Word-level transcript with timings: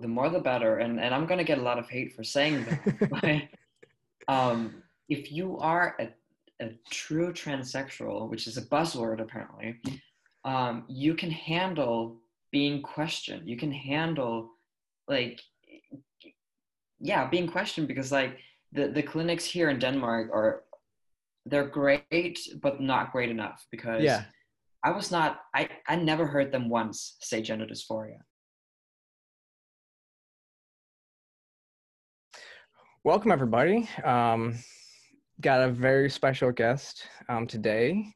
the 0.00 0.08
more 0.08 0.28
the 0.30 0.40
better. 0.40 0.78
And 0.78 1.00
and 1.00 1.14
I'm 1.14 1.26
gonna 1.26 1.44
get 1.44 1.58
a 1.58 1.62
lot 1.62 1.78
of 1.78 1.88
hate 1.88 2.14
for 2.14 2.24
saying 2.24 2.64
that. 2.64 3.10
but, 4.28 4.34
um, 4.34 4.82
if 5.08 5.32
you 5.32 5.58
are 5.58 5.96
a, 5.98 6.08
a 6.64 6.70
true 6.90 7.32
transsexual, 7.32 8.28
which 8.28 8.46
is 8.46 8.56
a 8.58 8.62
buzzword 8.62 9.20
apparently, 9.20 9.80
um, 10.44 10.84
you 10.88 11.14
can 11.14 11.30
handle 11.30 12.20
being 12.50 12.82
questioned. 12.82 13.48
You 13.48 13.56
can 13.56 13.72
handle 13.72 14.50
like 15.08 15.40
yeah, 17.00 17.28
being 17.28 17.46
questioned 17.46 17.88
because 17.88 18.10
like 18.12 18.38
the, 18.72 18.88
the 18.88 19.02
clinics 19.02 19.44
here 19.44 19.70
in 19.70 19.78
Denmark 19.78 20.30
are 20.32 20.64
they're 21.46 21.68
great 21.68 22.38
but 22.60 22.80
not 22.80 23.12
great 23.12 23.30
enough 23.30 23.66
because 23.70 24.02
Yeah. 24.02 24.24
I 24.84 24.90
was 24.90 25.10
not 25.10 25.40
I, 25.54 25.68
I 25.86 25.96
never 25.96 26.26
heard 26.26 26.52
them 26.52 26.68
once 26.68 27.16
say 27.20 27.42
gender 27.42 27.66
dysphoria. 27.66 28.20
Welcome, 33.04 33.30
everybody. 33.30 33.88
Um, 34.02 34.58
got 35.40 35.62
a 35.62 35.70
very 35.70 36.10
special 36.10 36.50
guest 36.50 37.06
um, 37.28 37.46
today. 37.46 38.12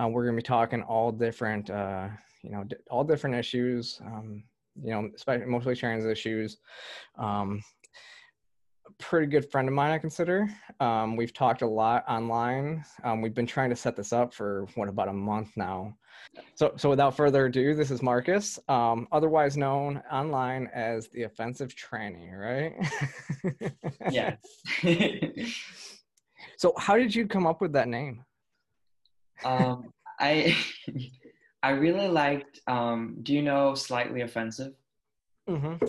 Uh, 0.00 0.06
we're 0.06 0.22
going 0.22 0.36
to 0.36 0.42
be 0.42 0.46
talking 0.46 0.82
all 0.82 1.10
different, 1.10 1.68
uh, 1.68 2.08
you 2.42 2.52
know, 2.52 2.64
all 2.92 3.02
different 3.02 3.34
issues. 3.34 4.00
Um, 4.06 4.44
you 4.80 4.92
know, 4.92 5.10
especially 5.16 5.46
mostly 5.46 5.74
trans 5.74 6.04
issues. 6.04 6.58
Um, 7.18 7.60
pretty 8.98 9.26
good 9.26 9.50
friend 9.50 9.68
of 9.68 9.74
mine, 9.74 9.90
I 9.90 9.98
consider. 9.98 10.48
Um, 10.80 11.16
we've 11.16 11.32
talked 11.32 11.62
a 11.62 11.66
lot 11.66 12.04
online. 12.08 12.84
Um, 13.04 13.20
we've 13.20 13.34
been 13.34 13.46
trying 13.46 13.70
to 13.70 13.76
set 13.76 13.96
this 13.96 14.12
up 14.12 14.34
for 14.34 14.66
what 14.74 14.88
about 14.88 15.08
a 15.08 15.12
month 15.12 15.50
now. 15.56 15.96
So, 16.54 16.74
so 16.76 16.90
without 16.90 17.16
further 17.16 17.46
ado, 17.46 17.74
this 17.74 17.90
is 17.90 18.02
Marcus, 18.02 18.58
um, 18.68 19.08
otherwise 19.10 19.56
known 19.56 20.02
online 20.12 20.68
as 20.74 21.08
the 21.08 21.22
offensive 21.22 21.74
tranny, 21.74 22.30
right? 22.32 22.74
Yes. 24.10 24.36
So 26.60 26.74
how 26.76 26.98
did 26.98 27.14
you 27.14 27.26
come 27.26 27.46
up 27.46 27.62
with 27.62 27.72
that 27.72 27.88
name? 27.88 28.22
um, 29.44 29.92
I 30.18 30.54
I 31.62 31.70
really 31.70 32.08
liked 32.08 32.60
um, 32.66 33.16
do 33.22 33.32
you 33.32 33.40
know 33.40 33.74
slightly 33.74 34.20
offensive? 34.20 34.74
Mm-hmm. 35.48 35.86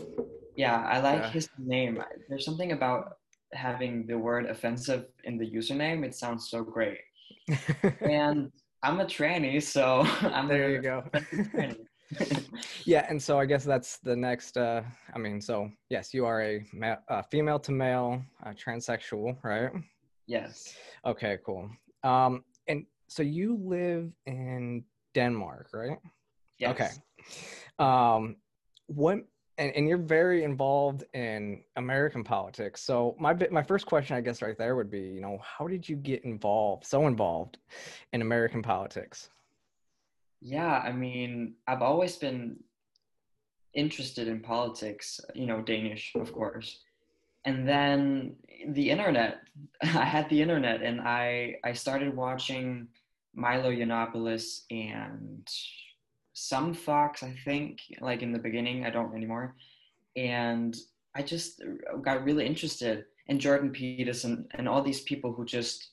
Yeah, 0.62 0.86
I 0.96 1.00
like 1.00 1.24
Yeah. 1.24 1.32
his 1.32 1.50
name. 1.58 1.94
There's 2.30 2.46
something 2.46 2.72
about 2.72 3.18
having 3.54 4.06
the 4.06 4.18
word 4.28 4.46
offensive 4.46 5.06
in 5.24 5.40
the 5.40 5.50
username. 5.60 6.06
It 6.06 6.14
sounds 6.14 6.50
so 6.54 6.64
great. 6.64 7.00
And 8.22 8.52
I'm 8.84 9.00
a 9.00 9.06
tranny, 9.06 9.62
so 9.62 9.84
I'm 10.38 10.48
there 10.48 10.70
you 10.70 10.82
go. 10.82 10.98
yeah, 12.86 13.06
and 13.10 13.20
so 13.22 13.40
I 13.40 13.46
guess 13.46 13.64
that's 13.64 13.98
the 14.04 14.16
next. 14.16 14.58
Uh, 14.58 14.82
I 15.16 15.18
mean, 15.24 15.42
so 15.42 15.70
yes, 15.90 16.14
you 16.14 16.26
are 16.26 16.42
a 16.42 16.64
ma- 16.74 17.04
uh, 17.14 17.24
female 17.32 17.60
to 17.60 17.72
male 17.72 18.22
uh, 18.46 18.54
transsexual, 18.54 19.38
right? 19.44 19.72
yes. 20.28 20.76
Okay, 21.06 21.38
cool. 21.46 21.70
Um, 22.04 22.44
and 22.68 22.86
so 23.08 23.24
you 23.24 23.58
live 23.78 24.14
in 24.26 24.84
Denmark, 25.16 25.70
right? 25.74 26.00
Yes. 26.60 26.72
Okay. 26.74 26.92
Um, 27.80 28.36
what 28.88 29.18
and, 29.58 29.72
and 29.76 29.88
you're 29.88 29.98
very 29.98 30.44
involved 30.44 31.04
in 31.14 31.64
American 31.76 32.24
politics. 32.24 32.82
So 32.82 33.16
my 33.20 33.36
my 33.52 33.64
first 33.64 33.86
question, 33.86 34.16
I 34.16 34.22
guess, 34.22 34.42
right 34.42 34.58
there 34.58 34.76
would 34.76 34.90
be, 34.90 35.02
you 35.02 35.22
know, 35.22 35.40
how 35.44 35.68
did 35.68 35.88
you 35.88 35.96
get 35.96 36.24
involved, 36.24 36.86
so 36.86 37.08
involved 37.08 37.58
in 38.14 38.22
American 38.22 38.62
politics? 38.62 39.30
Yeah, 40.42 40.80
I 40.80 40.92
mean, 40.92 41.54
I've 41.68 41.82
always 41.84 42.16
been 42.16 42.58
interested 43.74 44.28
in 44.28 44.40
politics, 44.40 45.20
you 45.36 45.46
know, 45.46 45.62
Danish, 45.62 46.14
of 46.16 46.34
course. 46.34 46.82
And 47.46 47.68
then 47.68 48.36
the 48.70 48.90
internet, 48.90 49.42
I 49.84 50.06
had 50.06 50.30
the 50.30 50.42
internet 50.42 50.82
and 50.82 51.02
I 51.02 51.56
I 51.64 51.74
started 51.74 52.16
watching 52.16 52.88
Milo 53.34 53.72
Yiannopoulos 53.72 54.62
and 54.72 55.48
some 56.34 56.74
Fox, 56.74 57.24
I 57.24 57.36
think, 57.46 57.80
like 58.02 58.22
in 58.22 58.32
the 58.32 58.40
beginning, 58.40 58.86
I 58.86 58.90
don't 58.90 59.16
anymore. 59.16 59.56
And 60.16 60.76
I 61.16 61.24
just 61.24 61.62
got 62.04 62.24
really 62.24 62.46
interested 62.46 63.06
in 63.28 63.40
Jordan 63.40 63.72
Peterson 63.72 64.48
and 64.54 64.68
all 64.68 64.82
these 64.84 65.02
people 65.02 65.34
who 65.34 65.46
just, 65.46 65.92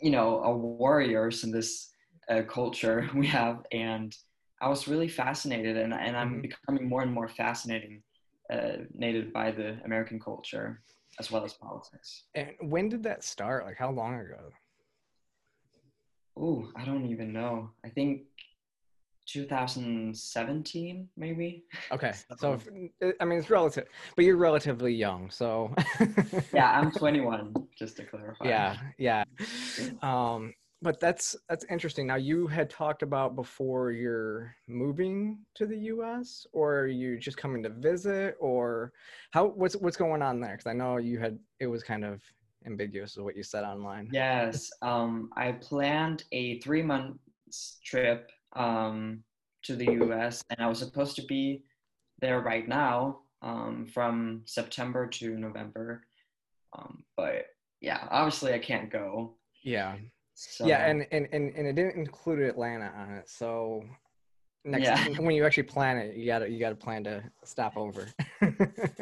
you 0.00 0.10
know, 0.10 0.40
are 0.42 0.56
warriors 0.56 1.44
in 1.44 1.50
this 1.50 1.90
uh, 2.28 2.42
culture 2.42 3.08
we 3.14 3.26
have. 3.26 3.64
And 3.72 4.16
I 4.60 4.68
was 4.68 4.88
really 4.88 5.08
fascinated, 5.08 5.76
and, 5.76 5.92
and 5.94 6.16
I'm 6.16 6.40
Mhm. 6.40 6.42
becoming 6.42 6.88
more 6.88 7.02
and 7.02 7.12
more 7.12 7.28
fascinating, 7.28 8.02
uh, 8.52 8.84
nated 8.98 9.32
by 9.32 9.50
the 9.52 9.78
American 9.84 10.20
culture 10.20 10.82
as 11.18 11.30
well 11.30 11.44
as 11.44 11.54
politics. 11.54 12.24
And 12.34 12.54
when 12.60 12.88
did 12.88 13.04
that 13.04 13.22
start? 13.22 13.64
Like 13.66 13.76
how 13.76 13.90
long 13.92 14.14
ago? 14.18 14.50
Oh, 16.36 16.70
I 16.76 16.84
don't 16.84 17.06
even 17.06 17.32
know. 17.32 17.70
I 17.84 17.88
think 17.88 18.22
2017, 19.32 21.08
maybe. 21.16 21.64
Okay, 21.92 22.12
so 22.38 22.58
So- 22.58 22.60
if, 23.00 23.14
I 23.20 23.24
mean 23.24 23.38
it's 23.38 23.50
relative, 23.50 23.86
but 24.16 24.24
you're 24.24 24.36
relatively 24.36 24.92
young, 24.94 25.30
so 25.30 25.74
Yeah, 26.52 26.70
I'm 26.78 26.90
21, 26.92 27.54
just 27.78 27.96
to 27.98 28.04
clarify. 28.04 28.46
yeah 28.48 28.76
yeah. 28.98 29.24
Um 30.02 30.54
but 30.82 30.98
that's 30.98 31.36
that's 31.48 31.66
interesting. 31.68 32.06
Now 32.06 32.16
you 32.16 32.46
had 32.46 32.70
talked 32.70 33.02
about 33.02 33.36
before 33.36 33.92
you're 33.92 34.56
moving 34.66 35.38
to 35.56 35.66
the 35.66 35.76
us 35.76 36.46
or 36.54 36.78
are 36.80 36.86
you 36.86 37.18
just 37.18 37.36
coming 37.36 37.62
to 37.64 37.68
visit 37.68 38.34
or 38.40 38.90
how 39.30 39.48
what's 39.48 39.76
what's 39.76 39.98
going 39.98 40.22
on 40.22 40.40
there? 40.40 40.52
Because 40.52 40.66
i 40.66 40.72
know 40.72 40.96
you 40.96 41.18
had 41.18 41.38
it 41.58 41.66
was 41.66 41.82
kind 41.82 42.02
of 42.04 42.22
ambiguous 42.66 43.16
of 43.18 43.24
what 43.24 43.36
you 43.36 43.42
said 43.42 43.64
online. 43.64 44.08
Yes, 44.10 44.70
um, 44.80 45.28
I 45.36 45.52
planned 45.52 46.24
a 46.32 46.58
three 46.60 46.82
month 46.82 47.18
trip 47.84 48.30
um, 48.54 49.22
to 49.64 49.76
the 49.76 49.92
US, 50.04 50.42
and 50.50 50.60
I 50.60 50.68
was 50.68 50.78
supposed 50.78 51.16
to 51.16 51.22
be 51.26 51.62
there 52.20 52.40
right 52.40 52.66
now 52.68 53.20
um, 53.42 53.86
from 53.92 54.42
September 54.44 55.06
to 55.06 55.36
November. 55.36 56.02
Um, 56.76 57.04
but 57.16 57.46
yeah, 57.80 58.06
obviously 58.10 58.52
I 58.54 58.58
can't 58.58 58.90
go. 58.90 59.36
yeah 59.64 59.96
So, 60.34 60.66
yeah 60.66 60.86
and, 60.86 61.06
and 61.12 61.28
and 61.32 61.52
and 61.56 61.66
it 61.66 61.74
didn't 61.74 61.96
include 61.96 62.40
atlanta 62.40 62.90
on 62.96 63.10
it 63.12 63.28
so 63.28 63.82
next 64.64 64.84
Yeah. 64.88 65.04
when 65.24 65.34
you 65.34 65.44
actually 65.44 65.64
plan 65.64 65.98
it 65.98 66.16
you 66.16 66.24
gotta 66.26 66.48
you 66.48 66.58
gotta 66.58 66.76
plan 66.76 67.04
to 67.04 67.22
stop 67.44 67.76
over 67.76 68.06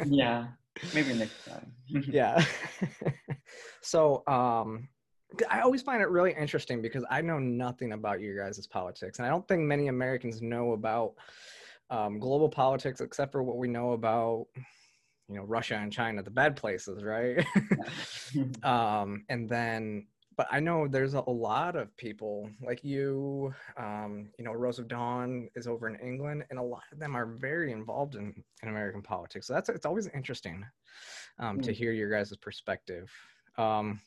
yeah, 0.06 0.48
maybe 0.94 1.12
next 1.14 1.44
time. 1.46 1.72
yeah 2.08 2.44
so 3.82 4.22
um 4.26 4.88
i 5.50 5.60
always 5.60 5.82
find 5.82 6.02
it 6.02 6.08
really 6.08 6.32
interesting 6.34 6.80
because 6.80 7.04
i 7.10 7.20
know 7.20 7.38
nothing 7.38 7.92
about 7.92 8.20
you 8.20 8.36
guys' 8.36 8.66
politics 8.66 9.18
and 9.18 9.26
i 9.26 9.28
don't 9.28 9.46
think 9.48 9.62
many 9.62 9.88
americans 9.88 10.40
know 10.42 10.72
about 10.72 11.14
um, 11.90 12.18
global 12.18 12.48
politics 12.48 13.00
except 13.00 13.32
for 13.32 13.42
what 13.42 13.56
we 13.56 13.68
know 13.68 13.92
about 13.92 14.46
you 15.28 15.36
know 15.36 15.42
russia 15.42 15.74
and 15.76 15.92
china 15.92 16.22
the 16.22 16.30
bad 16.30 16.56
places 16.56 17.02
right? 17.04 17.44
Um 18.62 19.24
and 19.28 19.48
then 19.48 20.06
but 20.36 20.46
i 20.50 20.60
know 20.60 20.86
there's 20.88 21.14
a 21.14 21.20
lot 21.20 21.76
of 21.76 21.94
people 21.96 22.48
like 22.62 22.82
you 22.84 23.54
um 23.76 24.30
you 24.38 24.44
know 24.44 24.52
rose 24.52 24.78
of 24.78 24.88
dawn 24.88 25.48
is 25.54 25.66
over 25.66 25.88
in 25.88 25.96
england 25.96 26.44
and 26.50 26.58
a 26.58 26.62
lot 26.62 26.82
of 26.92 26.98
them 26.98 27.16
are 27.16 27.26
very 27.26 27.72
involved 27.72 28.14
in 28.16 28.42
in 28.62 28.68
american 28.68 29.02
politics. 29.02 29.46
So 29.46 29.52
that's 29.54 29.68
it's 29.68 29.86
always 29.86 30.08
interesting 30.08 30.64
um 31.38 31.60
to 31.60 31.72
Mm. 31.72 31.74
hear 31.74 31.92
your 31.92 32.10
guys' 32.10 32.36
perspective. 32.36 33.10
Um 33.56 34.00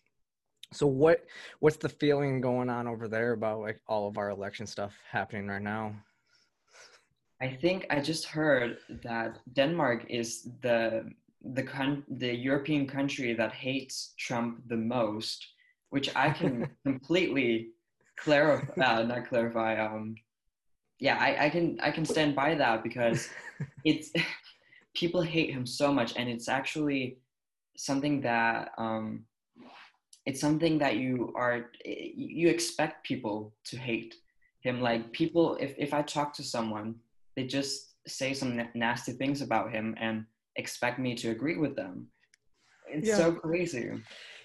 so 0.74 0.88
what 0.88 1.26
what's 1.60 1.78
the 1.78 1.90
feeling 1.90 2.42
going 2.42 2.70
on 2.70 2.88
over 2.88 3.08
there 3.08 3.34
about 3.34 3.60
like 3.60 3.82
all 3.88 4.08
of 4.08 4.18
our 4.18 4.30
election 4.30 4.66
stuff 4.66 4.94
happening 5.10 5.48
right 5.48 5.62
now 5.62 5.94
I 7.42 7.58
think 7.60 7.88
I 7.90 8.00
just 8.00 8.26
heard 8.26 8.78
that 9.04 9.40
Denmark 9.54 10.06
is 10.10 10.48
the 10.62 11.10
the 11.44 11.64
con- 11.64 12.04
the 12.08 12.34
European 12.36 12.86
country 12.86 13.34
that 13.34 13.52
hates 13.52 14.14
Trump 14.20 14.62
the 14.68 14.78
most, 14.78 15.48
which 15.90 16.16
I 16.16 16.30
can 16.30 16.70
completely 16.86 17.70
clarify. 18.16 18.74
Uh, 18.80 19.04
not 19.04 19.28
clarify. 19.28 19.84
Um, 19.84 20.16
yeah, 21.00 21.18
I, 21.18 21.46
I 21.46 21.50
can 21.50 21.80
I 21.82 21.90
can 21.90 22.06
stand 22.06 22.36
by 22.36 22.54
that 22.54 22.84
because 22.84 23.28
it's 23.84 24.12
people 24.94 25.24
hate 25.24 25.50
him 25.50 25.66
so 25.66 25.92
much, 25.92 26.16
and 26.16 26.30
it's 26.30 26.48
actually 26.48 27.18
something 27.76 28.22
that 28.22 28.70
um, 28.78 29.26
it's 30.26 30.40
something 30.40 30.78
that 30.80 30.98
you 30.98 31.34
are 31.36 31.72
you 31.86 32.48
expect 32.50 33.06
people 33.06 33.54
to 33.66 33.78
hate 33.78 34.16
him. 34.62 34.82
Like 34.82 35.12
people, 35.12 35.56
if 35.60 35.74
if 35.78 35.94
I 35.94 36.02
talk 36.02 36.34
to 36.36 36.44
someone 36.44 36.96
they 37.36 37.46
just 37.46 37.94
say 38.08 38.34
some 38.34 38.58
na- 38.58 38.68
nasty 38.76 39.14
things 39.14 39.42
about 39.42 39.72
him 39.72 39.96
and 40.00 40.26
expect 40.58 41.00
me 41.00 41.16
to 41.16 41.30
agree 41.32 41.58
with 41.58 41.76
them. 41.76 42.08
It's 42.90 43.08
Yeah. 43.08 43.18
so 43.18 43.32
crazy. 43.34 43.90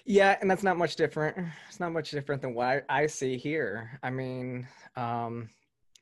Yeah, 0.05 0.37
and 0.39 0.49
that's 0.49 0.63
not 0.63 0.77
much 0.77 0.95
different. 0.95 1.35
It's 1.67 1.81
not 1.81 1.91
much 1.91 2.11
different 2.11 2.41
than 2.41 2.53
what 2.53 2.85
I, 2.89 3.01
I 3.03 3.07
see 3.07 3.35
here. 3.37 3.99
I 4.01 4.09
mean, 4.09 4.65
um, 4.95 5.49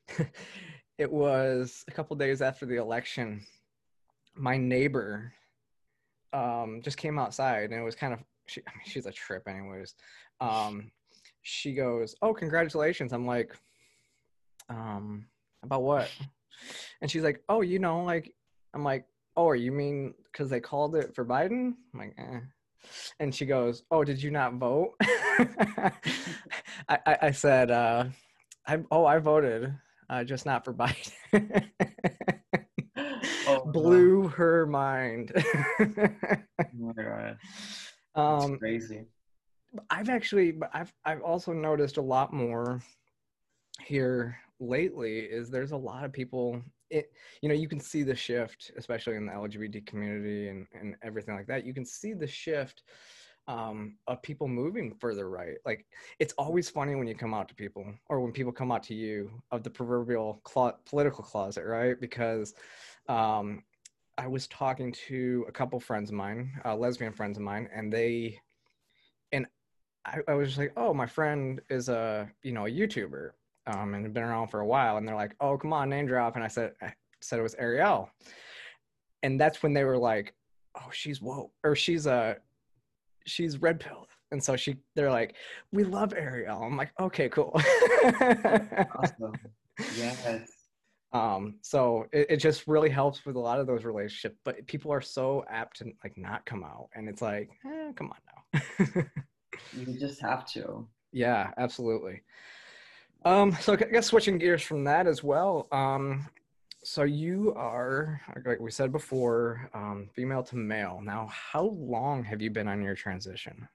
it 1.00 1.12
was 1.12 1.83
a 1.88 1.92
couple 1.92 2.16
days 2.16 2.42
after 2.44 2.66
the 2.68 2.75
election. 2.77 3.42
my 4.36 4.57
neighbor 4.57 5.33
um, 6.33 6.81
just 6.83 6.98
came 6.98 7.18
outside 7.18 7.72
and 7.72 7.80
it 7.80 7.83
was 7.83 7.95
kind 7.95 8.13
of 8.13 8.19
she, 8.48 8.62
I 8.68 8.72
mean, 8.72 8.86
she's 8.86 9.06
a 9.06 9.12
trip 9.12 9.44
anyways. 9.48 9.96
Um, 10.42 10.92
she 11.42 11.74
goes, 11.74 12.16
"Oh, 12.22 12.34
congratulations!" 12.34 13.14
I'm 13.14 13.26
like, 13.26 13.56
um, 14.70 15.26
about 15.64 15.84
what? 15.84 16.10
And 17.02 17.10
she's 17.10 17.24
like, 17.24 17.42
"Oh, 17.50 17.62
you 17.62 17.80
know, 17.80 18.04
like," 18.04 18.34
I'm 18.74 18.84
like, 18.84 19.06
"Oh, 19.36 19.52
you 19.54 19.72
mean 19.72 20.14
because 20.32 20.50
they 20.50 20.60
called 20.60 20.96
it 20.96 21.14
for 21.16 21.26
Biden?" 21.26 21.74
I'm 21.94 22.00
like, 22.00 22.16
eh. 22.18 22.40
And 23.20 23.34
she 23.34 23.46
goes, 23.46 23.84
"Oh, 23.92 24.04
did 24.04 24.22
you 24.22 24.32
not 24.32 24.56
vote?" 24.56 24.94
I, 25.02 25.92
I, 26.90 27.18
I, 27.24 27.32
said, 27.32 27.72
uh, 27.72 28.06
"I 28.68 28.80
oh, 28.92 29.06
I 29.06 29.20
voted, 29.20 29.74
uh, 30.10 30.24
just 30.24 30.46
not 30.46 30.66
for 30.66 30.74
Biden." 31.34 31.70
oh, 33.48 33.66
Blew 33.66 34.28
her 34.30 34.66
mind. 34.66 35.32
oh 36.60 37.36
god. 38.16 38.44
Um, 38.44 38.58
crazy. 38.58 39.06
I've 39.90 40.10
actually, 40.10 40.58
I've, 40.74 40.94
I've 41.04 41.22
also 41.22 41.52
noticed 41.52 41.98
a 41.98 42.02
lot 42.02 42.34
more 42.34 42.82
here 43.82 44.38
lately. 44.60 45.20
Is 45.20 45.50
there's 45.50 45.72
a 45.72 45.78
lot 45.78 46.06
of 46.06 46.14
people. 46.14 46.62
It, 46.90 47.12
you 47.42 47.50
know, 47.50 47.56
you 47.56 47.68
can 47.68 47.80
see 47.80 48.04
the 48.04 48.16
shift, 48.16 48.72
especially 48.78 49.16
in 49.16 49.26
the 49.26 49.34
LGBT 49.34 49.86
community 49.86 50.50
and 50.50 50.68
and 50.80 50.96
everything 51.02 51.36
like 51.36 51.48
that. 51.48 51.66
You 51.66 51.74
can 51.74 51.86
see 51.86 52.14
the 52.14 52.28
shift 52.28 52.84
um, 53.48 53.98
of 54.08 54.22
people 54.22 54.48
moving 54.48 54.94
further 55.00 55.30
right. 55.30 55.58
Like 55.66 55.86
it's 56.20 56.34
always 56.34 56.70
funny 56.70 56.96
when 56.96 57.08
you 57.08 57.16
come 57.16 57.34
out 57.34 57.48
to 57.50 57.56
people, 57.56 57.86
or 58.10 58.20
when 58.20 58.32
people 58.32 58.52
come 58.52 58.72
out 58.72 58.84
to 58.84 58.94
you 58.94 59.32
of 59.52 59.64
the 59.64 59.70
proverbial 59.70 60.42
clo- 60.44 60.78
political 60.86 61.24
closet, 61.24 61.66
right? 61.66 62.00
Because 62.00 62.54
um, 63.08 63.64
I 64.18 64.28
was 64.28 64.48
talking 64.48 64.94
to 65.08 65.46
a 65.48 65.52
couple 65.52 65.80
friends 65.80 66.10
of 66.10 66.16
mine, 66.16 66.52
uh, 66.64 66.76
lesbian 66.76 67.12
friends 67.12 67.38
of 67.38 67.44
mine, 67.44 67.68
and 67.74 67.92
they, 67.92 68.40
and 69.32 69.46
I, 70.06 70.20
I 70.28 70.34
was 70.34 70.58
like, 70.58 70.72
oh, 70.78 70.94
my 70.94 71.06
friend 71.06 71.62
is 71.70 71.90
a 71.90 72.30
you 72.44 72.52
know 72.54 72.66
a 72.66 72.70
YouTuber, 72.70 73.32
um, 73.68 73.94
and 73.94 74.14
been 74.14 74.24
around 74.24 74.48
for 74.48 74.62
a 74.62 74.66
while, 74.66 74.98
and 74.98 75.08
they're 75.08 75.16
like, 75.16 75.36
oh, 75.42 75.58
come 75.58 75.74
on, 75.74 75.90
name 75.90 76.08
drop, 76.08 76.36
and 76.36 76.44
I 76.44 76.48
said, 76.48 76.74
I 76.82 76.94
said 77.22 77.40
it 77.40 77.44
was 77.44 77.56
Ariel, 77.56 78.10
and 79.24 79.40
that's 79.40 79.62
when 79.62 79.74
they 79.74 79.84
were 79.84 79.98
like, 79.98 80.34
oh, 80.76 80.90
she's 80.92 81.22
woke, 81.22 81.52
or 81.64 81.76
she's 81.76 82.06
a, 82.06 82.38
she's 83.26 83.62
red 83.62 83.80
pill. 83.80 84.08
and 84.32 84.44
so 84.44 84.56
she, 84.56 84.78
they're 84.96 85.12
like, 85.12 85.36
we 85.72 85.84
love 85.84 86.14
Ariel. 86.16 86.62
I'm 86.64 86.78
like, 86.78 86.92
okay, 87.00 87.30
cool. 87.30 87.52
awesome. 88.22 89.34
Yes. 89.98 90.55
Um, 91.16 91.56
so 91.62 92.08
it, 92.12 92.28
it 92.32 92.38
just 92.38 92.68
really 92.68 92.90
helps 92.90 93.26
with 93.26 93.38
a 93.38 93.40
lot 93.40 93.60
of 93.60 93.68
those 93.68 93.86
relationships. 93.86 94.38
But 94.44 94.68
people 94.68 94.92
are 94.92 95.02
so 95.02 95.46
apt 95.50 95.78
to 95.78 95.86
like 96.04 96.18
not 96.18 96.46
come 96.46 96.64
out, 96.64 96.90
and 96.94 97.08
it's 97.08 97.22
like, 97.22 97.50
eh, 97.66 97.94
come 97.96 98.12
on 98.12 98.62
now. 98.84 99.04
you 99.74 99.98
just 99.98 100.22
have 100.22 100.46
to. 100.48 100.86
Yeah, 101.14 101.52
absolutely. 101.58 102.22
Um, 103.24 103.54
so 103.62 103.74
I 103.74 103.78
guess 103.78 104.08
switching 104.08 104.38
gears 104.38 104.62
from 104.62 104.84
that 104.84 105.08
as 105.08 105.24
well. 105.24 105.68
Um, 105.72 106.28
so 106.84 107.04
you 107.04 107.54
are, 107.56 108.22
like 108.46 108.60
we 108.60 108.70
said 108.70 108.92
before, 108.92 109.70
um, 109.74 110.10
female 110.14 110.44
to 110.44 110.58
male. 110.58 111.00
Now, 111.02 111.30
how 111.32 111.64
long 111.64 112.24
have 112.26 112.42
you 112.42 112.52
been 112.52 112.68
on 112.68 112.82
your 112.82 112.94
transition? 112.94 113.68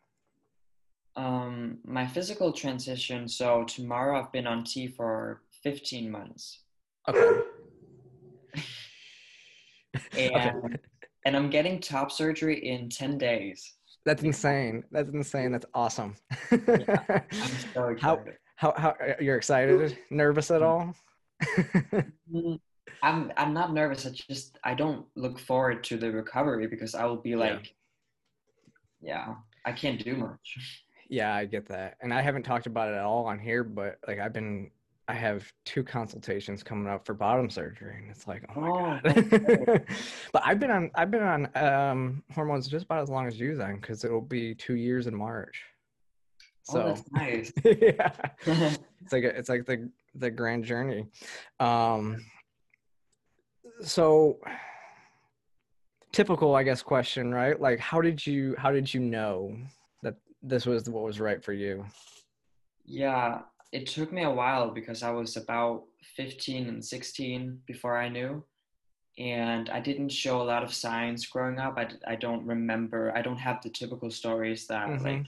Um, 1.17 1.79
my 1.85 2.07
physical 2.07 2.53
transition. 2.53 3.27
So 3.27 3.65
tomorrow 3.65 4.21
I've 4.21 4.31
been 4.31 4.47
on 4.47 4.63
T 4.63 4.87
for 4.87 5.43
15 5.65 6.09
months. 6.09 6.61
Okay. 7.08 7.41
and 10.17 10.64
okay. 10.64 10.76
and 11.25 11.37
I'm 11.37 11.50
getting 11.50 11.81
top 11.81 12.12
surgery 12.12 12.58
in 12.58 12.88
10 12.88 13.19
days. 13.19 13.75
That's 14.06 14.23
insane. 14.23 14.85
That's 14.91 15.11
insane. 15.11 15.52
That's 15.52 15.67
awesome. 15.75 16.17
yeah, 16.50 17.02
I'm 17.08 17.23
so 17.75 17.85
excited. 17.88 18.37
How, 18.56 18.75
how 18.76 18.94
how 18.99 19.14
you're 19.20 19.37
excited? 19.37 19.99
Nervous 20.11 20.50
at 20.50 20.62
all? 20.62 20.94
Mm, 22.32 22.58
I'm 23.02 23.32
I'm 23.37 23.52
not 23.52 23.73
nervous. 23.73 24.06
I 24.06 24.11
just 24.11 24.58
I 24.64 24.75
don't 24.75 25.06
look 25.17 25.38
forward 25.38 25.85
to 25.85 25.97
the 25.97 26.11
recovery 26.11 26.67
because 26.67 26.94
I 26.94 27.05
will 27.05 27.17
be 27.17 27.37
like 27.37 27.75
yeah, 29.00 29.26
yeah 29.26 29.35
I 29.64 29.73
can't 29.73 30.02
do 30.02 30.17
much. 30.17 30.58
Yeah, 31.08 31.35
I 31.35 31.44
get 31.44 31.67
that. 31.69 31.97
And 32.00 32.14
I 32.14 32.20
haven't 32.20 32.44
talked 32.44 32.67
about 32.67 32.88
it 32.88 32.94
at 32.94 33.05
all 33.05 33.26
on 33.26 33.38
here, 33.38 33.64
but 33.64 33.99
like 34.06 34.19
I've 34.19 34.32
been 34.32 34.70
I 35.11 35.15
have 35.15 35.53
two 35.65 35.83
consultations 35.83 36.62
coming 36.62 36.87
up 36.87 37.05
for 37.05 37.15
bottom 37.15 37.51
surgery, 37.51 37.97
and 38.01 38.11
it's 38.12 38.29
like, 38.29 38.45
oh 38.55 38.61
my 38.61 39.01
oh, 39.05 39.23
god. 39.23 39.85
but 40.33 40.43
I've 40.45 40.61
been 40.61 40.71
on 40.71 40.89
I've 40.95 41.11
been 41.11 41.25
on 41.25 41.57
um, 41.57 42.23
hormones 42.33 42.69
just 42.69 42.85
about 42.85 43.03
as 43.03 43.09
long 43.09 43.27
as 43.27 43.37
you 43.37 43.57
then, 43.57 43.81
because 43.81 44.05
it'll 44.05 44.21
be 44.21 44.55
two 44.55 44.77
years 44.77 45.09
in 45.09 45.17
March. 45.17 45.65
Oh, 46.69 46.73
so 46.73 46.81
oh, 46.81 46.87
that's 46.87 47.11
nice. 47.11 47.53
yeah, 47.65 48.12
it's 49.03 49.12
like 49.12 49.25
a, 49.25 49.37
it's 49.37 49.49
like 49.49 49.67
the 49.67 49.91
the 50.15 50.31
grand 50.31 50.65
journey. 50.65 51.09
Um, 51.59 52.25
so 53.83 54.39
typical, 56.12 56.55
I 56.55 56.62
guess, 56.62 56.83
question, 56.83 57.35
right? 57.35 57.61
Like, 57.61 57.81
how 57.81 58.01
did 58.01 58.25
you 58.25 58.55
how 58.59 58.71
did 58.71 58.95
you 58.95 59.01
know 59.01 59.57
that 60.05 60.15
this 60.41 60.67
was 60.67 60.89
what 60.89 61.03
was 61.03 61.19
right 61.19 61.43
for 61.43 61.53
you? 61.53 61.85
Yeah, 62.87 63.41
it 63.73 63.87
took 63.87 64.13
me 64.13 64.23
a 64.23 64.31
while 64.31 64.71
because 64.71 65.03
I 65.03 65.11
was 65.11 65.37
about 65.37 65.85
15 66.17 66.69
and 66.69 66.85
16 66.85 67.61
before 67.67 67.97
I 67.97 68.09
knew. 68.09 68.45
And 69.19 69.69
I 69.69 69.81
didn't 69.81 70.11
show 70.11 70.41
a 70.41 70.45
lot 70.45 70.63
of 70.63 70.73
signs 70.73 71.27
growing 71.27 71.59
up. 71.59 71.77
I, 71.77 71.89
I 72.07 72.17
don't 72.17 72.47
remember, 72.47 73.13
I 73.15 73.23
don't 73.23 73.37
have 73.37 73.63
the 73.63 73.69
typical 73.69 74.11
stories 74.11 74.67
that 74.69 74.89
mm-hmm. 74.89 75.05
like 75.05 75.27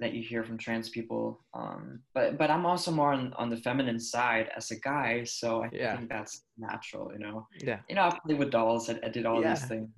that 0.00 0.12
you 0.12 0.22
hear 0.22 0.42
from 0.44 0.58
trans 0.58 0.88
people. 0.88 1.40
Um, 1.54 2.00
but 2.14 2.36
but 2.36 2.50
I'm 2.50 2.66
also 2.66 2.90
more 2.90 3.12
on, 3.12 3.32
on 3.34 3.48
the 3.48 3.56
feminine 3.56 4.00
side 4.00 4.50
as 4.56 4.70
a 4.70 4.80
guy, 4.80 5.24
so 5.24 5.62
I 5.62 5.70
yeah. 5.72 5.96
think 5.96 6.08
that's 6.08 6.42
natural, 6.58 7.12
you 7.12 7.20
know. 7.20 7.46
Yeah. 7.60 7.78
You 7.88 7.94
know, 7.94 8.02
I 8.02 8.18
played 8.24 8.38
with 8.38 8.50
dolls, 8.50 8.90
I, 8.90 8.98
I 9.04 9.08
did 9.08 9.24
all 9.24 9.40
yeah. 9.40 9.54
these 9.54 9.64
things. 9.66 9.88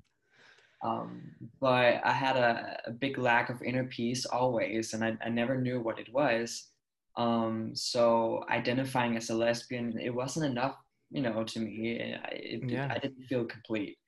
Um, 0.84 1.32
but 1.60 2.02
I 2.04 2.12
had 2.12 2.36
a, 2.36 2.78
a, 2.86 2.90
big 2.90 3.16
lack 3.16 3.48
of 3.48 3.62
inner 3.62 3.84
peace 3.84 4.26
always, 4.26 4.92
and 4.92 5.02
I, 5.02 5.16
I 5.24 5.30
never 5.30 5.56
knew 5.56 5.80
what 5.80 5.98
it 5.98 6.12
was. 6.12 6.68
Um, 7.16 7.74
so 7.74 8.44
identifying 8.50 9.16
as 9.16 9.30
a 9.30 9.34
lesbian, 9.34 9.98
it 9.98 10.14
wasn't 10.14 10.46
enough, 10.46 10.76
you 11.10 11.22
know, 11.22 11.44
to 11.44 11.60
me. 11.60 11.98
It, 12.32 12.68
yeah. 12.68 12.88
I 12.90 12.98
didn't 12.98 13.24
feel 13.24 13.44
complete. 13.44 13.98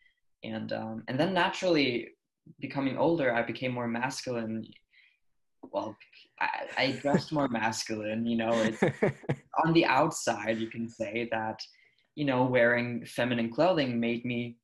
And 0.45 0.73
um, 0.73 1.05
and 1.09 1.19
then 1.19 1.35
naturally, 1.35 2.11
becoming 2.61 2.97
older, 2.97 3.35
I 3.35 3.43
became 3.43 3.73
more 3.73 3.89
masculine. 3.89 4.67
Well, 5.73 5.97
I, 6.41 6.49
I 6.77 6.91
dressed 6.93 7.33
more 7.33 7.49
masculine. 7.49 8.27
You 8.27 8.37
know, 8.37 8.53
it's 8.53 8.83
on 9.65 9.73
the 9.73 9.85
outside. 9.87 10.59
You 10.59 10.69
can 10.69 10.89
say 10.89 11.29
that, 11.33 11.61
you 12.15 12.25
know, 12.25 12.45
wearing 12.45 13.05
feminine 13.07 13.51
clothing 13.51 13.99
made 13.99 14.25
me 14.25 14.59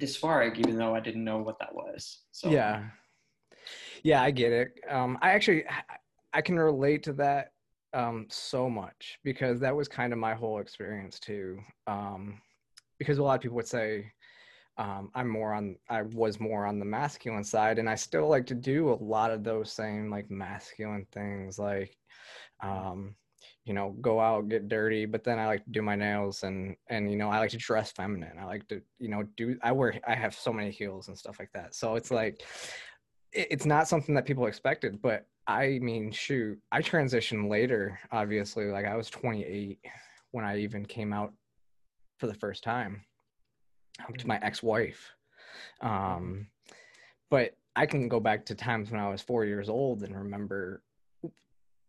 dysphoric, 0.00 0.58
even 0.58 0.76
though 0.76 0.94
I 0.94 1.00
didn't 1.00 1.24
know 1.24 1.38
what 1.38 1.58
that 1.60 1.74
was. 1.74 2.22
So 2.32 2.50
yeah, 2.50 2.84
yeah, 4.02 4.22
I 4.22 4.30
get 4.30 4.52
it. 4.52 4.80
Um, 4.88 5.18
I 5.22 5.30
actually 5.30 5.64
I 6.32 6.42
can 6.42 6.58
relate 6.58 7.02
to 7.04 7.12
that 7.14 7.52
um, 7.92 8.26
so 8.28 8.68
much 8.68 9.18
because 9.24 9.60
that 9.60 9.74
was 9.74 9.88
kind 9.88 10.12
of 10.12 10.18
my 10.18 10.34
whole 10.34 10.58
experience 10.58 11.18
too. 11.18 11.58
Um, 11.86 12.40
because 12.98 13.18
a 13.18 13.22
lot 13.22 13.36
of 13.36 13.40
people 13.40 13.56
would 13.56 13.66
say 13.66 14.12
um, 14.76 15.10
I'm 15.14 15.28
more 15.28 15.52
on, 15.52 15.76
I 15.88 16.02
was 16.02 16.40
more 16.40 16.66
on 16.66 16.78
the 16.78 16.84
masculine 16.84 17.44
side, 17.44 17.78
and 17.78 17.88
I 17.88 17.94
still 17.94 18.28
like 18.28 18.46
to 18.46 18.54
do 18.54 18.90
a 18.90 19.02
lot 19.02 19.30
of 19.30 19.44
those 19.44 19.72
same 19.72 20.10
like 20.10 20.30
masculine 20.30 21.06
things, 21.12 21.58
like 21.58 21.96
um, 22.62 23.14
you 23.64 23.74
know, 23.74 23.94
go 24.00 24.20
out 24.20 24.48
get 24.48 24.68
dirty. 24.68 25.04
But 25.04 25.22
then 25.22 25.38
I 25.38 25.46
like 25.46 25.64
to 25.64 25.70
do 25.70 25.82
my 25.82 25.96
nails 25.96 26.44
and 26.44 26.76
and 26.88 27.10
you 27.10 27.18
know 27.18 27.30
I 27.30 27.38
like 27.38 27.50
to 27.50 27.58
dress 27.58 27.92
feminine. 27.92 28.38
I 28.40 28.44
like 28.44 28.66
to 28.68 28.80
you 28.98 29.08
know 29.08 29.24
do 29.36 29.56
I 29.62 29.72
wear 29.72 30.00
I 30.06 30.14
have 30.14 30.34
so 30.34 30.52
many 30.52 30.70
heels 30.70 31.08
and 31.08 31.18
stuff 31.18 31.38
like 31.38 31.50
that. 31.52 31.74
So 31.74 31.96
it's 31.96 32.10
like 32.10 32.42
it's 33.32 33.66
not 33.66 33.88
something 33.88 34.14
that 34.14 34.26
people 34.26 34.46
expected, 34.46 35.00
but 35.00 35.26
I 35.46 35.78
mean, 35.80 36.12
shoot, 36.12 36.58
I 36.70 36.80
transitioned 36.80 37.48
later, 37.48 37.98
obviously. 38.12 38.66
Like 38.66 38.86
I 38.86 38.96
was 38.96 39.10
28 39.10 39.78
when 40.32 40.44
I 40.44 40.58
even 40.58 40.84
came 40.84 41.12
out 41.12 41.32
for 42.18 42.26
the 42.26 42.34
first 42.34 42.62
time 42.62 43.02
to 44.18 44.26
my 44.26 44.36
mm-hmm. 44.36 44.44
ex-wife. 44.44 45.12
Um, 45.80 46.46
but 47.30 47.56
I 47.76 47.86
can 47.86 48.08
go 48.08 48.20
back 48.20 48.44
to 48.46 48.54
times 48.54 48.90
when 48.90 49.00
I 49.00 49.08
was 49.08 49.22
four 49.22 49.44
years 49.44 49.68
old 49.68 50.02
and 50.02 50.16
remember, 50.16 50.82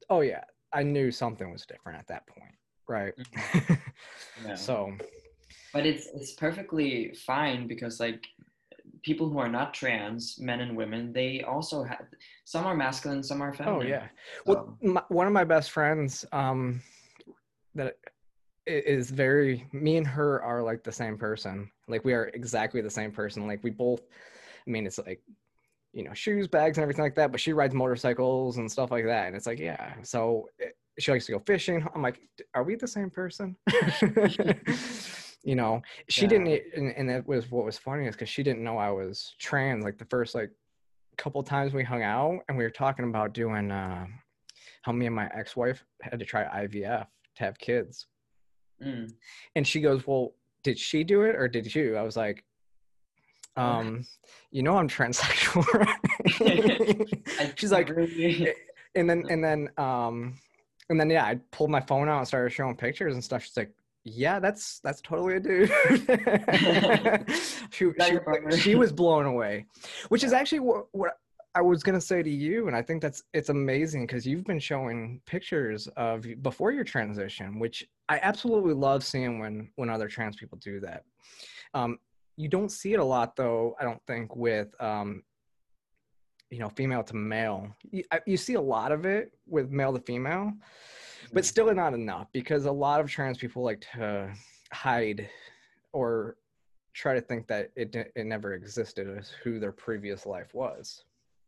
oh 0.09 0.21
yeah, 0.21 0.43
I 0.73 0.83
knew 0.83 1.11
something 1.11 1.51
was 1.51 1.65
different 1.65 1.99
at 1.99 2.07
that 2.07 2.27
point, 2.27 2.55
right? 2.87 3.13
Mm-hmm. 3.17 3.73
Yeah. 4.43 4.55
so, 4.55 4.91
but 5.71 5.85
it's 5.85 6.07
it's 6.15 6.31
perfectly 6.31 7.13
fine 7.13 7.67
because 7.67 7.99
like 7.99 8.23
people 9.03 9.29
who 9.29 9.39
are 9.39 9.49
not 9.49 9.73
trans, 9.73 10.37
men 10.39 10.61
and 10.61 10.75
women, 10.75 11.11
they 11.13 11.41
also 11.41 11.83
have 11.83 12.05
some 12.45 12.65
are 12.65 12.75
masculine, 12.75 13.23
some 13.23 13.41
are 13.41 13.53
feminine. 13.53 13.81
Oh 13.81 13.81
yeah. 13.81 14.07
So. 14.45 14.53
Well, 14.53 14.77
my, 14.81 15.03
one 15.09 15.27
of 15.27 15.33
my 15.33 15.43
best 15.43 15.71
friends, 15.71 16.25
um, 16.31 16.81
that 17.75 17.97
is 18.67 19.09
very 19.09 19.67
me 19.73 19.97
and 19.97 20.05
her 20.05 20.41
are 20.43 20.61
like 20.61 20.83
the 20.83 20.91
same 20.91 21.17
person 21.17 21.69
like 21.87 22.05
we 22.05 22.13
are 22.13 22.25
exactly 22.33 22.79
the 22.81 22.89
same 22.89 23.11
person 23.11 23.47
like 23.47 23.63
we 23.63 23.71
both 23.71 24.01
i 24.67 24.69
mean 24.69 24.85
it's 24.85 24.99
like 24.99 25.21
you 25.93 26.03
know 26.03 26.13
shoes 26.13 26.47
bags 26.47 26.77
and 26.77 26.83
everything 26.83 27.03
like 27.03 27.15
that 27.15 27.31
but 27.31 27.41
she 27.41 27.53
rides 27.53 27.73
motorcycles 27.73 28.57
and 28.57 28.71
stuff 28.71 28.91
like 28.91 29.05
that 29.05 29.27
and 29.27 29.35
it's 29.35 29.47
like 29.47 29.59
yeah 29.59 29.93
so 30.03 30.47
it, 30.59 30.65
eh, 30.65 30.71
she 30.99 31.11
likes 31.11 31.25
to 31.25 31.31
go 31.31 31.39
fishing 31.39 31.85
i'm 31.95 32.03
like 32.03 32.21
are 32.53 32.63
we 32.63 32.75
the 32.75 32.87
same 32.87 33.09
person 33.09 33.55
you 35.43 35.55
know 35.55 35.81
she 36.07 36.23
yeah. 36.23 36.27
didn't 36.27 36.61
and, 36.75 36.93
and 36.95 37.09
it 37.09 37.27
was 37.27 37.49
what 37.49 37.65
was 37.65 37.77
funny 37.77 38.05
is 38.05 38.15
because 38.15 38.29
she 38.29 38.43
didn't 38.43 38.63
know 38.63 38.77
i 38.77 38.91
was 38.91 39.33
trans 39.39 39.83
like 39.83 39.97
the 39.97 40.05
first 40.05 40.35
like 40.35 40.51
couple 41.17 41.41
times 41.43 41.73
we 41.73 41.83
hung 41.83 42.03
out 42.03 42.39
and 42.47 42.57
we 42.57 42.63
were 42.63 42.69
talking 42.69 43.05
about 43.05 43.33
doing 43.33 43.71
uh 43.71 44.05
how 44.83 44.91
me 44.91 45.05
and 45.05 45.15
my 45.15 45.29
ex-wife 45.35 45.83
had 46.01 46.19
to 46.19 46.25
try 46.25 46.43
ivf 46.65 47.05
to 47.35 47.43
have 47.43 47.57
kids 47.57 48.07
Mm. 48.83 49.11
And 49.55 49.67
she 49.67 49.81
goes, 49.81 50.05
Well, 50.05 50.33
did 50.63 50.79
she 50.79 51.03
do 51.03 51.23
it 51.23 51.35
or 51.35 51.47
did 51.47 51.73
you? 51.73 51.95
I 51.95 52.01
was 52.03 52.17
like, 52.17 52.43
um, 53.57 54.05
you 54.51 54.63
know 54.63 54.77
I'm 54.77 54.87
transsexual. 54.87 55.65
She's 57.57 57.71
like 57.71 57.89
eh, 57.89 58.53
and 58.95 59.09
then 59.09 59.25
and 59.29 59.43
then 59.43 59.69
um 59.77 60.39
and 60.89 60.99
then 60.99 61.09
yeah, 61.09 61.25
I 61.25 61.39
pulled 61.51 61.69
my 61.69 61.81
phone 61.81 62.09
out 62.09 62.19
and 62.19 62.27
started 62.27 62.51
showing 62.51 62.75
pictures 62.75 63.13
and 63.13 63.23
stuff. 63.23 63.43
She's 63.43 63.57
like, 63.57 63.71
yeah, 64.03 64.39
that's 64.39 64.79
that's 64.79 65.01
totally 65.01 65.35
a 65.35 65.39
dude. 65.39 65.69
she, 67.71 67.91
she, 68.01 68.59
she, 68.59 68.75
was 68.75 68.91
blown 68.91 69.25
away, 69.25 69.65
which 70.09 70.23
is 70.23 70.33
actually 70.33 70.59
what, 70.59 70.85
what 70.91 71.17
I 71.53 71.61
was 71.61 71.83
gonna 71.83 72.01
say 72.01 72.23
to 72.23 72.29
you, 72.29 72.67
and 72.67 72.75
I 72.75 72.81
think 72.81 73.01
that's 73.01 73.23
it's 73.33 73.49
amazing 73.49 74.07
because 74.07 74.25
you've 74.25 74.45
been 74.45 74.59
showing 74.59 75.21
pictures 75.25 75.87
of 75.97 76.25
before 76.41 76.71
your 76.71 76.83
transition, 76.83 77.59
which 77.59 77.87
I 78.09 78.19
absolutely 78.23 78.73
love 78.73 79.03
seeing 79.03 79.39
when 79.39 79.69
when 79.75 79.89
other 79.89 80.07
trans 80.07 80.35
people 80.35 80.57
do 80.59 80.79
that. 80.79 81.03
Um, 81.73 81.99
you 82.37 82.47
don't 82.47 82.71
see 82.71 82.93
it 82.93 82.99
a 82.99 83.03
lot, 83.03 83.35
though. 83.35 83.75
I 83.79 83.83
don't 83.83 84.01
think 84.07 84.35
with 84.35 84.73
um, 84.81 85.23
you 86.49 86.59
know 86.59 86.69
female 86.69 87.03
to 87.03 87.15
male. 87.15 87.75
You, 87.91 88.03
you 88.25 88.37
see 88.37 88.55
a 88.55 88.61
lot 88.61 88.91
of 88.91 89.05
it 89.05 89.31
with 89.47 89.69
male 89.69 89.93
to 89.93 89.99
female, 89.99 90.53
but 91.33 91.45
still 91.45 91.73
not 91.73 91.93
enough 91.93 92.27
because 92.33 92.65
a 92.65 92.71
lot 92.71 92.99
of 92.99 93.09
trans 93.09 93.37
people 93.37 93.63
like 93.63 93.85
to 93.93 94.31
hide 94.73 95.29
or 95.93 96.37
try 96.93 97.13
to 97.13 97.21
think 97.21 97.47
that 97.47 97.71
it 97.75 97.95
it 97.95 98.25
never 98.25 98.53
existed 98.53 99.07
as 99.17 99.29
who 99.43 99.59
their 99.59 99.71
previous 99.71 100.25
life 100.25 100.53
was. 100.53 101.03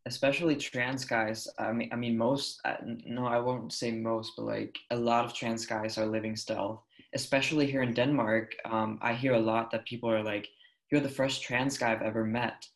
Especially 0.06 0.56
trans 0.56 1.06
guys. 1.06 1.48
I 1.58 1.72
mean 1.72 1.90
i 1.92 1.96
mean 1.96 2.18
most 2.18 2.62
uh, 2.66 2.75
no 3.06 3.25
i 3.25 3.40
won't 3.40 3.74
say 3.74 3.92
most 3.92 4.34
but 4.38 4.46
like 4.46 4.78
a 4.92 4.96
lot 4.96 5.25
of 5.25 5.34
trans 5.34 5.66
guys 5.66 5.98
are 5.98 6.06
living 6.06 6.36
stealth 6.36 6.82
especially 7.16 7.70
here 7.70 7.84
in 7.84 7.94
denmark 7.94 8.56
um, 8.66 8.98
i 9.02 9.13
hear 9.13 9.34
a 9.34 9.40
lot 9.40 9.70
that 9.72 9.86
people 9.86 10.10
are 10.10 10.24
like 10.24 10.48
you're 10.90 11.02
the 11.02 11.10
first 11.10 11.44
trans 11.44 11.78
guy 11.78 11.92
i've 11.92 12.02
ever 12.02 12.25
met. 12.25 12.68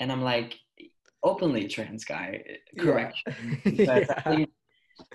And 0.00 0.10
i'm 0.10 0.22
like 0.22 0.58
openly 1.22 1.68
trans 1.68 2.04
guy 2.04 2.42
correct 2.78 3.16
yeah. 3.64 4.06
yeah. 4.26 4.44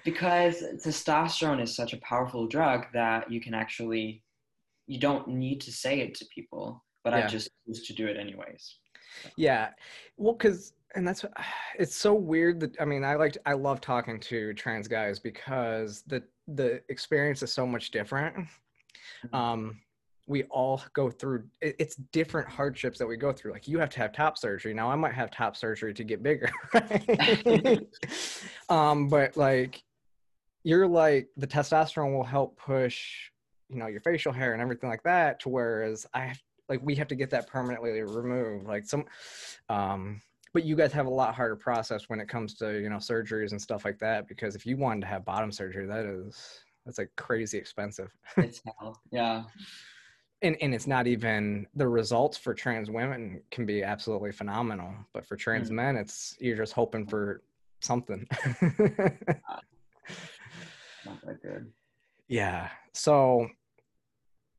Because 0.04 0.64
testosterone 0.84 1.62
is 1.62 1.76
such 1.76 1.94
a 1.94 1.98
powerful 1.98 2.48
drug 2.48 2.86
that 2.94 3.32
you 3.32 3.42
can 3.42 3.54
actually 3.54 4.24
you 4.88 5.00
don't 5.00 5.28
need 5.28 5.60
to 5.62 5.72
say 5.72 6.00
it 6.00 6.16
to 6.16 6.26
people 6.34 6.84
but 7.04 7.14
yeah. 7.14 7.26
i 7.26 7.28
just 7.28 7.50
used 7.66 7.86
to 7.86 7.94
do 7.94 8.08
it 8.08 8.18
anyways 8.18 8.78
yeah 9.36 9.70
well 10.18 10.34
because 10.34 10.74
and 10.96 11.08
that's 11.08 11.26
it's 11.80 11.96
so 11.96 12.14
weird 12.14 12.60
that 12.60 12.76
i 12.80 12.86
mean 12.86 13.04
i 13.04 13.16
like 13.16 13.38
i 13.46 13.54
love 13.54 13.82
talking 13.82 14.20
to 14.20 14.54
trans 14.54 14.88
guys 14.88 15.20
because 15.20 16.04
the 16.08 16.24
the 16.48 16.82
experience 16.90 17.44
is 17.44 17.52
so 17.52 17.66
much 17.66 17.92
different 17.92 18.36
mm-hmm. 18.36 19.36
um 19.36 19.80
we 20.28 20.44
all 20.44 20.82
go 20.94 21.10
through 21.10 21.44
it's 21.62 21.96
different 22.12 22.48
hardships 22.48 23.00
that 23.00 23.08
we 23.08 23.16
go 23.16 23.32
through 23.32 23.52
like 23.52 23.68
you 23.68 23.80
have 23.80 23.90
to 23.90 24.00
have 24.00 24.12
top 24.12 24.38
surgery 24.38 24.74
now 24.74 24.90
i 24.90 24.96
might 24.96 25.14
have 25.14 25.32
top 25.32 25.56
surgery 25.56 25.94
to 25.94 26.04
get 26.04 26.22
bigger 26.22 26.50
um 28.70 29.08
but 29.08 29.36
like 29.38 29.82
you're 30.64 30.88
like 30.88 31.30
the 31.38 31.48
testosterone 31.48 32.14
will 32.14 32.24
help 32.24 32.58
push 32.58 33.32
you 33.70 33.78
know 33.78 33.88
your 33.88 34.02
facial 34.02 34.34
hair 34.34 34.54
and 34.54 34.62
everything 34.62 34.90
like 34.90 35.04
that 35.04 35.40
to 35.40 35.50
whereas 35.50 36.06
i 36.14 36.26
have 36.26 36.40
like 36.70 36.82
we 36.84 36.94
have 36.96 37.08
to 37.08 37.16
get 37.16 37.30
that 37.30 37.48
permanently 37.48 38.02
removed 38.02 38.68
like 38.68 38.86
some 38.86 39.06
um 39.70 40.22
but 40.54 40.66
you 40.66 40.76
guys 40.76 40.92
have 40.92 41.06
a 41.06 41.10
lot 41.10 41.36
harder 41.36 41.56
process 41.56 42.10
when 42.10 42.20
it 42.20 42.28
comes 42.28 42.54
to 42.56 42.82
you 42.82 42.90
know 42.90 42.98
surgeries 42.98 43.52
and 43.52 43.62
stuff 43.62 43.86
like 43.86 44.00
that 44.00 44.28
because 44.28 44.56
if 44.56 44.66
you 44.66 44.76
wanted 44.76 45.02
to 45.02 45.08
have 45.08 45.24
bottom 45.24 45.52
surgery 45.52 45.86
that 45.86 46.06
is 46.06 46.64
that's 46.88 46.98
like 47.00 47.12
crazy 47.18 47.58
expensive. 47.58 48.10
It's 48.38 48.62
hell 48.80 49.02
yeah 49.12 49.44
and 50.42 50.56
and 50.62 50.74
it's 50.74 50.88
not 50.88 51.08
even 51.08 51.66
the 51.76 51.88
results 51.88 52.38
for 52.38 52.54
trans 52.54 52.90
women 52.90 53.42
can 53.52 53.66
be 53.66 53.84
absolutely 53.84 54.32
phenomenal 54.32 54.94
but 55.14 55.26
for 55.26 55.36
trans 55.36 55.70
mm. 55.70 55.74
men 55.74 55.96
it's 55.96 56.38
you're 56.40 56.58
just 56.58 56.74
hoping 56.74 57.06
for 57.06 57.42
something 57.80 58.28
not 58.62 58.82
that 61.26 61.42
good 61.42 61.72
yeah 62.28 62.70
so 62.94 63.48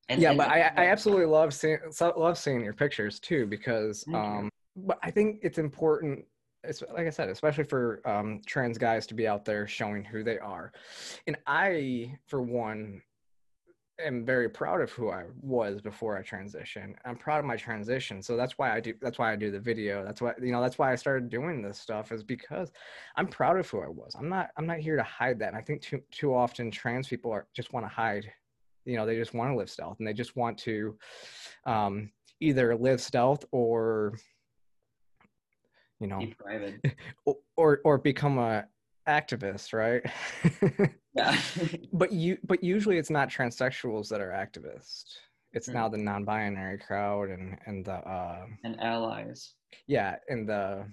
and, 0.08 0.22
yeah 0.22 0.30
and, 0.30 0.38
but 0.38 0.48
I, 0.48 0.72
I 0.76 0.86
absolutely 0.86 1.26
love 1.26 1.52
seeing 1.52 1.78
love 2.16 2.38
seeing 2.38 2.62
your 2.62 2.72
pictures 2.72 3.20
too 3.20 3.46
because 3.46 4.04
um 4.14 4.48
but 4.86 4.98
I 5.02 5.10
think 5.10 5.40
it's 5.42 5.58
important, 5.58 6.24
it's, 6.64 6.82
like 6.92 7.06
I 7.06 7.10
said, 7.10 7.28
especially 7.28 7.64
for 7.64 8.00
um, 8.08 8.40
trans 8.46 8.78
guys 8.78 9.06
to 9.08 9.14
be 9.14 9.26
out 9.26 9.44
there 9.44 9.66
showing 9.66 10.04
who 10.04 10.22
they 10.22 10.38
are. 10.38 10.72
And 11.26 11.36
I, 11.46 12.18
for 12.26 12.42
one, 12.42 13.02
am 14.00 14.24
very 14.24 14.48
proud 14.48 14.80
of 14.80 14.90
who 14.92 15.10
I 15.10 15.24
was 15.40 15.80
before 15.80 16.16
I 16.16 16.22
transitioned. 16.22 16.94
I'm 17.04 17.16
proud 17.16 17.40
of 17.40 17.44
my 17.44 17.56
transition. 17.56 18.22
So 18.22 18.36
that's 18.36 18.58
why 18.58 18.72
I 18.74 18.80
do 18.80 18.94
that's 19.00 19.18
why 19.18 19.32
I 19.32 19.36
do 19.36 19.50
the 19.50 19.60
video. 19.60 20.04
That's 20.04 20.20
why 20.20 20.34
you 20.40 20.52
know 20.52 20.60
that's 20.62 20.78
why 20.78 20.92
I 20.92 20.96
started 20.96 21.28
doing 21.28 21.62
this 21.62 21.78
stuff 21.78 22.12
is 22.12 22.22
because 22.22 22.70
I'm 23.16 23.26
proud 23.26 23.58
of 23.58 23.68
who 23.68 23.80
I 23.80 23.88
was. 23.88 24.14
I'm 24.18 24.28
not 24.28 24.50
I'm 24.56 24.66
not 24.66 24.78
here 24.78 24.96
to 24.96 25.02
hide 25.02 25.38
that. 25.40 25.48
And 25.48 25.56
I 25.56 25.62
think 25.62 25.82
too 25.82 26.00
too 26.10 26.34
often 26.34 26.70
trans 26.70 27.08
people 27.08 27.32
are 27.32 27.46
just 27.54 27.72
want 27.72 27.84
to 27.84 27.90
hide. 27.90 28.30
You 28.84 28.96
know, 28.96 29.04
they 29.04 29.16
just 29.16 29.34
want 29.34 29.50
to 29.52 29.56
live 29.56 29.70
stealth 29.70 29.98
and 29.98 30.06
they 30.06 30.14
just 30.14 30.36
want 30.36 30.58
to 30.58 30.96
um 31.66 32.10
either 32.40 32.76
live 32.76 33.00
stealth 33.00 33.44
or 33.50 34.18
you 36.00 36.06
know 36.06 36.20
or 37.56 37.80
or 37.84 37.98
become 37.98 38.38
a 38.38 38.66
activist 39.08 39.72
right? 39.72 40.02
Yeah. 41.14 41.36
But 41.92 42.12
you 42.12 42.38
but 42.44 42.62
usually 42.62 42.96
it's 42.98 43.10
not 43.10 43.28
transsexuals 43.28 44.08
that 44.10 44.20
are 44.20 44.30
activists 44.30 45.14
it's 45.52 45.68
mm. 45.68 45.74
now 45.74 45.88
the 45.88 45.98
non-binary 45.98 46.78
crowd 46.78 47.30
and 47.30 47.58
and 47.66 47.84
the 47.84 47.94
uh 47.94 48.46
and 48.62 48.80
allies. 48.80 49.54
yeah 49.88 50.16
and 50.28 50.48
the 50.48 50.84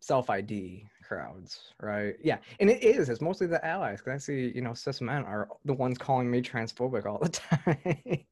self 0.00 0.28
id 0.28 0.84
crowds 1.08 1.60
right? 1.80 2.16
Yeah 2.22 2.38
and 2.60 2.68
it 2.68 2.82
is. 2.82 3.08
It's 3.08 3.20
mostly 3.22 3.46
the 3.46 3.64
allies 3.64 4.00
because 4.00 4.14
i 4.14 4.18
see 4.18 4.52
you 4.54 4.60
know 4.60 4.74
cis 4.74 5.00
men 5.00 5.24
are 5.24 5.48
the 5.64 5.72
ones 5.72 5.96
calling 5.96 6.30
me 6.30 6.42
transphobic 6.42 7.06
all 7.06 7.20
the 7.22 7.28
time. 7.30 8.24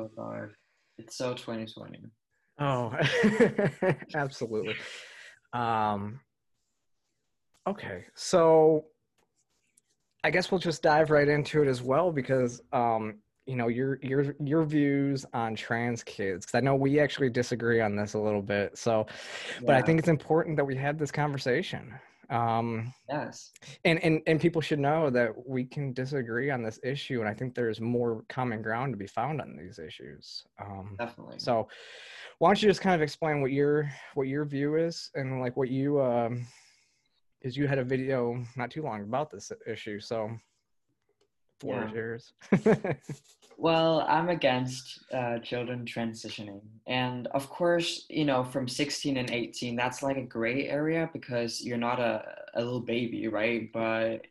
Oh 0.00 0.10
god. 0.16 0.50
It's 0.98 1.16
so 1.16 1.34
2020 1.34 2.00
Oh, 2.58 2.96
absolutely. 4.14 4.76
Um, 5.52 6.20
okay, 7.66 8.04
so 8.14 8.84
I 10.24 10.30
guess 10.30 10.50
we'll 10.50 10.60
just 10.60 10.82
dive 10.82 11.10
right 11.10 11.28
into 11.28 11.62
it 11.62 11.68
as 11.68 11.82
well 11.82 12.10
because 12.10 12.60
um, 12.72 13.16
you 13.46 13.56
know 13.56 13.68
your 13.68 13.98
your 14.02 14.34
your 14.42 14.64
views 14.64 15.24
on 15.32 15.54
trans 15.54 16.02
kids. 16.02 16.46
Because 16.46 16.58
I 16.58 16.60
know 16.60 16.74
we 16.74 16.98
actually 16.98 17.30
disagree 17.30 17.80
on 17.80 17.96
this 17.96 18.14
a 18.14 18.18
little 18.18 18.42
bit. 18.42 18.76
So, 18.76 19.06
but 19.64 19.74
I 19.74 19.82
think 19.82 19.98
it's 19.98 20.08
important 20.08 20.56
that 20.56 20.64
we 20.64 20.76
have 20.76 20.98
this 20.98 21.12
conversation. 21.12 21.94
Um, 22.28 22.92
yes. 23.08 23.52
And 23.84 24.02
and 24.02 24.20
and 24.26 24.40
people 24.40 24.60
should 24.60 24.80
know 24.80 25.10
that 25.10 25.30
we 25.46 25.64
can 25.64 25.92
disagree 25.92 26.50
on 26.50 26.62
this 26.62 26.80
issue, 26.82 27.20
and 27.20 27.28
I 27.28 27.34
think 27.34 27.54
there's 27.54 27.80
more 27.80 28.24
common 28.28 28.62
ground 28.62 28.92
to 28.92 28.96
be 28.96 29.06
found 29.06 29.40
on 29.40 29.56
these 29.56 29.78
issues. 29.78 30.44
Um, 30.60 30.96
Definitely. 30.98 31.38
So 31.38 31.68
why 32.38 32.48
don't 32.48 32.60
you 32.60 32.68
just 32.68 32.80
kind 32.80 32.94
of 32.94 33.02
explain 33.02 33.40
what 33.40 33.52
your 33.52 33.90
what 34.14 34.26
your 34.26 34.44
view 34.44 34.76
is 34.76 35.10
and 35.14 35.40
like 35.40 35.56
what 35.56 35.70
you 35.70 36.02
um 36.02 36.46
is 37.42 37.56
you 37.56 37.66
had 37.66 37.78
a 37.78 37.84
video 37.84 38.42
not 38.56 38.70
too 38.70 38.82
long 38.82 39.02
about 39.02 39.30
this 39.30 39.52
issue 39.66 40.00
so 40.00 40.30
four 41.60 41.74
yeah. 41.74 41.92
yours 41.92 42.32
well 43.56 44.04
i'm 44.08 44.28
against 44.28 45.04
uh, 45.12 45.38
children 45.38 45.84
transitioning 45.84 46.60
and 46.86 47.26
of 47.28 47.48
course 47.48 48.04
you 48.10 48.24
know 48.24 48.44
from 48.44 48.68
16 48.68 49.16
and 49.16 49.30
18 49.30 49.76
that's 49.76 50.02
like 50.02 50.16
a 50.16 50.22
gray 50.22 50.68
area 50.68 51.08
because 51.12 51.62
you're 51.62 51.78
not 51.78 51.98
a, 51.98 52.22
a 52.54 52.60
little 52.60 52.80
baby 52.80 53.28
right 53.28 53.70
but 53.72 54.22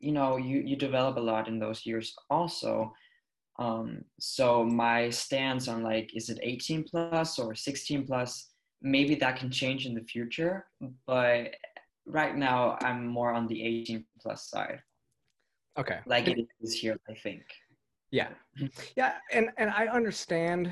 you 0.00 0.12
know 0.12 0.36
you 0.36 0.60
you 0.60 0.76
develop 0.76 1.16
a 1.16 1.20
lot 1.20 1.48
in 1.48 1.58
those 1.58 1.84
years 1.84 2.14
also 2.30 2.92
um, 3.58 4.04
so 4.18 4.64
my 4.64 5.10
stance 5.10 5.68
on 5.68 5.82
like, 5.82 6.14
is 6.14 6.28
it 6.28 6.38
18 6.42 6.84
plus 6.84 7.38
or 7.38 7.54
16 7.54 8.06
plus? 8.06 8.50
Maybe 8.82 9.14
that 9.16 9.36
can 9.36 9.50
change 9.50 9.86
in 9.86 9.94
the 9.94 10.02
future, 10.02 10.66
but 11.06 11.54
right 12.06 12.36
now 12.36 12.76
I'm 12.80 13.06
more 13.06 13.32
on 13.32 13.46
the 13.46 13.62
18 13.62 14.04
plus 14.20 14.48
side. 14.48 14.80
Okay. 15.78 15.98
Like 16.06 16.28
it 16.28 16.46
is 16.60 16.74
here, 16.74 16.98
I 17.08 17.14
think. 17.14 17.42
Yeah, 18.10 18.28
yeah, 18.96 19.14
and 19.32 19.50
and 19.58 19.70
I 19.70 19.88
understand 19.88 20.70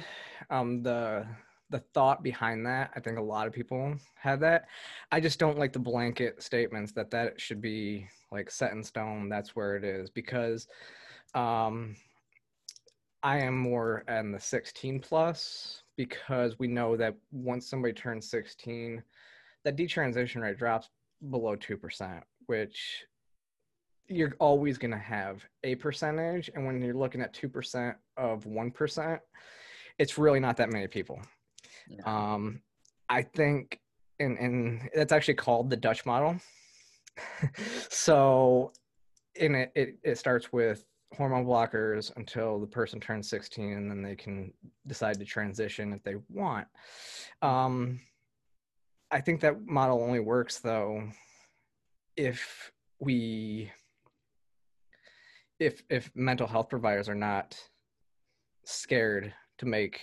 um, 0.51 0.83
the 0.83 1.27
the 1.71 1.81
thought 1.93 2.23
behind 2.23 2.65
that. 2.67 2.93
I 2.95 3.01
think 3.01 3.19
a 3.19 3.23
lot 3.23 3.49
of 3.49 3.53
people 3.53 3.97
have 4.15 4.39
that. 4.41 4.67
I 5.11 5.19
just 5.19 5.41
don't 5.41 5.59
like 5.59 5.73
the 5.73 5.79
blanket 5.81 6.41
statements 6.43 6.93
that 6.93 7.11
that 7.11 7.41
should 7.41 7.61
be 7.61 8.07
like 8.31 8.51
set 8.51 8.73
in 8.73 8.85
stone. 8.85 9.29
That's 9.29 9.57
where 9.57 9.77
it 9.77 9.83
is 9.83 10.09
because 10.11 10.69
um, 11.35 11.97
I 13.23 13.39
am 13.39 13.59
more 13.59 14.05
in 14.07 14.33
the 14.33 14.41
16 14.41 15.01
plus 15.01 15.83
because 15.97 16.59
we 16.59 16.69
know 16.69 16.97
that 16.97 17.17
once 17.31 17.69
somebody 17.69 17.95
turns 17.95 18.31
16, 18.31 19.03
that 19.65 19.77
detransition 19.77 20.43
rate 20.43 20.59
drops 20.59 20.91
below 21.31 21.57
2%, 21.57 22.23
which 22.47 23.05
you're 24.09 24.35
always 24.39 24.79
going 24.79 24.91
to 24.91 24.99
have 24.99 25.43
a 25.65 25.75
percentage. 25.77 26.51
And 26.55 26.67
when 26.67 26.81
you're 26.83 26.95
looking 26.95 27.21
at 27.21 27.35
2% 27.35 27.95
of 28.17 28.45
1%, 28.45 29.19
it's 29.99 30.19
really 30.19 30.41
not 30.41 30.57
that 30.57 30.71
many 30.71 30.87
people. 30.87 31.21
Yeah. 31.89 32.03
Um, 32.05 32.61
I 33.09 33.23
think, 33.23 33.79
and, 34.19 34.39
and 34.39 34.89
that's 34.95 35.13
actually 35.13 35.35
called 35.35 35.71
the 35.71 35.77
Dutch 35.77 36.05
model. 36.07 36.37
so 37.91 38.73
in 39.35 39.55
it, 39.55 39.73
it, 39.75 39.99
it 40.03 40.19
starts 40.19 40.53
with 40.53 40.85
hormone 41.17 41.45
blockers 41.45 42.15
until 42.17 42.59
the 42.59 42.67
person 42.67 42.99
turns 42.99 43.29
16 43.29 43.73
and 43.73 43.91
then 43.91 44.03
they 44.03 44.17
can 44.17 44.53
decide 44.87 45.19
to 45.19 45.25
transition 45.25 45.93
if 45.93 46.03
they 46.03 46.15
want. 46.31 46.67
Um, 47.43 48.01
I 49.13 49.21
think 49.21 49.41
that 49.43 49.67
model 49.67 50.03
only 50.03 50.21
works 50.21 50.59
though 50.59 51.05
if 52.17 52.73
we 52.99 53.71
if 55.61 55.83
if 55.91 56.11
mental 56.15 56.47
health 56.47 56.69
providers 56.71 57.09
are 57.09 57.15
not 57.15 57.57
scared 58.65 59.33
to 59.59 59.67
make 59.67 60.01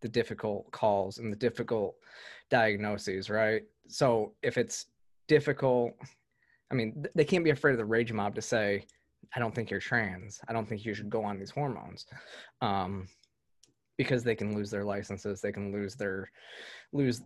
the 0.00 0.08
difficult 0.08 0.70
calls 0.70 1.18
and 1.18 1.32
the 1.32 1.36
difficult 1.36 1.96
diagnoses, 2.50 3.28
right? 3.28 3.62
So 3.88 4.34
if 4.42 4.56
it's 4.56 4.86
difficult, 5.28 5.92
I 6.70 6.74
mean, 6.74 7.04
they 7.14 7.24
can't 7.24 7.44
be 7.44 7.50
afraid 7.50 7.72
of 7.72 7.78
the 7.78 7.84
rage 7.84 8.12
mob 8.12 8.34
to 8.34 8.42
say, 8.42 8.84
I 9.34 9.38
don't 9.38 9.54
think 9.54 9.70
you're 9.70 9.80
trans. 9.80 10.40
I 10.48 10.52
don't 10.52 10.68
think 10.68 10.84
you 10.84 10.94
should 10.94 11.10
go 11.10 11.24
on 11.24 11.38
these 11.38 11.50
hormones. 11.50 12.06
Um, 12.60 13.08
because 13.96 14.24
they 14.24 14.34
can 14.34 14.56
lose 14.56 14.70
their 14.70 14.84
licenses, 14.84 15.40
they 15.40 15.52
can 15.52 15.72
lose 15.72 15.94
their 15.94 16.30
lose 16.92 17.22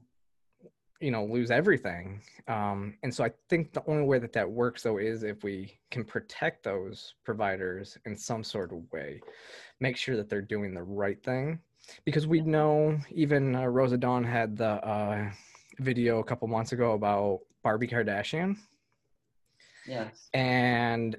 you 1.01 1.11
know 1.11 1.25
lose 1.25 1.51
everything. 1.51 2.21
Um, 2.49 2.95
and 3.03 3.13
so 3.13 3.25
i 3.25 3.31
think 3.49 3.73
the 3.73 3.83
only 3.87 4.05
way 4.05 4.19
that 4.19 4.33
that 4.35 4.49
works 4.49 4.83
though 4.83 4.99
is 4.99 5.25
if 5.25 5.43
we 5.43 5.79
can 5.91 6.05
protect 6.05 6.63
those 6.63 7.15
providers 7.25 7.99
in 8.05 8.17
some 8.17 8.45
sort 8.45 8.73
of 8.73 8.79
way 8.93 9.21
make 9.81 9.97
sure 9.97 10.17
that 10.17 10.29
they're 10.29 10.43
doing 10.43 10.75
the 10.75 10.83
right 10.83 11.23
thing. 11.23 11.59
Because 12.05 12.27
we 12.27 12.41
know 12.41 12.99
even 13.13 13.55
uh, 13.55 13.65
Rose 13.67 13.93
of 13.93 14.01
Dawn 14.01 14.25
had 14.25 14.57
the 14.57 14.85
uh, 14.87 15.31
video 15.79 16.19
a 16.19 16.25
couple 16.25 16.49
months 16.49 16.73
ago 16.73 16.93
about 16.93 17.41
barbie 17.63 17.87
kardashian. 17.87 18.57
Yes. 19.87 20.29
And 20.35 21.17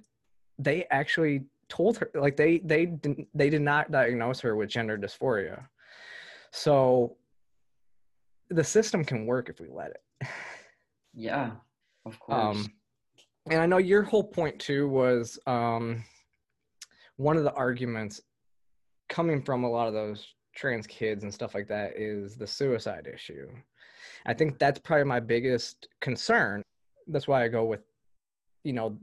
they 0.60 0.86
actually 0.92 1.46
told 1.70 1.98
her 1.98 2.10
like 2.16 2.36
they 2.36 2.60
they 2.60 2.86
didn't 2.86 3.28
they 3.34 3.50
did 3.50 3.62
not 3.62 3.92
diagnose 3.92 4.40
her 4.42 4.56
with 4.56 4.70
gender 4.70 4.98
dysphoria. 4.98 5.68
So 6.52 7.16
the 8.50 8.64
system 8.64 9.04
can 9.04 9.26
work 9.26 9.50
if 9.50 9.60
we 9.60 9.68
let 9.70 9.92
it. 9.92 10.28
Yeah 11.14 11.52
of 12.08 12.20
course. 12.20 12.58
um, 12.58 12.74
and 13.52 13.62
i 13.62 13.66
know 13.66 13.78
your 13.78 14.02
whole 14.02 14.24
point 14.24 14.58
too 14.60 14.88
was 14.88 15.38
um 15.46 16.04
one 17.18 17.38
of 17.38 17.44
the 17.44 17.54
arguments 17.54 18.22
coming 19.10 19.42
from 19.42 19.64
a 19.64 19.70
lot 19.70 19.88
of 19.88 19.94
those 19.94 20.34
trans 20.56 20.88
kids 20.88 21.24
and 21.24 21.34
stuff 21.34 21.54
like 21.54 21.68
that 21.68 21.98
is 21.98 22.36
the 22.36 22.48
suicide 22.48 23.08
issue. 23.12 23.48
I 24.26 24.34
think 24.34 24.60
that's 24.60 24.80
probably 24.80 25.06
my 25.06 25.20
biggest 25.20 25.88
concern. 26.02 26.62
That's 27.08 27.28
why 27.28 27.44
i 27.44 27.48
go 27.48 27.66
with 27.66 27.82
you 28.64 28.74
know 28.74 28.98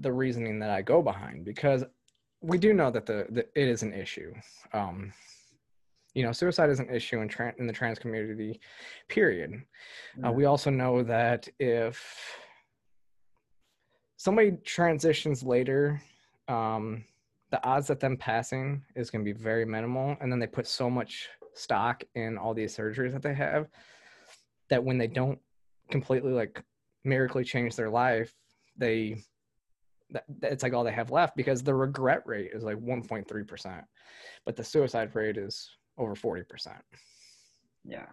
the 0.00 0.12
reasoning 0.12 0.58
that 0.58 0.70
I 0.70 0.82
go 0.82 1.02
behind 1.02 1.44
because 1.44 1.84
we 2.40 2.58
do 2.58 2.72
know 2.72 2.90
that 2.90 3.06
the, 3.06 3.26
the 3.30 3.46
it 3.54 3.68
is 3.68 3.82
an 3.82 3.92
issue. 3.92 4.32
Um, 4.72 5.12
you 6.18 6.24
know, 6.24 6.32
suicide 6.32 6.68
is 6.68 6.80
an 6.80 6.90
issue 6.92 7.20
in, 7.20 7.28
tra- 7.28 7.54
in 7.58 7.68
the 7.68 7.72
trans 7.72 8.00
community, 8.00 8.60
period. 9.06 9.52
Mm-hmm. 9.52 10.24
Uh, 10.24 10.32
we 10.32 10.46
also 10.46 10.68
know 10.68 11.04
that 11.04 11.48
if 11.60 12.36
somebody 14.16 14.50
transitions 14.64 15.44
later, 15.44 16.02
um, 16.48 17.04
the 17.52 17.64
odds 17.64 17.86
that 17.86 18.00
them 18.00 18.16
passing 18.16 18.82
is 18.96 19.10
going 19.10 19.24
to 19.24 19.32
be 19.32 19.38
very 19.38 19.64
minimal. 19.64 20.16
And 20.20 20.32
then 20.32 20.40
they 20.40 20.48
put 20.48 20.66
so 20.66 20.90
much 20.90 21.28
stock 21.54 22.02
in 22.16 22.36
all 22.36 22.52
these 22.52 22.76
surgeries 22.76 23.12
that 23.12 23.22
they 23.22 23.34
have 23.34 23.68
that 24.70 24.82
when 24.82 24.98
they 24.98 25.06
don't 25.06 25.38
completely 25.88 26.32
like 26.32 26.60
miraculously 27.04 27.44
change 27.44 27.76
their 27.76 27.90
life, 27.90 28.34
they 28.76 29.22
that, 30.10 30.24
it's 30.42 30.64
like 30.64 30.72
all 30.72 30.82
they 30.82 30.90
have 30.90 31.12
left 31.12 31.36
because 31.36 31.62
the 31.62 31.74
regret 31.74 32.22
rate 32.26 32.50
is 32.52 32.64
like 32.64 32.78
1.3%, 32.78 33.84
but 34.44 34.56
the 34.56 34.64
suicide 34.64 35.14
rate 35.14 35.36
is 35.36 35.70
over 35.98 36.14
40%. 36.14 36.72
Yeah. 37.84 38.06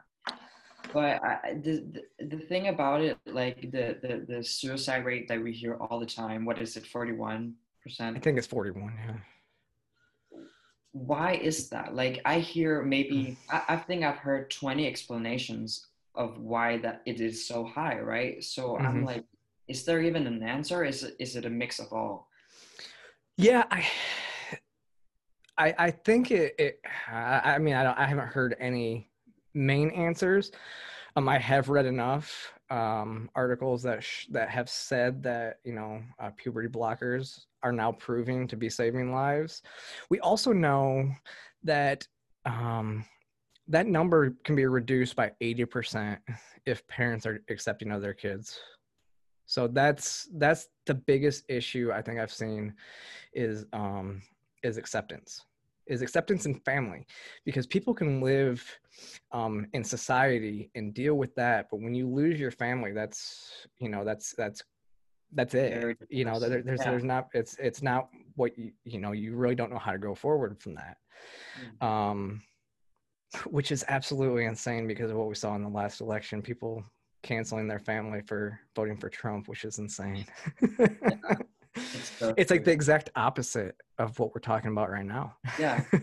But 0.93 1.23
I, 1.23 1.55
the, 1.61 2.03
the, 2.19 2.25
the 2.25 2.37
thing 2.37 2.67
about 2.67 3.01
it, 3.01 3.17
like 3.25 3.71
the, 3.71 3.97
the, 4.01 4.25
the 4.27 4.43
suicide 4.43 5.05
rate 5.05 5.27
that 5.27 5.41
we 5.41 5.51
hear 5.51 5.75
all 5.75 5.99
the 5.99 6.05
time, 6.05 6.45
what 6.45 6.61
is 6.61 6.77
it, 6.77 6.83
41%? 6.83 7.53
I 7.99 8.19
think 8.19 8.37
it's 8.37 8.47
41, 8.47 8.93
yeah. 9.05 10.39
Why 10.91 11.33
is 11.33 11.69
that? 11.69 11.93
Like 11.93 12.21
I 12.23 12.39
hear 12.39 12.81
maybe, 12.83 13.37
I, 13.49 13.61
I 13.69 13.75
think 13.77 14.03
I've 14.03 14.17
heard 14.17 14.49
20 14.51 14.87
explanations 14.87 15.87
of 16.13 16.39
why 16.39 16.77
that 16.77 17.01
it 17.05 17.19
is 17.19 17.47
so 17.47 17.65
high, 17.65 17.99
right? 17.99 18.43
So 18.43 18.69
mm-hmm. 18.69 18.85
I'm 18.85 19.05
like, 19.05 19.25
is 19.67 19.83
there 19.83 20.01
even 20.01 20.27
an 20.27 20.43
answer 20.43 20.83
is 20.83 21.03
it, 21.03 21.15
is 21.19 21.35
it 21.35 21.45
a 21.45 21.49
mix 21.49 21.79
of 21.79 21.91
all 21.91 22.29
yeah 23.37 23.63
i 23.71 23.85
i, 25.57 25.73
I 25.77 25.91
think 25.91 26.31
it, 26.31 26.55
it 26.57 26.79
I, 27.11 27.57
mean 27.57 27.75
I, 27.75 28.03
I 28.03 28.05
haven't 28.05 28.27
heard 28.27 28.55
any 28.59 29.09
main 29.53 29.89
answers. 29.91 30.51
Um 31.15 31.29
i 31.29 31.37
have 31.37 31.69
read 31.69 31.85
enough 31.85 32.53
um 32.69 33.29
articles 33.35 33.83
that 33.83 34.03
sh- 34.03 34.27
that 34.31 34.49
have 34.49 34.69
said 34.69 35.21
that 35.23 35.59
you 35.63 35.73
know 35.73 36.01
uh, 36.19 36.31
puberty 36.35 36.67
blockers 36.67 37.45
are 37.63 37.71
now 37.71 37.91
proving 37.91 38.47
to 38.47 38.55
be 38.55 38.69
saving 38.69 39.11
lives. 39.13 39.61
We 40.09 40.19
also 40.19 40.51
know 40.51 41.09
that 41.63 42.07
um 42.45 43.05
that 43.67 43.87
number 43.87 44.35
can 44.43 44.55
be 44.55 44.65
reduced 44.65 45.15
by 45.15 45.31
80% 45.41 46.19
if 46.65 46.87
parents 46.87 47.25
are 47.25 47.43
accepting 47.49 47.91
of 47.91 48.01
their 48.01 48.13
kids. 48.13 48.59
So 49.47 49.67
that's 49.67 50.27
that's 50.35 50.67
the 50.85 50.95
biggest 50.95 51.45
issue 51.49 51.91
I 51.91 52.01
think 52.01 52.19
I've 52.19 52.31
seen 52.31 52.73
is 53.33 53.65
um, 53.73 54.21
is 54.65 54.77
acceptance 54.77 55.45
is 55.87 56.01
acceptance 56.01 56.45
in 56.47 56.55
family 56.61 57.05
because 57.45 57.67
people 57.67 57.93
can 57.93 58.19
live 58.19 58.63
um, 59.31 59.67
in 59.73 59.83
society 59.83 60.71
and 60.75 60.93
deal 60.93 61.15
with 61.15 61.33
that 61.35 61.67
but 61.69 61.79
when 61.79 61.93
you 61.93 62.07
lose 62.07 62.39
your 62.39 62.51
family 62.51 62.91
that's 62.91 63.67
you 63.79 63.89
know 63.89 64.03
that's 64.03 64.33
that's 64.35 64.63
that's 65.33 65.53
it 65.53 65.97
you 66.09 66.25
know 66.25 66.39
there, 66.39 66.61
there's 66.61 66.79
yeah. 66.79 66.89
there's 66.89 67.03
not 67.03 67.27
it's 67.33 67.55
it's 67.59 67.81
not 67.81 68.09
what 68.35 68.57
you 68.57 68.71
you 68.83 68.99
know 68.99 69.11
you 69.11 69.35
really 69.35 69.55
don't 69.55 69.71
know 69.71 69.79
how 69.79 69.91
to 69.91 69.97
go 69.97 70.15
forward 70.15 70.59
from 70.59 70.75
that 70.75 70.97
mm. 71.81 71.85
um 71.85 72.41
which 73.47 73.71
is 73.71 73.83
absolutely 73.87 74.45
insane 74.45 74.87
because 74.87 75.11
of 75.11 75.17
what 75.17 75.27
we 75.27 75.35
saw 75.35 75.55
in 75.55 75.63
the 75.63 75.69
last 75.69 75.99
election 75.99 76.41
people 76.41 76.83
canceling 77.25 77.67
their 77.67 77.79
family 77.79 78.21
for 78.21 78.59
voting 78.75 78.97
for 78.97 79.09
Trump, 79.09 79.47
which 79.47 79.65
is 79.65 79.79
insane. 79.79 80.25
yeah, 80.61 81.35
so 82.17 82.33
it's 82.37 82.51
like 82.51 82.63
the 82.63 82.71
exact 82.71 83.09
opposite 83.15 83.75
of 83.97 84.17
what 84.19 84.33
we're 84.33 84.41
talking 84.41 84.71
about 84.71 84.89
right 84.89 85.05
now. 85.05 85.35
Yeah. 85.59 85.83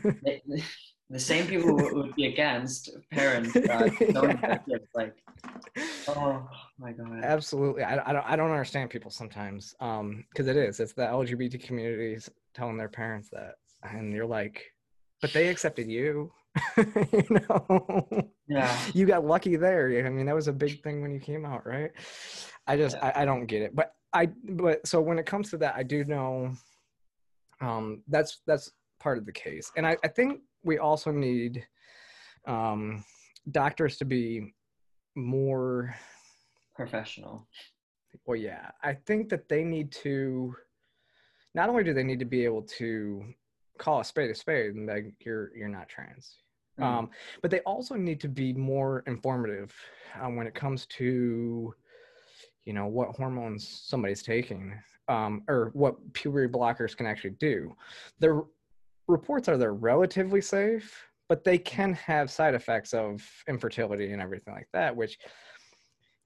the 1.12 1.20
same 1.20 1.46
people 1.46 1.78
who 1.78 1.94
would 1.94 2.14
be 2.14 2.26
against 2.26 2.90
parents 3.10 3.54
uh, 3.54 3.90
yeah. 4.00 4.68
like 4.94 5.14
oh 6.08 6.48
my 6.78 6.92
god 6.92 7.22
absolutely 7.22 7.82
I, 7.82 8.08
I, 8.08 8.12
don't 8.14 8.24
i 8.26 8.34
don't 8.34 8.50
understand 8.50 8.88
people 8.88 9.10
sometimes 9.10 9.74
um 9.80 10.24
because 10.30 10.46
it 10.46 10.56
is 10.56 10.80
it's 10.80 10.94
the 10.94 11.02
lgbt 11.02 11.62
communities 11.62 12.30
telling 12.54 12.78
their 12.78 12.88
parents 12.88 13.28
that 13.30 13.56
and 13.82 14.12
you're 14.12 14.26
like 14.26 14.64
but 15.20 15.34
they 15.34 15.48
accepted 15.48 15.86
you 15.86 16.32
you 16.76 17.24
know? 17.30 18.08
Yeah. 18.48 18.78
You 18.94 19.06
got 19.06 19.24
lucky 19.24 19.56
there. 19.56 20.04
I 20.06 20.10
mean 20.10 20.26
that 20.26 20.34
was 20.34 20.48
a 20.48 20.52
big 20.52 20.82
thing 20.82 21.00
when 21.00 21.12
you 21.12 21.20
came 21.20 21.44
out 21.44 21.66
right? 21.66 21.90
I 22.66 22.76
just 22.76 22.96
yeah. 22.96 23.12
I, 23.16 23.22
I 23.22 23.24
don't 23.24 23.46
get 23.46 23.62
it. 23.62 23.74
But 23.74 23.94
i 24.12 24.26
but 24.44 24.86
so 24.86 25.00
when 25.00 25.18
it 25.18 25.24
comes 25.24 25.48
to 25.48 25.56
that 25.56 25.74
i 25.74 25.82
do 25.82 26.04
know 26.04 26.52
um 27.62 28.02
that's 28.08 28.42
that's 28.46 28.70
part 29.00 29.18
of 29.18 29.26
the 29.26 29.32
case. 29.32 29.70
And 29.76 29.86
i, 29.86 29.96
I 30.04 30.08
think 30.08 30.40
we 30.64 30.78
also 30.78 31.10
need 31.10 31.66
um 32.46 33.04
doctors 33.50 33.96
to 33.98 34.04
be 34.04 34.52
more 35.14 35.94
professional. 36.74 37.46
Well 38.26 38.36
yeah. 38.36 38.70
I 38.82 38.94
think 38.94 39.30
that 39.30 39.48
they 39.48 39.64
need 39.64 39.92
to 40.02 40.54
not 41.54 41.68
only 41.68 41.84
do 41.84 41.94
they 41.94 42.04
need 42.04 42.18
to 42.18 42.24
be 42.24 42.44
able 42.44 42.62
to 42.78 43.24
call 43.78 44.00
a 44.00 44.04
spade 44.04 44.30
a 44.30 44.34
spade 44.34 44.74
and 44.74 44.86
like 44.86 45.14
you're 45.24 45.50
you're 45.56 45.68
not 45.68 45.88
trans. 45.88 46.41
Mm. 46.80 46.84
Um, 46.84 47.10
but 47.42 47.50
they 47.50 47.60
also 47.60 47.94
need 47.94 48.20
to 48.20 48.28
be 48.28 48.52
more 48.52 49.02
informative 49.06 49.74
um, 50.20 50.36
when 50.36 50.46
it 50.46 50.54
comes 50.54 50.86
to 50.86 51.74
you 52.64 52.72
know 52.72 52.86
what 52.86 53.16
hormones 53.16 53.68
somebody's 53.84 54.22
taking 54.22 54.74
um, 55.08 55.42
or 55.48 55.70
what 55.74 55.96
puberty 56.12 56.50
blockers 56.50 56.96
can 56.96 57.06
actually 57.06 57.30
do. 57.38 57.74
The 58.20 58.44
reports 59.08 59.48
are 59.48 59.58
they're 59.58 59.74
relatively 59.74 60.40
safe, 60.40 61.04
but 61.28 61.44
they 61.44 61.58
can 61.58 61.94
have 61.94 62.30
side 62.30 62.54
effects 62.54 62.94
of 62.94 63.22
infertility 63.48 64.12
and 64.12 64.22
everything 64.22 64.54
like 64.54 64.68
that, 64.72 64.94
which 64.94 65.18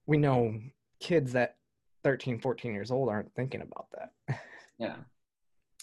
we 0.05 0.17
know 0.17 0.59
kids 0.99 1.33
that 1.33 1.55
13, 2.03 2.39
14 2.39 2.73
years 2.73 2.91
old 2.91 3.09
aren't 3.09 3.33
thinking 3.33 3.61
about 3.61 3.87
that. 3.91 4.39
Yeah. 4.79 4.95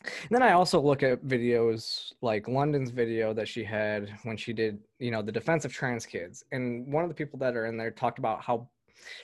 And 0.04 0.30
then 0.30 0.42
I 0.42 0.52
also 0.52 0.80
look 0.80 1.02
at 1.02 1.24
videos 1.24 2.12
like 2.20 2.48
London's 2.48 2.90
video 2.90 3.32
that 3.34 3.48
she 3.48 3.64
had 3.64 4.10
when 4.24 4.36
she 4.36 4.52
did, 4.52 4.78
you 4.98 5.10
know, 5.10 5.22
the 5.22 5.32
defense 5.32 5.64
of 5.64 5.72
trans 5.72 6.04
kids. 6.06 6.44
And 6.52 6.92
one 6.92 7.04
of 7.04 7.08
the 7.08 7.14
people 7.14 7.38
that 7.40 7.56
are 7.56 7.66
in 7.66 7.76
there 7.76 7.90
talked 7.90 8.18
about 8.18 8.42
how 8.42 8.68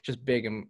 just 0.03 0.25
big 0.25 0.47
and 0.47 0.67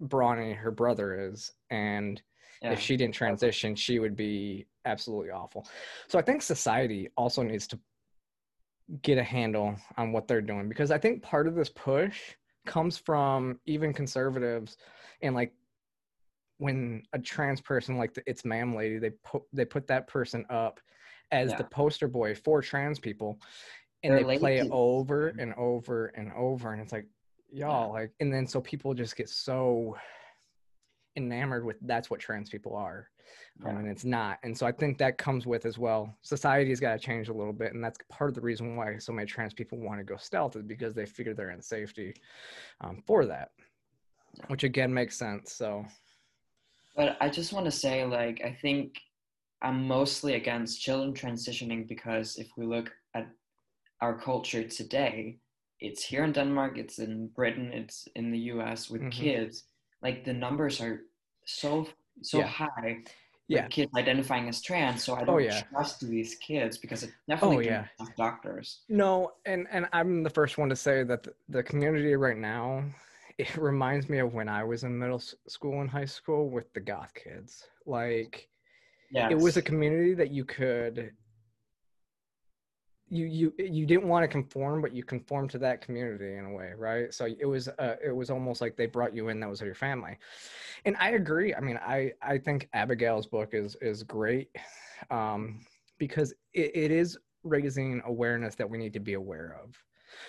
brawny 0.00 0.52
her 0.52 0.70
brother 0.70 1.28
is. 1.30 1.52
And 1.70 2.20
Yeah. 2.60 2.72
if 2.72 2.80
she 2.80 2.96
didn't 2.96 3.14
transition, 3.14 3.74
she 3.74 3.98
would 3.98 4.16
be 4.16 4.66
absolutely 4.84 5.30
awful. 5.30 5.66
So 6.08 6.18
I 6.18 6.22
think 6.22 6.42
society 6.42 7.08
also 7.16 7.42
needs 7.42 7.66
to 7.68 7.78
get 9.02 9.16
a 9.18 9.22
handle 9.22 9.76
on 9.96 10.12
what 10.12 10.28
they're 10.28 10.42
doing 10.42 10.68
because 10.68 10.90
I 10.90 10.98
think 10.98 11.22
part 11.22 11.46
of 11.46 11.54
this 11.54 11.70
push 11.70 12.34
comes 12.66 12.98
from 12.98 13.58
even 13.64 13.92
conservatives 13.92 14.76
and 15.22 15.34
like 15.34 15.52
when 16.62 17.02
a 17.12 17.18
trans 17.18 17.60
person 17.60 17.98
like 17.98 18.14
the 18.14 18.22
it's 18.24 18.44
ma'am 18.44 18.76
lady 18.76 18.96
they 18.96 19.10
put 19.24 19.42
they 19.52 19.64
put 19.64 19.88
that 19.88 20.06
person 20.06 20.46
up 20.48 20.78
as 21.32 21.50
Yeah. 21.50 21.56
the 21.58 21.64
poster 21.64 22.06
boy 22.06 22.36
for 22.36 22.62
trans 22.62 23.00
people 23.00 23.40
and 24.04 24.14
They're 24.14 24.24
they 24.24 24.38
play 24.38 24.58
it 24.58 24.68
over 24.70 25.28
and 25.40 25.52
over 25.54 26.06
and 26.14 26.30
over 26.34 26.72
and 26.72 26.80
it's 26.80 26.92
like 26.92 27.06
y'all 27.50 27.92
like 27.92 28.12
and 28.20 28.32
then 28.32 28.46
so 28.46 28.60
people 28.60 28.94
just 28.94 29.16
get 29.16 29.28
so 29.28 29.96
enamored 31.16 31.64
with 31.64 31.78
that's 31.82 32.08
what 32.10 32.20
trans 32.20 32.48
people 32.48 32.76
are 32.76 33.10
um, 33.66 33.76
and 33.78 33.88
it's 33.88 34.04
not 34.04 34.38
and 34.44 34.56
so 34.56 34.64
i 34.64 34.72
think 34.72 34.98
that 34.98 35.18
comes 35.18 35.46
with 35.46 35.66
as 35.66 35.78
well 35.78 36.16
society's 36.22 36.80
got 36.80 36.92
to 36.92 36.98
change 36.98 37.28
a 37.28 37.32
little 37.32 37.52
bit 37.52 37.74
and 37.74 37.82
that's 37.82 37.98
part 38.08 38.30
of 38.30 38.34
the 38.36 38.40
reason 38.40 38.76
why 38.76 38.96
so 38.98 39.12
many 39.12 39.26
trans 39.26 39.52
people 39.52 39.78
want 39.78 39.98
to 39.98 40.04
go 40.04 40.16
stealth 40.16 40.54
is 40.54 40.62
because 40.62 40.94
they 40.94 41.06
figure 41.06 41.34
they're 41.34 41.50
in 41.50 41.60
safety 41.60 42.14
um, 42.82 43.02
for 43.04 43.26
that 43.26 43.50
which 44.46 44.62
again 44.62 44.94
makes 44.94 45.18
sense 45.18 45.52
so 45.52 45.84
But 46.94 47.16
I 47.20 47.28
just 47.28 47.52
want 47.52 47.64
to 47.66 47.70
say, 47.70 48.04
like, 48.04 48.40
I 48.44 48.52
think 48.60 49.00
I'm 49.62 49.86
mostly 49.86 50.34
against 50.34 50.80
children 50.80 51.14
transitioning 51.14 51.88
because 51.88 52.36
if 52.36 52.48
we 52.56 52.66
look 52.66 52.92
at 53.14 53.28
our 54.00 54.18
culture 54.18 54.64
today, 54.64 55.38
it's 55.80 56.04
here 56.04 56.24
in 56.24 56.32
Denmark, 56.32 56.78
it's 56.78 56.98
in 56.98 57.28
Britain, 57.28 57.72
it's 57.72 58.06
in 58.14 58.30
the 58.30 58.38
US 58.54 58.90
with 58.90 59.02
Mhm. 59.02 59.10
kids. 59.10 59.64
Like 60.02 60.24
the 60.24 60.32
numbers 60.32 60.80
are 60.80 61.02
so 61.46 61.86
so 62.22 62.38
Yeah. 62.38 62.46
high 62.48 63.04
Yeah. 63.48 63.68
kids 63.68 63.90
identifying 63.96 64.48
as 64.48 64.62
trans. 64.62 65.02
So 65.04 65.14
I 65.14 65.22
Oh, 65.22 65.24
don't 65.26 65.42
yeah. 65.42 65.62
trust 65.70 66.00
these 66.00 66.36
kids 66.36 66.78
because 66.78 67.02
it 67.02 67.10
definitely 67.28 67.56
Oh, 67.56 67.60
yeah. 67.60 67.86
doctors. 68.16 68.82
No, 68.88 69.32
and 69.44 69.66
and 69.70 69.88
I'm 69.92 70.22
the 70.22 70.30
first 70.30 70.58
one 70.58 70.68
to 70.68 70.76
say 70.76 71.04
that 71.04 71.26
the 71.48 71.62
community 71.62 72.14
right 72.16 72.36
now 72.36 72.84
it 73.42 73.56
reminds 73.56 74.08
me 74.08 74.18
of 74.18 74.34
when 74.34 74.48
I 74.48 74.64
was 74.64 74.84
in 74.84 74.98
middle 74.98 75.22
school 75.48 75.80
and 75.80 75.90
high 75.90 76.04
school 76.04 76.48
with 76.48 76.72
the 76.72 76.80
goth 76.80 77.12
kids. 77.14 77.64
Like 77.86 78.48
Yeah. 79.10 79.28
it 79.30 79.38
was 79.38 79.56
a 79.56 79.62
community 79.62 80.14
that 80.14 80.30
you 80.30 80.44
could 80.44 81.12
you 83.08 83.26
you 83.26 83.52
you 83.58 83.84
didn't 83.84 84.08
want 84.08 84.22
to 84.22 84.28
conform 84.28 84.80
but 84.80 84.94
you 84.94 85.04
conformed 85.04 85.50
to 85.50 85.58
that 85.58 85.82
community 85.82 86.36
in 86.36 86.46
a 86.46 86.50
way 86.50 86.72
right 86.78 87.12
so 87.12 87.26
it 87.26 87.44
was 87.44 87.68
uh, 87.68 87.96
it 88.02 88.14
was 88.14 88.30
almost 88.30 88.62
like 88.62 88.74
they 88.74 88.86
brought 88.86 89.14
you 89.14 89.28
in 89.28 89.38
that 89.38 89.50
was 89.50 89.60
your 89.60 89.74
family 89.74 90.16
and 90.86 90.96
i 90.98 91.10
agree 91.10 91.54
i 91.54 91.60
mean 91.60 91.78
i 91.82 92.10
i 92.22 92.38
think 92.38 92.70
abigail's 92.72 93.26
book 93.26 93.50
is 93.52 93.76
is 93.82 94.02
great 94.02 94.48
um 95.10 95.60
because 95.98 96.32
it, 96.54 96.70
it 96.74 96.90
is 96.90 97.18
raising 97.42 98.00
awareness 98.06 98.54
that 98.54 98.68
we 98.68 98.78
need 98.78 98.94
to 98.94 99.00
be 99.00 99.12
aware 99.12 99.58
of 99.62 99.76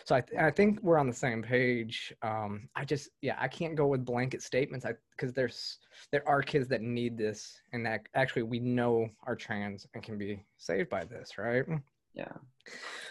so 0.06 0.16
I, 0.16 0.22
th- 0.22 0.42
I 0.42 0.52
think 0.52 0.82
we're 0.82 0.98
on 0.98 1.08
the 1.08 1.14
same 1.14 1.42
page. 1.42 2.14
Um, 2.22 2.70
I 2.76 2.86
just, 2.86 3.10
yeah, 3.22 3.36
I 3.40 3.48
can't 3.48 3.76
go 3.76 3.88
with 3.88 4.06
blanket 4.06 4.42
statements. 4.42 4.86
I 4.86 4.94
because 5.12 5.34
there's 5.34 5.80
there 6.12 6.28
are 6.28 6.42
kids 6.42 6.68
that 6.70 6.82
need 6.82 7.18
this, 7.18 7.62
and 7.72 7.86
that 7.86 8.02
actually 8.16 8.44
we 8.44 8.60
know 8.60 9.10
are 9.26 9.36
trans 9.36 9.88
and 9.94 10.04
can 10.04 10.18
be 10.18 10.44
saved 10.58 10.90
by 10.90 11.04
this, 11.04 11.38
right? 11.38 11.66
Yeah. 12.14 12.32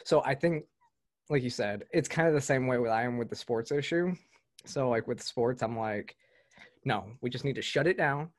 So 0.04 0.22
I 0.24 0.34
think, 0.34 0.64
like 1.28 1.42
you 1.42 1.50
said, 1.50 1.84
it's 1.92 2.08
kind 2.08 2.28
of 2.28 2.34
the 2.34 2.40
same 2.40 2.66
way 2.66 2.78
with 2.78 2.90
I 2.90 3.02
am 3.02 3.18
with 3.18 3.30
the 3.30 3.36
sports 3.36 3.72
issue. 3.72 4.14
So 4.64 4.88
like 4.88 5.08
with 5.08 5.22
sports, 5.22 5.62
I'm 5.62 5.76
like, 5.78 6.16
no, 6.84 7.06
we 7.20 7.30
just 7.30 7.44
need 7.44 7.56
to 7.56 7.62
shut 7.62 7.86
it 7.86 7.96
down. 7.96 8.30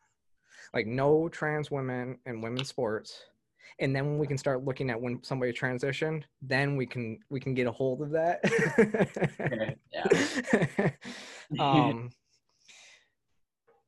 Like 0.74 0.88
no 0.88 1.30
trans 1.30 1.70
women 1.70 2.18
in 2.26 2.42
women's 2.42 2.70
sports. 2.70 3.24
And 3.80 3.96
then 3.96 4.06
when 4.06 4.18
we 4.18 4.28
can 4.28 4.38
start 4.38 4.64
looking 4.64 4.90
at 4.90 5.00
when 5.00 5.24
somebody 5.24 5.52
transitioned, 5.52 6.24
then 6.42 6.76
we 6.76 6.86
can 6.86 7.20
we 7.30 7.40
can 7.40 7.54
get 7.54 7.68
a 7.68 7.72
hold 7.72 8.02
of 8.02 8.12
that. 8.12 8.42
Yeah. 11.52 11.64
um 11.64 12.10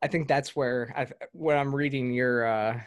I 0.02 0.08
think 0.08 0.28
that's 0.28 0.56
where 0.56 0.94
I 0.96 1.08
when 1.32 1.58
I'm 1.58 1.74
reading 1.74 2.14
your 2.14 2.46
uh 2.46 2.80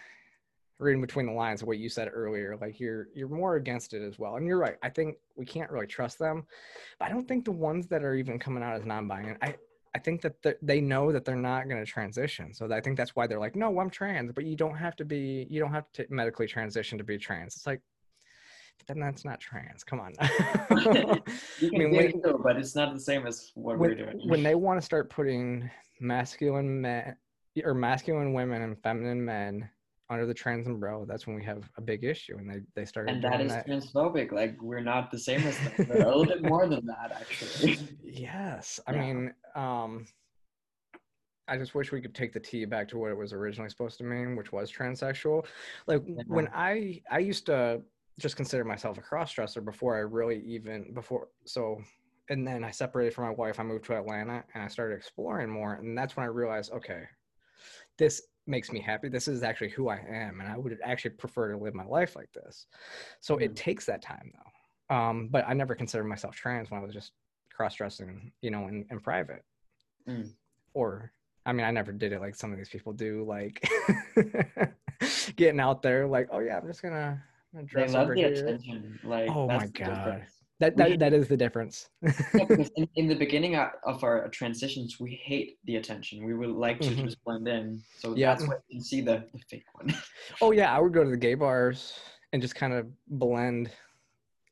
reading 0.79 1.01
between 1.01 1.27
the 1.27 1.33
lines 1.33 1.62
of 1.62 1.68
what 1.68 1.79
you 1.79 1.88
said 1.88 2.09
earlier 2.12 2.57
like 2.61 2.79
you're 2.79 3.09
you're 3.14 3.29
more 3.29 3.57
against 3.57 3.94
it 3.94 4.03
as 4.03 4.18
well 4.18 4.37
and 4.37 4.46
you're 4.46 4.59
right 4.59 4.77
i 4.83 4.88
think 4.88 5.16
we 5.37 5.44
can't 5.44 5.70
really 5.70 5.87
trust 5.87 6.18
them 6.18 6.46
but 6.98 7.07
i 7.07 7.09
don't 7.09 7.27
think 7.27 7.44
the 7.44 7.51
ones 7.51 7.88
that 7.88 8.05
are 8.05 8.14
even 8.14 8.38
coming 8.38 8.62
out 8.62 8.77
as 8.77 8.85
non-binary 8.85 9.37
i 9.42 9.55
i 9.99 10.01
think 10.01 10.21
that 10.23 10.41
the, 10.45 10.57
they 10.63 10.81
know 10.81 11.11
that 11.13 11.25
they're 11.25 11.35
not 11.53 11.69
going 11.69 11.83
to 11.85 11.91
transition 11.91 12.55
so 12.55 12.73
i 12.73 12.81
think 12.81 12.97
that's 12.97 13.15
why 13.17 13.27
they're 13.27 13.41
like 13.47 13.57
no 13.57 13.69
i'm 13.81 13.91
trans 13.91 14.31
but 14.33 14.45
you 14.45 14.55
don't 14.63 14.77
have 14.77 14.95
to 14.95 15.05
be 15.05 15.47
you 15.51 15.59
don't 15.63 15.73
have 15.73 15.91
to 15.93 16.07
medically 16.09 16.47
transition 16.47 16.97
to 16.99 17.05
be 17.05 17.19
trans 17.19 17.57
it's 17.57 17.67
like 17.67 17.81
then 18.87 19.01
that's 19.01 19.25
not 19.25 19.39
trans 19.41 19.83
come 19.83 20.01
on 20.01 20.13
You 21.61 21.71
can 21.71 21.79
mean, 21.81 21.91
do 21.91 21.97
when- 21.97 22.07
it 22.07 22.23
too, 22.25 22.41
but 22.43 22.57
it's 22.57 22.75
not 22.77 22.95
the 22.95 23.01
same 23.01 23.27
as 23.27 23.51
what 23.55 23.79
we're 23.79 23.95
doing. 23.95 24.21
when 24.33 24.43
they 24.43 24.55
want 24.55 24.79
to 24.81 24.85
start 24.91 25.11
putting 25.11 25.69
masculine 26.01 26.81
men 26.81 27.17
or 27.65 27.75
masculine 27.75 28.33
women 28.33 28.63
and 28.63 28.81
feminine 28.85 29.23
men 29.25 29.69
under 30.11 30.27
the 30.27 30.35
trans 30.35 30.66
umbrella, 30.66 31.05
that's 31.07 31.27
when 31.27 31.37
we 31.37 31.44
have 31.44 31.68
a 31.77 31.81
big 31.81 32.05
issue. 32.05 32.37
And 32.38 32.49
they 32.51 32.61
they 32.75 32.85
started 32.85 33.14
and 33.14 33.23
that 33.25 33.40
is 33.40 33.53
that. 33.53 33.66
transphobic. 33.66 34.33
Like 34.33 34.61
we're 34.62 34.81
not 34.81 35.11
the 35.11 35.18
same 35.18 35.40
as 35.47 35.57
them. 35.59 35.87
We're 35.88 36.03
a 36.03 36.07
little 36.09 36.25
bit 36.25 36.42
more 36.42 36.66
than 36.66 36.87
that, 36.87 37.12
actually. 37.12 37.79
yes, 38.05 38.81
I 38.87 38.92
Yeah. 38.94 39.01
mean, 39.01 39.35
um, 39.55 40.07
I 41.47 41.57
just 41.57 41.75
wish 41.75 41.92
we 41.92 42.01
could 42.01 42.14
take 42.14 42.33
the 42.33 42.40
T 42.40 42.64
back 42.64 42.88
to 42.88 42.99
what 42.99 43.11
it 43.11 43.16
was 43.16 43.33
originally 43.33 43.71
supposed 43.71 43.99
to 43.99 44.05
mean, 44.05 44.37
which 44.37 44.53
was 44.53 44.71
transsexual. 44.73 45.47
Like 45.87 46.03
when 46.27 46.49
I 46.55 47.03
I 47.11 47.18
used 47.18 47.47
to 47.47 47.83
just 48.18 48.37
consider 48.37 48.64
myself 48.64 48.99
a 48.99 49.03
crossdresser 49.03 49.64
before 49.64 49.97
I 49.97 50.01
really 50.01 50.40
even 50.47 50.92
before 50.94 51.29
so. 51.44 51.81
And 52.31 52.47
then 52.47 52.62
I 52.62 52.71
separated 52.71 53.14
from 53.14 53.25
my 53.25 53.31
wife. 53.31 53.59
I 53.59 53.62
moved 53.62 53.87
to 53.87 53.97
Atlanta 53.97 54.44
and 54.53 54.62
I 54.62 54.68
started 54.68 54.97
exploring 54.97 55.49
more. 55.49 55.75
And 55.77 55.97
that's 55.97 56.14
when 56.14 56.25
I 56.25 56.29
realized, 56.29 56.71
okay, 56.73 57.05
this 57.97 58.21
makes 58.49 58.73
me 58.73 58.81
happy. 58.81 59.09
This 59.09 59.29
is 59.29 59.43
actually 59.43 59.69
who 59.71 59.89
I 59.89 59.97
am. 59.99 60.41
And 60.41 60.49
I 60.51 60.57
would 60.57 60.79
actually 60.83 61.13
prefer 61.13 61.53
to 61.53 61.59
live 61.59 61.75
my 61.75 61.85
life 61.85 62.17
like 62.17 62.33
this. 62.33 62.67
So 63.21 63.37
it 63.37 63.53
Mhm. 63.53 63.57
takes 63.57 63.87
that 63.87 64.03
time 64.03 64.33
though. 64.35 64.95
Um, 64.95 65.29
but 65.29 65.45
I 65.47 65.53
never 65.55 65.75
considered 65.75 66.05
myself 66.05 66.35
trans 66.35 66.71
when 66.71 66.81
I 66.81 66.83
was 66.85 66.95
just 66.95 67.13
cross 67.53 67.75
dressing, 67.75 68.33
you 68.41 68.51
know, 68.51 68.67
in, 68.69 68.87
in 68.91 69.01
private. 69.01 69.45
Mm. 70.09 70.33
Or, 70.73 71.13
I 71.45 71.53
mean, 71.53 71.67
I 71.67 71.71
never 71.71 71.93
did 71.93 72.13
it 72.13 72.21
like 72.21 72.35
some 72.35 72.53
of 72.53 72.59
these 72.59 72.69
people 72.71 72.93
do, 72.95 73.25
like 73.25 73.69
getting 75.37 75.61
out 75.61 75.83
there, 75.83 76.07
like, 76.07 76.29
oh 76.33 76.39
yeah, 76.39 76.57
I'm 76.59 76.67
just 76.67 76.83
gonna, 76.83 77.23
I'm 77.53 77.61
gonna 77.61 77.67
dress 77.67 77.95
over 77.95 78.15
here. 78.15 78.29
attention. 78.29 78.99
Like 79.03 79.31
Oh 79.31 79.47
my 79.49 79.67
God. 79.67 79.73
difference. 79.75 80.38
That, 80.61 80.77
that, 80.77 80.88
hate- 80.90 80.99
that 81.01 81.12
is 81.12 81.29
the 81.29 81.37
difference. 81.37 81.88
Yeah, 82.35 82.47
in, 82.77 82.88
in 82.97 83.09
the 83.09 83.14
beginning 83.14 83.57
of 83.57 84.05
our 84.05 84.29
transitions, 84.29 84.99
we 85.01 85.21
hate 85.25 85.59
the 85.64 85.77
attention. 85.77 86.25
We 86.25 86.35
would 86.35 86.51
like 86.51 86.81
to 86.81 86.90
Mhm. 86.90 87.05
just 87.05 87.23
blend 87.25 87.49
in. 87.49 87.83
So 87.99 88.14
Yeah. 88.16 88.35
that's 88.35 88.47
why 88.47 88.55
you 88.68 88.77
can 88.77 88.85
see 88.85 89.01
the, 89.01 89.25
the 89.33 89.38
fake 89.51 89.64
one. 89.73 89.92
Oh 90.42 90.53
yeah, 90.53 90.75
I 90.75 90.79
would 90.79 90.92
go 90.92 91.03
to 91.05 91.11
the 91.11 91.16
gay 91.16 91.35
bars 91.35 91.99
and 92.33 92.42
just 92.42 92.55
kind 92.55 92.73
of 92.73 92.87
blend. 93.09 93.71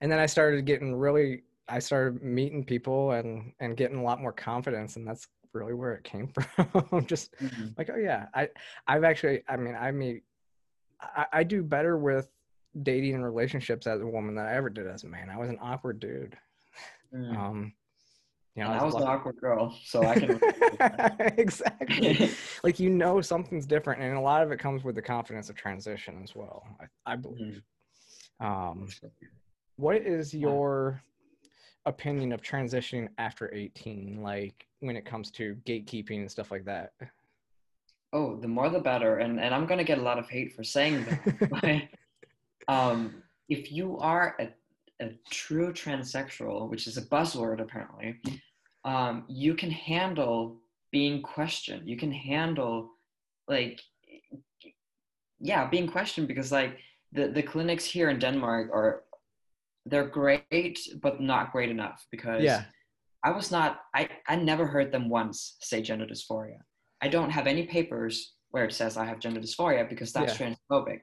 And 0.00 0.10
then 0.10 0.18
I 0.18 0.26
started 0.26 0.64
getting 0.64 0.94
really 0.96 1.42
I 1.68 1.78
started 1.80 2.22
meeting 2.22 2.64
people 2.64 3.12
and 3.12 3.52
and 3.60 3.76
getting 3.76 3.98
a 3.98 4.02
lot 4.02 4.20
more 4.20 4.32
confidence 4.32 4.96
and 4.96 5.06
that's 5.06 5.26
really 5.52 5.74
where 5.74 5.94
it 5.94 6.04
came 6.04 6.28
from. 6.90 7.06
just 7.06 7.34
Mhm. 7.40 7.76
like, 7.78 7.90
oh 7.92 7.98
yeah, 7.98 8.26
I 8.34 8.48
I've 8.86 9.04
actually 9.04 9.42
I 9.48 9.56
mean, 9.56 9.74
I 9.78 9.90
mean 9.92 10.22
I, 11.00 11.26
I 11.32 11.42
do 11.44 11.62
better 11.62 11.98
with 11.98 12.30
dating 12.82 13.14
and 13.14 13.24
relationships 13.24 13.86
as 13.86 14.00
a 14.00 14.06
woman 14.06 14.34
than 14.34 14.46
I 14.46 14.54
ever 14.54 14.70
did 14.70 14.86
as 14.86 15.04
a 15.04 15.08
man. 15.08 15.30
I 15.30 15.36
was 15.36 15.48
an 15.48 15.58
awkward 15.60 16.00
dude. 16.00 16.36
Mm. 17.14 17.36
Um 17.36 17.72
you 18.54 18.64
know, 18.64 18.70
and 18.70 18.80
I 18.80 18.84
was 18.84 18.94
an 18.94 19.02
awkward 19.02 19.36
girl, 19.38 19.76
so 19.84 20.02
I 20.02 20.14
can. 20.14 20.40
to 20.40 21.34
exactly. 21.38 22.30
like 22.64 22.80
you 22.80 22.88
know 22.88 23.20
something's 23.20 23.66
different 23.66 24.00
and 24.00 24.16
a 24.16 24.20
lot 24.20 24.42
of 24.42 24.50
it 24.50 24.58
comes 24.58 24.82
with 24.82 24.94
the 24.94 25.02
confidence 25.02 25.50
of 25.50 25.56
transition 25.56 26.20
as 26.22 26.34
well 26.34 26.64
i, 26.80 27.12
I 27.12 27.16
believe 27.16 27.62
Um, 28.40 28.88
what 29.76 29.96
is 29.96 30.32
your 30.32 31.02
opinion 31.86 32.32
of 32.32 32.42
transitioning 32.42 33.08
after 33.18 33.52
18, 33.54 34.22
like 34.22 34.66
when 34.80 34.96
it 34.96 35.04
comes 35.04 35.30
to 35.32 35.56
gatekeeping 35.66 36.20
and 36.20 36.30
stuff 36.30 36.50
like 36.50 36.64
that? 36.64 36.92
Oh, 38.12 38.36
the 38.36 38.48
more 38.48 38.68
the 38.68 38.80
better. 38.80 39.18
And 39.18 39.40
and 39.40 39.54
I'm 39.54 39.66
gonna 39.66 39.84
get 39.84 39.98
a 39.98 40.02
lot 40.02 40.18
of 40.18 40.28
hate 40.28 40.54
for 40.54 40.64
saying 40.64 41.04
that. 41.04 41.88
um, 42.68 43.22
if 43.48 43.72
you 43.72 43.98
are 43.98 44.36
a, 44.40 45.04
a 45.04 45.10
true 45.30 45.72
transsexual, 45.72 46.68
which 46.68 46.86
is 46.86 46.96
a 46.96 47.02
buzzword 47.02 47.60
apparently, 47.60 48.20
um, 48.84 49.24
you 49.28 49.54
can 49.54 49.70
handle 49.70 50.56
being 50.90 51.22
questioned. 51.22 51.88
You 51.88 51.96
can 51.96 52.12
handle 52.12 52.90
like 53.48 53.80
yeah, 55.38 55.68
being 55.68 55.86
questioned 55.86 56.28
because 56.28 56.50
like 56.50 56.78
the, 57.12 57.28
the 57.28 57.42
clinics 57.42 57.84
here 57.84 58.08
in 58.08 58.18
Denmark 58.18 58.70
are 58.72 59.02
they're 59.84 60.08
great 60.08 60.78
but 61.00 61.20
not 61.20 61.52
great 61.52 61.70
enough 61.70 62.06
because 62.10 62.42
Yeah. 62.42 62.64
I 63.22 63.30
was 63.32 63.50
not 63.50 63.80
I, 63.94 64.08
I 64.28 64.36
never 64.36 64.66
heard 64.66 64.92
them 64.92 65.08
once 65.08 65.56
say 65.60 65.82
gender 65.82 66.06
dysphoria. 66.06 66.58
I 67.02 67.08
don't 67.08 67.30
have 67.30 67.46
any 67.46 67.66
papers 67.66 68.34
where 68.50 68.64
it 68.64 68.72
says 68.72 68.96
I 68.96 69.04
have 69.04 69.20
gender 69.20 69.40
dysphoria 69.40 69.88
because 69.88 70.12
that's 70.12 70.34
transphobic. 70.36 71.00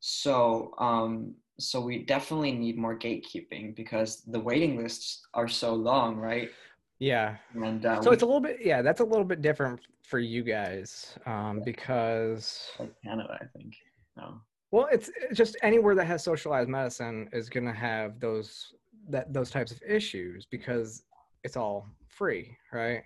So 0.00 0.72
um 0.78 1.34
so 1.58 1.80
we 1.80 2.04
definitely 2.04 2.52
need 2.52 2.76
more 2.76 2.98
gatekeeping 2.98 3.74
because 3.74 4.22
the 4.26 4.38
waiting 4.38 4.76
lists 4.76 5.22
are 5.32 5.48
so 5.48 5.74
long, 5.74 6.16
right? 6.16 6.50
Yeah. 6.98 7.36
And 7.54 7.84
uh, 7.84 8.02
So 8.02 8.10
we- 8.10 8.14
it's 8.14 8.22
a 8.22 8.26
little 8.26 8.40
bit, 8.42 8.58
yeah, 8.62 8.82
that's 8.82 9.00
a 9.00 9.04
little 9.04 9.24
bit 9.24 9.40
different 9.40 9.80
for 10.02 10.18
you 10.18 10.42
guys 10.42 11.18
um, 11.26 11.62
because, 11.64 12.70
like 12.78 12.92
Canada, 13.02 13.38
I 13.40 13.46
think. 13.56 13.74
No. 14.16 14.40
well, 14.70 14.88
it's 14.92 15.10
it's 15.20 15.36
just 15.36 15.56
anywhere 15.62 15.94
that 15.94 16.06
has 16.06 16.22
socialized 16.24 16.68
medicine 16.68 17.28
is 17.32 17.48
going 17.50 17.66
to 17.66 17.72
have 17.72 18.18
those 18.20 18.72
that 19.08 19.32
those 19.32 19.50
types 19.50 19.72
of 19.72 19.80
issues 19.86 20.46
because 20.46 21.02
it's 21.44 21.56
all 21.56 21.86
free, 22.08 22.56
right? 22.72 23.02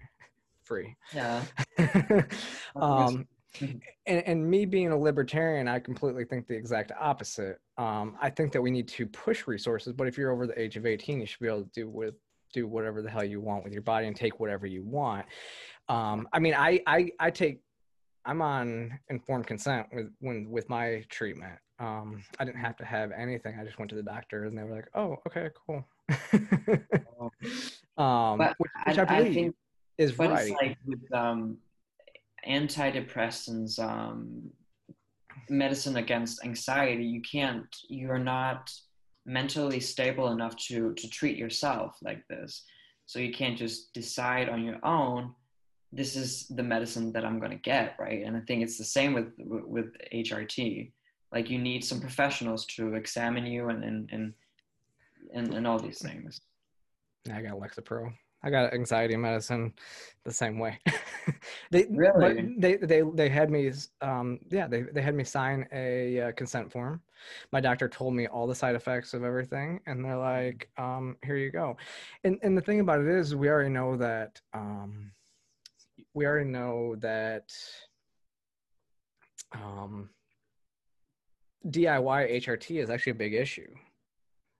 Free. 0.62 0.94
Yeah. 1.14 1.42
um, 2.76 3.26
Mhm. 3.58 3.80
and, 4.06 4.22
and 4.26 4.50
me 4.50 4.64
being 4.64 4.88
a 4.88 4.96
libertarian, 4.96 5.68
I 5.68 5.80
completely 5.80 6.24
think 6.24 6.46
the 6.46 6.54
exact 6.54 6.92
opposite. 6.98 7.58
Um, 7.78 8.16
I 8.20 8.30
think 8.30 8.52
that 8.52 8.62
we 8.62 8.70
need 8.70 8.88
to 8.88 9.06
push 9.06 9.46
resources, 9.46 9.92
but 9.92 10.06
if 10.06 10.16
you're 10.16 10.30
over 10.30 10.46
the 10.46 10.60
age 10.60 10.76
of 10.76 10.86
18, 10.86 11.20
you 11.20 11.26
should 11.26 11.40
be 11.40 11.48
able 11.48 11.64
to 11.64 11.70
do 11.74 11.88
with 11.88 12.14
do 12.52 12.66
whatever 12.66 13.00
the 13.00 13.10
hell 13.10 13.24
you 13.24 13.40
want 13.40 13.62
with 13.62 13.72
your 13.72 13.82
body 13.82 14.08
and 14.08 14.16
take 14.16 14.40
whatever 14.40 14.66
you 14.66 14.82
want. 14.82 15.24
Um, 15.88 16.28
I 16.32 16.40
mean, 16.40 16.54
I, 16.54 16.80
I 16.86 17.10
I 17.20 17.30
take 17.30 17.60
I'm 18.24 18.42
on 18.42 18.98
informed 19.08 19.46
consent 19.46 19.86
with 19.92 20.10
when 20.20 20.50
with 20.50 20.68
my 20.68 21.04
treatment. 21.08 21.58
Um, 21.78 22.22
I 22.38 22.44
didn't 22.44 22.60
have 22.60 22.76
to 22.78 22.84
have 22.84 23.10
anything. 23.12 23.56
I 23.58 23.64
just 23.64 23.78
went 23.78 23.88
to 23.90 23.96
the 23.96 24.02
doctor 24.02 24.44
and 24.44 24.56
they 24.56 24.62
were 24.62 24.74
like, 24.74 24.88
"Oh, 24.94 25.16
okay, 25.26 25.48
cool." 25.66 25.84
um, 27.96 28.38
which, 28.58 28.70
I, 28.76 28.90
which 28.90 28.98
I, 28.98 29.02
I 29.02 29.04
believe 29.04 29.34
think, 29.34 29.56
is 29.96 30.18
right. 30.18 30.52
like 30.60 30.76
with 30.86 31.12
um, 31.12 31.56
antidepressants, 32.48 33.78
um, 33.78 34.50
medicine 35.48 35.96
against 35.96 36.44
anxiety, 36.44 37.04
you 37.04 37.22
can't, 37.22 37.66
you're 37.88 38.18
not 38.18 38.70
mentally 39.26 39.80
stable 39.80 40.28
enough 40.28 40.56
to 40.56 40.94
to 40.94 41.08
treat 41.08 41.36
yourself 41.36 41.96
like 42.02 42.26
this. 42.28 42.64
So 43.06 43.18
you 43.18 43.32
can't 43.32 43.58
just 43.58 43.92
decide 43.92 44.48
on 44.48 44.64
your 44.64 44.84
own. 44.84 45.34
This 45.92 46.14
is 46.14 46.46
the 46.48 46.62
medicine 46.62 47.12
that 47.12 47.24
I'm 47.24 47.38
going 47.38 47.50
to 47.50 47.56
get, 47.56 47.96
right? 47.98 48.24
And 48.24 48.36
I 48.36 48.40
think 48.40 48.62
it's 48.62 48.78
the 48.78 48.84
same 48.84 49.12
with 49.12 49.32
with 49.38 49.92
HRT. 50.12 50.92
Like 51.32 51.50
you 51.50 51.58
need 51.58 51.84
some 51.84 52.00
professionals 52.00 52.66
to 52.76 52.94
examine 52.94 53.46
you 53.46 53.68
and 53.68 53.84
and 53.84 54.08
and 54.12 54.34
and, 55.34 55.54
and 55.54 55.66
all 55.66 55.78
these 55.78 56.00
things. 56.00 56.40
I 57.32 57.42
got 57.42 57.58
Lexapro. 57.58 58.12
I 58.42 58.50
got 58.50 58.72
anxiety 58.72 59.16
medicine 59.16 59.74
the 60.24 60.32
same 60.32 60.58
way. 60.58 60.78
they 61.70 61.86
Really? 61.90 62.54
they 62.58 62.76
they 62.76 63.02
they 63.14 63.28
had 63.28 63.50
me 63.50 63.72
um 64.00 64.38
yeah 64.50 64.66
they 64.66 64.82
they 64.82 65.02
had 65.02 65.14
me 65.14 65.24
sign 65.24 65.66
a 65.72 66.20
uh, 66.20 66.32
consent 66.32 66.72
form. 66.72 67.02
My 67.52 67.60
doctor 67.60 67.88
told 67.88 68.14
me 68.14 68.26
all 68.26 68.46
the 68.46 68.54
side 68.54 68.74
effects 68.74 69.12
of 69.12 69.24
everything 69.24 69.80
and 69.86 70.04
they're 70.04 70.16
like 70.16 70.70
um 70.78 71.16
here 71.24 71.36
you 71.36 71.50
go. 71.50 71.76
And 72.24 72.38
and 72.42 72.56
the 72.56 72.62
thing 72.62 72.80
about 72.80 73.00
it 73.00 73.08
is 73.08 73.36
we 73.36 73.48
already 73.48 73.70
know 73.70 73.96
that 73.96 74.40
um 74.54 75.12
we 76.14 76.24
already 76.26 76.48
know 76.48 76.96
that 76.96 77.52
um 79.52 80.08
DIY 81.68 82.40
HRT 82.42 82.82
is 82.82 82.88
actually 82.88 83.12
a 83.12 83.16
big 83.16 83.34
issue, 83.34 83.68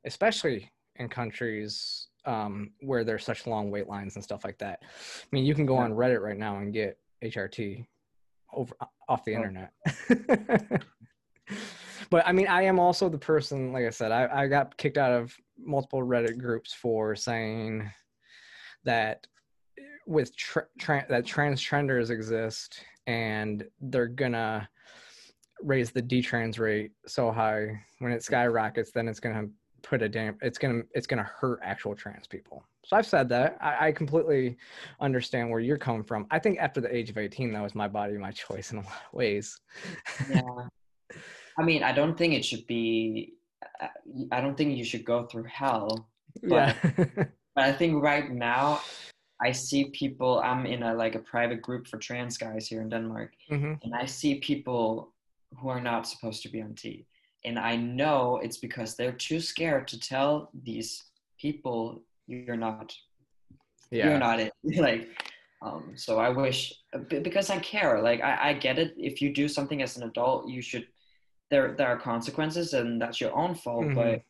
especially 0.05 0.71
in 0.97 1.09
countries 1.09 2.10
um, 2.25 2.71
where 2.81 3.05
there's 3.05 3.25
such 3.25 3.47
long 3.47 3.71
wait 3.71 3.89
lines 3.89 4.15
and 4.17 4.25
stuff 4.25 4.45
like 4.45 4.59
that. 4.59 4.81
I 4.83 5.27
mean, 5.33 5.45
you 5.45 5.55
can 5.55 5.67
go 5.67 5.75
Yeah. 5.77 5.83
on 5.85 5.93
Reddit 5.93 6.21
right 6.21 6.37
now 6.39 6.59
and 6.59 6.73
get 6.73 6.99
HRT 7.23 7.87
over 8.53 8.75
off 9.09 9.25
the 9.25 9.35
Oh. 9.35 9.37
internet. 9.37 9.73
but 12.11 12.27
I 12.27 12.33
mean, 12.33 12.47
I 12.49 12.63
am 12.63 12.79
also 12.79 13.09
the 13.09 13.19
person, 13.19 13.73
like 13.73 13.85
I 13.87 13.91
said, 13.91 14.13
I, 14.13 14.43
I 14.43 14.47
got 14.49 14.77
kicked 14.77 14.99
out 14.99 15.13
of 15.13 15.35
multiple 15.59 16.03
Reddit 16.03 16.39
groups 16.39 16.73
for 16.73 17.15
saying 17.15 17.91
that 18.85 19.27
with 20.07 20.35
tra- 20.37 20.67
tra- 20.79 21.07
that 21.09 21.27
trans 21.27 21.61
trenders 21.61 22.11
exist 22.11 22.83
and 23.07 23.65
they're 23.81 24.07
gonna 24.09 24.69
raise 25.63 25.91
the 25.91 26.03
detrans 26.03 26.59
rate 26.59 26.93
so 27.07 27.31
high 27.31 27.79
when 27.99 28.11
it 28.13 28.23
skyrockets 28.25 28.91
then 28.93 29.07
it's 29.09 29.21
gonna 29.21 29.47
put 29.83 30.03
a 30.03 30.09
damn 30.09 30.37
it's 30.43 30.59
gonna 30.59 30.83
it's 30.95 31.07
gonna 31.07 31.29
hurt 31.41 31.61
actual 31.63 31.95
trans 31.95 32.27
people. 32.27 32.65
So 32.85 32.97
i've 32.97 33.07
said 33.07 33.29
that. 33.31 33.57
I, 33.61 33.89
I 33.89 33.93
completely 33.93 34.57
understand 35.01 35.51
where 35.51 35.61
you're 35.61 35.79
coming 35.79 36.05
from. 36.05 36.27
I 36.31 36.39
think 36.39 36.59
after 36.59 36.81
the 36.81 36.95
age 36.95 37.11
of 37.11 37.19
18 37.19 37.53
that 37.53 37.63
was 37.63 37.75
my 37.75 37.89
body 37.89 38.17
my 38.19 38.31
choice 38.45 38.73
in 38.73 38.79
a 38.79 38.83
lot 38.83 39.03
of 39.07 39.13
ways. 39.13 39.61
Yeah. 40.29 40.41
I 41.59 41.63
mean 41.63 41.83
i 41.83 41.93
don't 41.93 42.17
think 42.17 42.35
it 42.35 42.45
should 42.45 42.67
be 42.67 43.35
i 44.33 44.41
don't 44.41 44.57
think 44.57 44.77
you 44.77 44.85
should 44.85 45.05
go 45.05 45.27
through 45.27 45.45
hell 45.45 46.09
yeah. 46.43 46.75
but 47.17 47.65
i 47.65 47.73
think 47.73 48.03
right 48.03 48.31
now 48.31 48.81
i 49.43 49.53
see 49.53 49.87
people 49.91 50.41
i'm 50.41 50.67
in 50.67 50.83
a 50.83 50.95
like 50.95 51.15
a 51.15 51.21
private 51.21 51.61
group 51.63 51.87
for 51.87 51.99
trans 51.99 52.39
guys 52.39 52.67
here 52.67 52.83
in 52.83 52.89
denmark 52.89 53.33
hmm 53.49 53.75
and 53.83 53.95
i 53.95 54.05
see 54.05 54.37
people 54.37 55.13
who 55.59 55.69
are 55.69 55.81
not 55.81 56.07
supposed 56.07 56.43
to 56.43 56.49
be 56.49 56.63
on 56.63 56.75
t 56.75 57.07
and 57.45 57.59
i 57.59 57.77
know 57.77 58.39
it's 58.43 58.59
because 58.59 58.97
they're 58.97 59.13
too 59.29 59.41
scared 59.41 59.87
to 59.89 59.99
tell 59.99 60.51
these 60.65 61.03
people 61.39 62.03
you're 62.27 62.57
not 62.57 62.95
yeah. 63.91 64.09
you're 64.09 64.19
not 64.19 64.41
it. 64.41 64.53
Like 64.77 65.09
um 65.63 65.93
so 65.97 66.19
i 66.19 66.29
wish 66.29 66.73
because 67.09 67.51
i 67.51 67.59
care. 67.59 68.01
Like 68.01 68.21
I, 68.23 68.51
I 68.51 68.53
get 68.55 68.79
it. 68.79 68.95
If 68.97 69.21
you 69.21 69.33
do 69.35 69.47
something 69.49 69.83
as 69.83 69.97
an 69.97 70.05
adult 70.05 70.49
you 70.49 70.63
should 70.63 70.87
there 71.51 71.75
there 71.77 71.89
are 71.89 71.99
consequences 71.99 72.73
and 72.75 73.01
that's 73.03 73.21
your 73.21 73.37
own 73.37 73.55
fault 73.55 73.85
Mhm. 73.87 73.95
but 73.95 74.23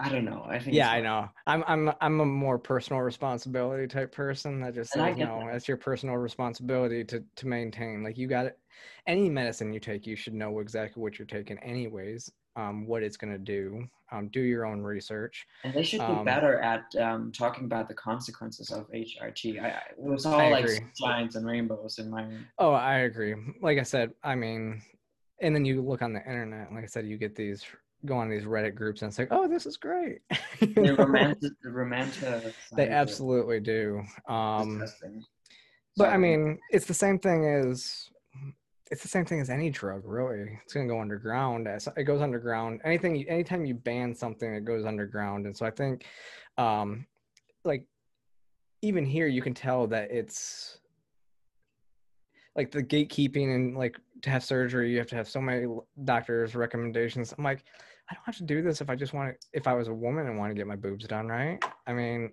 i 0.00 0.08
don't 0.08 0.24
know 0.24 0.44
i 0.48 0.58
think 0.58 0.76
yeah 0.76 0.90
i 0.90 1.00
know. 1.00 1.28
I'm 1.46 1.64
i'm 1.66 1.92
i'm 2.00 2.20
a 2.20 2.26
more 2.26 2.58
personal 2.58 3.02
responsibility 3.02 3.86
type 3.86 4.12
person 4.12 4.60
that 4.60 4.74
just 4.74 4.92
says 4.92 5.16
no 5.16 5.44
that. 5.46 5.54
it's 5.54 5.68
your 5.68 5.76
personal 5.76 6.16
responsibility 6.16 7.04
to 7.04 7.24
to 7.36 7.46
maintain 7.46 8.02
like 8.02 8.18
you 8.18 8.26
got 8.26 8.46
it. 8.46 8.58
Any 9.06 9.30
medicine 9.30 9.72
you 9.72 9.80
take 9.80 10.06
you 10.06 10.16
should 10.16 10.34
know 10.34 10.58
exactly 10.58 11.02
what 11.02 11.18
you're 11.18 11.26
taking 11.26 11.58
anyways 11.60 12.30
um 12.56 12.86
what 12.86 13.02
it's 13.02 13.16
going 13.16 13.32
to 13.32 13.38
do 13.38 13.86
um 14.12 14.28
do 14.28 14.40
your 14.40 14.64
own 14.66 14.80
research 14.80 15.46
and 15.64 15.74
they 15.74 15.82
should 15.82 16.00
be 16.00 16.04
um, 16.04 16.24
better 16.24 16.58
at 16.60 16.84
um, 17.00 17.30
talking 17.32 17.64
about 17.64 17.88
the 17.88 17.94
consequences 17.94 18.70
of 18.70 18.90
hrt 18.90 19.60
I, 19.60 19.66
I, 19.66 19.82
it 19.90 19.98
was 19.98 20.26
all 20.26 20.40
I 20.40 20.50
like 20.50 20.66
sunshines 20.66 21.36
and 21.36 21.46
rainbows 21.46 21.98
in 21.98 22.10
my 22.10 22.26
oh 22.58 22.72
i 22.72 22.98
agree. 22.98 23.34
Like 23.60 23.78
i 23.78 23.82
said 23.82 24.12
i 24.22 24.34
mean 24.34 24.82
and 25.40 25.54
then 25.54 25.64
you 25.64 25.82
look 25.82 26.02
on 26.02 26.12
the 26.12 26.20
internet 26.20 26.72
like 26.72 26.84
i 26.84 26.86
said 26.86 27.06
you 27.06 27.18
get 27.18 27.36
these 27.36 27.64
go 28.04 28.16
on 28.16 28.28
these 28.28 28.44
reddit 28.44 28.74
groups 28.74 29.02
and 29.02 29.08
it's 29.08 29.18
like 29.18 29.28
oh 29.30 29.48
this 29.48 29.66
is 29.66 29.76
great 29.76 30.18
You 30.60 30.66
they 30.74 30.82
know? 30.82 30.96
romantic 30.96 31.52
romantic 31.64 32.54
they 32.76 32.88
absolutely 32.88 33.58
do 33.60 34.02
um 34.28 34.84
But 35.96 36.10
I 36.10 36.18
mean, 36.18 36.58
it's 36.70 36.86
the 36.86 36.94
same 36.94 37.18
thing 37.18 37.46
as 37.46 38.10
it's 38.90 39.02
the 39.02 39.08
same 39.08 39.24
thing 39.24 39.40
as 39.40 39.50
any 39.50 39.70
drug, 39.70 40.02
really. 40.04 40.58
It's 40.62 40.72
gonna 40.72 40.86
go 40.86 41.00
underground. 41.00 41.66
It 41.66 42.04
goes 42.04 42.20
underground. 42.20 42.80
Anything, 42.84 43.28
anytime 43.28 43.64
you 43.64 43.74
ban 43.74 44.14
something, 44.14 44.54
it 44.54 44.64
goes 44.64 44.84
underground. 44.84 45.46
And 45.46 45.56
so 45.56 45.66
I 45.66 45.70
think, 45.70 46.04
um, 46.56 47.06
like, 47.64 47.84
even 48.82 49.04
here, 49.04 49.26
you 49.26 49.42
can 49.42 49.54
tell 49.54 49.86
that 49.88 50.12
it's 50.12 50.78
like 52.54 52.70
the 52.70 52.82
gatekeeping 52.82 53.54
and 53.54 53.76
like 53.76 53.98
to 54.22 54.30
have 54.30 54.44
surgery, 54.44 54.92
you 54.92 54.98
have 54.98 55.08
to 55.08 55.16
have 55.16 55.28
so 55.28 55.40
many 55.40 55.66
doctors' 56.04 56.54
recommendations. 56.54 57.34
I'm 57.36 57.42
like, 57.42 57.64
I 58.10 58.14
don't 58.14 58.24
have 58.24 58.36
to 58.36 58.44
do 58.44 58.62
this 58.62 58.80
if 58.80 58.88
I 58.88 58.94
just 58.94 59.12
want 59.12 59.32
to. 59.32 59.48
If 59.52 59.66
I 59.66 59.74
was 59.74 59.88
a 59.88 59.94
woman 59.94 60.26
and 60.26 60.38
want 60.38 60.50
to 60.50 60.54
get 60.54 60.66
my 60.66 60.76
boobs 60.76 61.06
done, 61.06 61.26
right? 61.26 61.58
I 61.86 61.92
mean, 61.92 62.30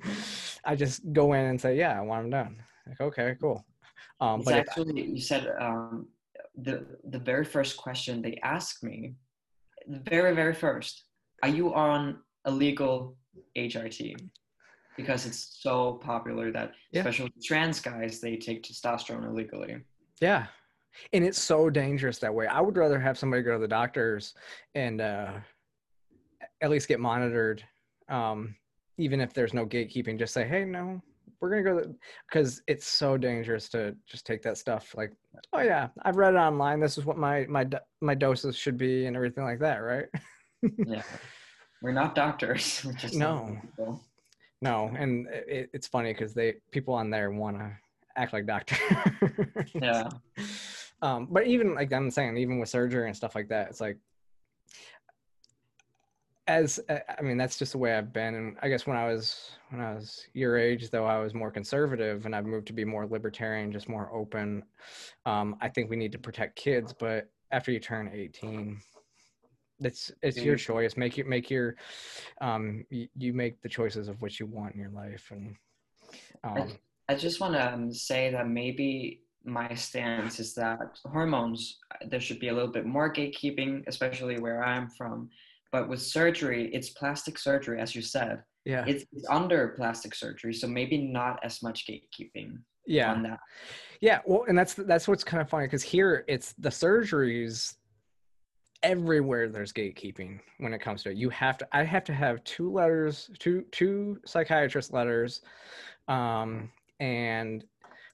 I 0.64 0.76
just 0.76 1.12
go 1.12 1.32
in 1.32 1.46
and 1.46 1.60
say, 1.60 1.76
yeah, 1.76 1.98
I 1.98 2.00
want 2.00 2.22
them 2.24 2.30
done. 2.30 2.62
Like, 2.86 3.00
okay, 3.00 3.36
cool. 3.40 3.64
Um, 4.20 4.40
it's 4.40 4.50
actually 4.50 5.02
you 5.02 5.20
said 5.20 5.48
um, 5.60 6.08
the 6.56 6.86
the 7.04 7.18
very 7.18 7.44
first 7.44 7.76
question 7.76 8.22
they 8.22 8.38
asked 8.42 8.84
me 8.84 9.14
the 9.88 9.98
very 10.08 10.34
very 10.34 10.54
first, 10.54 11.04
are 11.42 11.48
you 11.48 11.74
on 11.74 12.20
illegal 12.46 13.16
HRT? 13.56 14.14
Because 14.96 15.26
it's 15.26 15.58
so 15.60 15.94
popular 15.94 16.52
that 16.52 16.72
Yeah. 16.92 17.00
especially 17.00 17.32
trans 17.42 17.80
guys 17.80 18.20
they 18.20 18.36
take 18.36 18.62
testosterone 18.62 19.26
illegally. 19.26 19.78
Yeah. 20.20 20.46
And 21.12 21.24
it's 21.24 21.40
so 21.40 21.70
dangerous 21.70 22.18
that 22.18 22.34
way. 22.34 22.46
I 22.46 22.60
would 22.60 22.76
rather 22.76 22.98
have 22.98 23.18
somebody 23.18 23.42
go 23.42 23.52
to 23.52 23.58
the 23.58 23.68
doctors 23.68 24.34
and 24.74 25.00
uh, 25.00 25.32
at 26.60 26.70
least 26.70 26.88
get 26.88 27.00
monitored, 27.00 27.62
um, 28.08 28.54
even 28.98 29.20
if 29.20 29.32
there's 29.32 29.54
no 29.54 29.66
gatekeeping. 29.66 30.18
Just 30.18 30.34
say, 30.34 30.46
hey, 30.46 30.64
no, 30.64 31.00
we're 31.40 31.50
gonna 31.50 31.62
go 31.62 31.94
because 32.28 32.62
it's 32.66 32.86
so 32.86 33.16
dangerous 33.16 33.68
to 33.70 33.96
just 34.06 34.26
take 34.26 34.42
that 34.42 34.58
stuff. 34.58 34.94
Like, 34.96 35.12
oh 35.52 35.60
yeah, 35.60 35.88
I've 36.02 36.16
read 36.16 36.34
it 36.34 36.38
online. 36.38 36.80
This 36.80 36.98
is 36.98 37.04
what 37.04 37.16
my 37.16 37.46
my 37.48 37.66
my 38.00 38.14
doses 38.14 38.56
should 38.56 38.76
be 38.76 39.06
and 39.06 39.16
everything 39.16 39.44
like 39.44 39.60
that, 39.60 39.78
right? 39.78 40.06
Yeah, 40.86 41.02
we're 41.80 41.92
not 41.92 42.14
doctors. 42.14 42.82
We're 42.84 42.92
just 42.92 43.14
No. 43.14 43.58
No, 44.60 44.90
and 44.94 45.26
it, 45.28 45.70
it's 45.72 45.86
funny 45.86 46.12
because 46.12 46.34
they 46.34 46.56
people 46.70 46.92
on 46.92 47.08
there 47.08 47.30
want 47.30 47.56
to 47.56 47.70
act 48.14 48.34
like 48.34 48.44
doctors. 48.44 48.78
Yeah, 49.74 50.10
um, 51.02 51.28
but 51.30 51.46
even 51.46 51.74
like 51.74 51.92
I'm 51.92 52.10
saying, 52.10 52.36
even 52.36 52.58
with 52.58 52.68
surgery 52.68 53.06
and 53.06 53.16
stuff 53.16 53.34
like 53.34 53.48
that, 53.48 53.68
it's 53.68 53.80
like 53.80 53.98
as 56.50 56.80
uh, 56.88 56.98
I 57.16 57.22
mean, 57.22 57.36
that's 57.36 57.56
just 57.56 57.72
the 57.72 57.78
way 57.78 57.94
I've 57.94 58.12
been. 58.12 58.34
And 58.34 58.56
I 58.60 58.68
guess 58.68 58.86
when 58.86 58.96
I 58.96 59.06
was 59.06 59.52
when 59.70 59.80
I 59.80 59.94
was 59.94 60.26
your 60.34 60.58
age, 60.58 60.90
though, 60.90 61.06
I 61.06 61.18
was 61.18 61.32
more 61.32 61.50
conservative, 61.50 62.26
and 62.26 62.34
I've 62.34 62.46
moved 62.46 62.66
to 62.66 62.72
be 62.72 62.84
more 62.84 63.06
libertarian, 63.06 63.70
just 63.72 63.88
more 63.88 64.10
open. 64.12 64.64
Um, 65.26 65.56
I 65.60 65.68
think 65.68 65.90
we 65.90 65.96
need 65.96 66.12
to 66.12 66.18
protect 66.18 66.56
kids, 66.56 66.92
but 66.92 67.30
after 67.52 67.70
you 67.70 67.78
turn 67.78 68.10
18, 68.12 68.80
it's 69.78 70.10
it's 70.22 70.38
your 70.38 70.56
choice. 70.56 70.96
Make 70.96 71.16
you 71.16 71.24
make 71.24 71.50
your 71.50 71.76
um, 72.40 72.84
you, 72.90 73.08
you 73.16 73.32
make 73.32 73.62
the 73.62 73.68
choices 73.68 74.08
of 74.08 74.20
what 74.20 74.40
you 74.40 74.46
want 74.46 74.74
in 74.74 74.80
your 74.80 74.90
life, 74.90 75.30
and 75.30 75.54
um, 76.42 76.72
I 77.08 77.14
just 77.14 77.40
want 77.40 77.54
to 77.54 77.72
um, 77.72 77.94
say 77.94 78.32
that 78.32 78.48
maybe 78.48 79.22
my 79.44 79.74
stance 79.74 80.38
is 80.40 80.54
that 80.54 80.98
hormones 81.04 81.78
there 82.08 82.20
should 82.20 82.40
be 82.40 82.48
a 82.48 82.52
little 82.52 82.70
bit 82.70 82.86
more 82.86 83.12
gatekeeping, 83.12 83.82
especially 83.86 84.38
where 84.38 84.62
I'm 84.64 84.88
from. 84.90 85.30
But 85.72 85.88
with 85.88 86.02
surgery, 86.02 86.70
it's 86.74 86.90
plastic 86.90 87.38
surgery, 87.38 87.80
as 87.80 87.94
you 87.94 88.02
said. 88.02 88.42
yeah, 88.64 88.84
It's, 88.86 89.04
it's 89.12 89.26
under 89.28 89.68
plastic 89.68 90.14
surgery, 90.14 90.52
so 90.52 90.66
maybe 90.66 90.98
not 90.98 91.38
as 91.44 91.62
much 91.62 91.86
gatekeeping 91.86 92.58
yeah. 92.86 93.12
on 93.12 93.22
that. 93.22 93.38
Yeah, 94.00 94.20
well, 94.24 94.44
and 94.48 94.58
that's 94.58 94.74
that's 94.74 95.06
what's 95.06 95.24
kind 95.24 95.40
of 95.40 95.48
funny 95.48 95.66
because 95.66 95.82
here 95.82 96.24
it's 96.26 96.54
the 96.58 96.70
surgeries 96.70 97.74
everywhere. 98.82 99.48
There's 99.48 99.72
gatekeeping 99.72 100.40
when 100.58 100.72
it 100.72 100.80
comes 100.80 101.02
to 101.02 101.10
it. 101.10 101.16
You 101.16 101.30
have 101.30 101.58
to. 101.58 101.68
I 101.72 101.84
have 101.84 102.04
to 102.04 102.14
have 102.14 102.42
two 102.44 102.70
letters, 102.72 103.30
two 103.38 103.64
two 103.70 104.18
psychiatrist 104.24 104.92
letters, 104.92 105.42
um, 106.08 106.70
and 106.98 107.64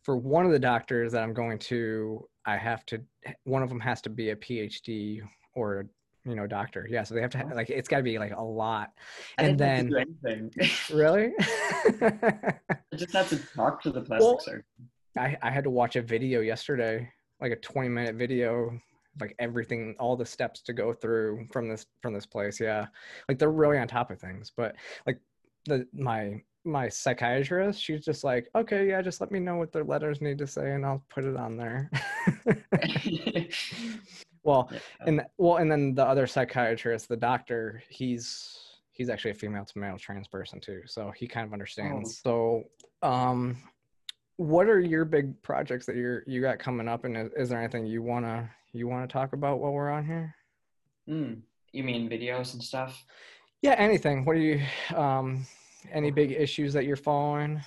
for 0.06 0.16
one 0.16 0.46
of 0.46 0.52
the 0.52 0.58
doctors 0.58 1.10
that 1.12 1.22
I'm 1.24 1.34
going 1.34 1.58
to, 1.58 2.28
I 2.46 2.56
have 2.56 2.86
to. 2.86 3.02
One 3.42 3.64
of 3.64 3.68
them 3.68 3.80
has 3.80 4.00
to 4.02 4.08
be 4.08 4.30
a 4.30 4.36
PhD 4.36 5.20
or 5.56 5.88
you 6.24 6.36
know 6.36 6.46
doctor. 6.46 6.86
Yeah, 6.88 7.02
so 7.02 7.16
they 7.16 7.20
have 7.20 7.30
to 7.30 7.38
ha- 7.38 7.48
oh. 7.50 7.56
like 7.56 7.70
it's 7.70 7.88
got 7.88 7.96
to 7.96 8.02
be 8.04 8.16
like 8.16 8.32
a 8.32 8.42
lot. 8.42 8.90
I 9.36 9.42
And 9.42 9.58
didn't 9.58 9.90
to 9.90 10.04
do 10.04 10.14
anything. 10.24 10.52
Really? 10.96 11.32
I 11.40 12.96
just 12.96 13.12
had 13.12 13.26
to 13.30 13.38
talk 13.56 13.82
to 13.82 13.90
the 13.90 14.00
plastic 14.00 14.24
Well, 14.24 14.38
surgeon. 14.38 14.64
I, 15.18 15.36
I 15.42 15.50
had 15.50 15.64
to 15.64 15.70
watch 15.70 15.96
a 15.96 16.02
video 16.02 16.40
yesterday, 16.40 17.10
like 17.40 17.50
a 17.50 17.56
20 17.56 17.88
minute 17.88 18.14
video, 18.14 18.78
like 19.20 19.34
everything, 19.40 19.96
all 19.98 20.16
the 20.16 20.26
steps 20.26 20.62
to 20.62 20.72
go 20.72 20.92
through 20.92 21.48
from 21.52 21.68
this 21.68 21.84
from 22.00 22.14
this 22.14 22.26
place. 22.26 22.60
Yeah, 22.60 22.86
like 23.28 23.40
they're 23.40 23.50
really 23.50 23.78
on 23.78 23.88
top 23.88 24.12
of 24.12 24.20
things. 24.20 24.52
But 24.56 24.76
like 25.04 25.18
the 25.64 25.84
my 25.92 26.42
my 26.66 26.88
psychiatrist, 26.88 27.80
she's 27.80 28.04
just 28.04 28.24
like, 28.24 28.48
okay, 28.54 28.88
yeah, 28.88 29.00
just 29.00 29.20
let 29.20 29.30
me 29.30 29.38
know 29.38 29.56
what 29.56 29.72
their 29.72 29.84
letters 29.84 30.20
need 30.20 30.38
to 30.38 30.46
say, 30.46 30.72
and 30.72 30.84
I'll 30.84 31.04
put 31.08 31.24
it 31.24 31.36
on 31.36 31.56
there. 31.56 31.90
well, 34.42 34.68
Yeah. 34.72 34.78
and 35.06 35.22
well, 35.38 35.56
and 35.56 35.70
then 35.70 35.94
the 35.94 36.04
other 36.04 36.26
psychiatrist, 36.26 37.08
the 37.08 37.16
doctor, 37.16 37.82
he's 37.88 38.58
he's 38.90 39.08
actually 39.10 39.30
a 39.30 39.34
female 39.34 39.64
to 39.64 39.78
male 39.78 39.98
trans 39.98 40.26
person 40.28 40.60
too, 40.60 40.82
so 40.86 41.12
he 41.14 41.26
kind 41.28 41.46
of 41.46 41.52
understands. 41.52 42.20
So, 42.22 42.64
um, 43.02 43.56
what 44.36 44.68
are 44.68 44.80
your 44.80 45.04
big 45.04 45.40
projects 45.42 45.86
that 45.86 45.96
you're 45.96 46.22
you 46.26 46.40
got 46.40 46.58
coming 46.58 46.88
up, 46.88 47.04
and 47.04 47.16
is, 47.16 47.30
is 47.36 47.48
there 47.48 47.60
anything 47.60 47.86
you 47.86 48.02
wanna 48.02 48.50
you 48.72 48.88
wanna 48.88 49.06
talk 49.06 49.32
about 49.32 49.60
while 49.60 49.72
we're 49.72 49.90
on 49.90 50.04
here? 50.04 50.34
Mm, 51.08 51.42
you 51.72 51.84
mean 51.84 52.08
videos 52.10 52.54
and 52.54 52.62
stuff? 52.62 53.04
Yeah, 53.62 53.74
anything. 53.78 54.24
What 54.24 54.36
are 54.36 54.40
you 54.40 54.62
um 54.94 55.46
any 55.92 56.10
big 56.10 56.32
issues 56.32 56.72
that 56.72 56.84
you're 56.84 56.96
following? 56.96 57.60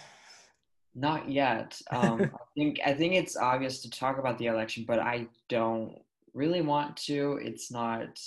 Not 0.95 1.29
yet. 1.29 1.79
Um, 1.91 2.21
I 2.33 2.45
think 2.55 2.79
I 2.85 2.93
think 2.93 3.13
it's 3.13 3.37
obvious 3.37 3.81
to 3.83 3.89
talk 3.89 4.17
about 4.17 4.37
the 4.37 4.47
election, 4.47 4.85
but 4.87 4.99
I 4.99 5.27
don't 5.47 5.97
really 6.33 6.61
want 6.61 6.97
to. 6.97 7.39
It's 7.41 7.71
not 7.71 8.19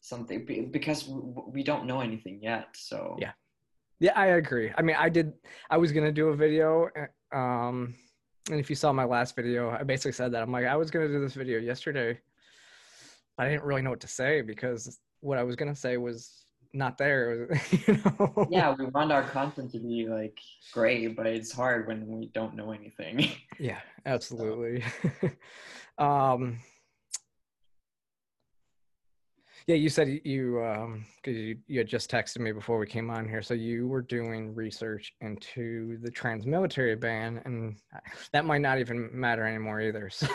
something 0.00 0.68
because 0.70 1.08
we 1.08 1.62
don't 1.62 1.86
know 1.86 2.00
anything 2.00 2.40
yet. 2.42 2.68
So 2.74 3.16
Yeah. 3.18 3.32
Yeah, 4.00 4.12
I 4.16 4.26
agree. 4.26 4.72
I 4.76 4.82
mean, 4.82 4.96
I 4.98 5.08
did. 5.08 5.32
I 5.70 5.78
was 5.78 5.92
gonna 5.92 6.12
do 6.12 6.28
a 6.28 6.36
video, 6.36 6.88
uh, 7.32 7.36
um, 7.36 7.94
and 8.50 8.60
if 8.60 8.68
you 8.68 8.76
saw 8.76 8.92
my 8.92 9.04
last 9.04 9.36
video, 9.36 9.70
I 9.70 9.82
basically 9.82 10.12
said 10.12 10.32
that 10.32 10.42
I'm 10.42 10.52
like, 10.52 10.66
I 10.66 10.76
was 10.76 10.90
gonna 10.90 11.08
do 11.08 11.20
this 11.20 11.34
video 11.34 11.58
yesterday. 11.58 12.20
I 13.38 13.48
didn't 13.48 13.64
really 13.64 13.82
know 13.82 13.90
what 13.90 14.00
to 14.00 14.08
say 14.08 14.42
because 14.42 14.98
what 15.20 15.38
I 15.38 15.42
was 15.42 15.56
gonna 15.56 15.74
say 15.74 15.96
was 15.96 16.43
not 16.74 16.98
there. 16.98 17.48
You 17.86 18.00
know? 18.04 18.48
yeah, 18.50 18.74
we 18.76 18.86
want 18.86 19.12
our 19.12 19.22
content 19.22 19.70
to 19.72 19.78
be 19.78 20.06
like 20.08 20.38
great, 20.72 21.16
but 21.16 21.26
it's 21.26 21.52
hard 21.52 21.86
when 21.86 22.06
we 22.06 22.26
don't 22.34 22.54
know 22.54 22.72
anything. 22.72 23.30
Yeah, 23.60 23.78
absolutely. 24.04 24.82
um, 25.98 26.58
yeah, 29.68 29.76
you 29.76 29.88
said 29.88 30.20
you 30.24 30.60
um 30.64 31.06
because 31.16 31.38
you, 31.38 31.56
you 31.68 31.78
had 31.78 31.86
just 31.86 32.10
texted 32.10 32.40
me 32.40 32.50
before 32.50 32.78
we 32.78 32.86
came 32.86 33.10
on 33.10 33.28
here, 33.28 33.42
so 33.42 33.54
you 33.54 33.86
were 33.86 34.02
doing 34.02 34.52
research 34.56 35.12
into 35.20 35.98
the 36.02 36.10
trans 36.10 36.46
military 36.46 36.96
ban, 36.96 37.40
and 37.44 37.76
that 38.32 38.44
might 38.44 38.60
not 38.60 38.80
even 38.80 39.08
matter 39.12 39.46
anymore 39.46 39.80
either. 39.80 40.10
So, 40.10 40.26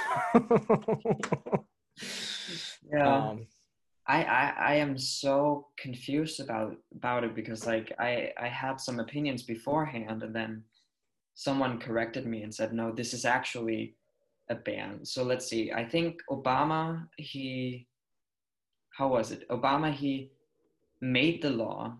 yeah. 2.89 3.27
um, 3.29 3.45
I, 4.09 4.23
I 4.23 4.53
I 4.71 4.75
am 4.75 4.97
so 4.97 5.67
confused 5.77 6.39
about 6.39 6.75
about 6.95 7.23
it 7.23 7.35
because 7.35 7.67
like 7.67 7.93
I 7.99 8.31
I 8.37 8.47
had 8.47 8.81
some 8.81 8.99
opinions 8.99 9.43
beforehand 9.43 10.23
and 10.23 10.35
then 10.35 10.63
someone 11.35 11.79
corrected 11.79 12.25
me 12.25 12.41
and 12.41 12.53
said 12.53 12.73
no 12.73 12.91
this 12.91 13.13
is 13.13 13.23
actually 13.23 13.95
a 14.49 14.55
ban. 14.55 15.05
So 15.05 15.23
let's 15.23 15.45
see. 15.47 15.71
I 15.71 15.85
think 15.85 16.21
Obama 16.29 17.07
he 17.17 17.87
how 18.97 19.09
was 19.09 19.31
it? 19.31 19.47
Obama 19.49 19.93
he 19.93 20.31
made 21.01 21.43
the 21.43 21.51
law 21.51 21.95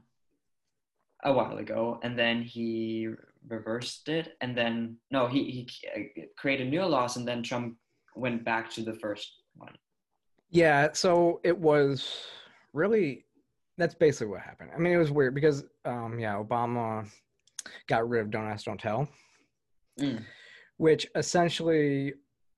a 1.24 1.32
while 1.32 1.58
ago 1.60 2.00
and 2.02 2.18
then 2.18 2.42
he 2.42 3.08
reversed 3.48 4.10
it 4.10 4.36
and 4.42 4.58
then 4.58 4.98
no 5.12 5.28
he 5.28 5.44
he 5.52 6.26
created 6.38 6.70
new 6.70 6.84
laws 6.86 7.18
and 7.18 7.28
then 7.28 7.44
Trump 7.44 7.78
went 8.16 8.44
back 8.44 8.72
to 8.72 8.82
the 8.82 8.96
first 8.96 9.44
one. 9.56 9.76
Yeah, 10.50 10.90
so 10.94 11.40
it 11.44 11.58
was 11.58 12.26
really 12.74 13.26
that's 13.78 13.96
basically 13.96 14.28
what 14.28 14.42
happened. 14.42 14.72
I 14.76 14.80
mean, 14.80 14.94
it 14.94 14.98
was 14.98 15.12
weird 15.12 15.34
because 15.34 15.64
um, 15.86 16.20
yeah, 16.20 16.34
Obama 16.34 17.10
got 17.88 18.10
rid 18.10 18.22
of 18.22 18.30
Don't 18.30 18.46
Ask, 18.48 18.66
Don't 18.66 18.80
Tell. 18.80 19.08
Mm. 20.00 20.24
which 20.78 21.08
essentially 21.16 22.14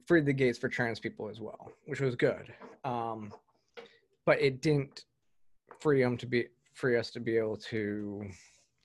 freed 0.06 0.26
the 0.26 0.34
gates 0.34 0.60
for 0.60 0.70
trans 0.70 1.00
people 1.00 1.28
as 1.28 1.42
well, 1.42 1.72
which 1.86 2.00
was 2.00 2.16
good. 2.16 2.54
Um, 2.84 3.34
but 4.26 4.40
it 4.40 4.62
didn't 4.62 5.06
free 5.80 6.04
them 6.04 6.18
to 6.18 6.28
be 6.28 6.46
free 6.74 6.98
us 6.98 7.10
to 7.12 7.20
be 7.20 7.38
able 7.38 7.58
to 7.58 8.28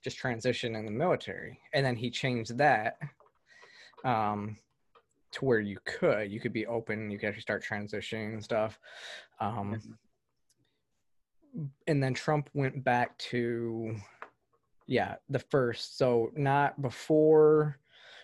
just 0.02 0.16
transition 0.16 0.74
in 0.74 0.86
the 0.86 0.90
military. 0.90 1.60
And 1.74 1.84
then 1.84 1.96
he 1.96 2.10
changed 2.10 2.56
that 2.56 2.98
um, 4.04 4.56
to 5.36 5.44
where 5.44 5.60
you 5.60 5.78
could, 5.84 6.30
you 6.30 6.40
could 6.40 6.52
be 6.52 6.66
open, 6.66 7.10
you 7.10 7.18
could 7.18 7.28
actually 7.28 7.42
start 7.42 7.64
transitioning 7.64 8.32
and 8.34 8.44
stuff. 8.44 8.78
Um, 9.40 9.80
and 11.86 12.02
then 12.02 12.14
Trump 12.14 12.50
went 12.54 12.82
back 12.84 13.16
to, 13.18 13.96
yeah, 14.86 15.16
the 15.28 15.38
first. 15.38 15.98
So 15.98 16.30
not 16.36 16.80
before 16.82 17.78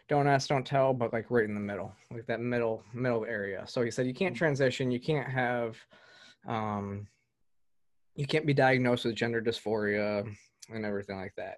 don't 0.08 0.26
ask 0.26 0.48
don't 0.48 0.66
tell 0.66 0.92
but 0.92 1.12
like 1.12 1.30
right 1.30 1.48
in 1.48 1.54
the 1.54 1.60
middle 1.60 1.94
like 2.10 2.26
that 2.26 2.40
middle 2.40 2.82
middle 2.92 3.24
area 3.24 3.64
so 3.66 3.82
he 3.82 3.90
said 3.90 4.06
you 4.06 4.12
can't 4.12 4.36
transition 4.36 4.90
you 4.90 5.00
can't 5.00 5.28
have 5.28 5.78
um 6.46 7.06
you 8.14 8.26
can't 8.26 8.44
be 8.44 8.52
diagnosed 8.52 9.06
with 9.06 9.14
gender 9.14 9.40
dysphoria 9.40 10.24
and 10.70 10.86
everything 10.86 11.16
like 11.16 11.34
that 11.36 11.56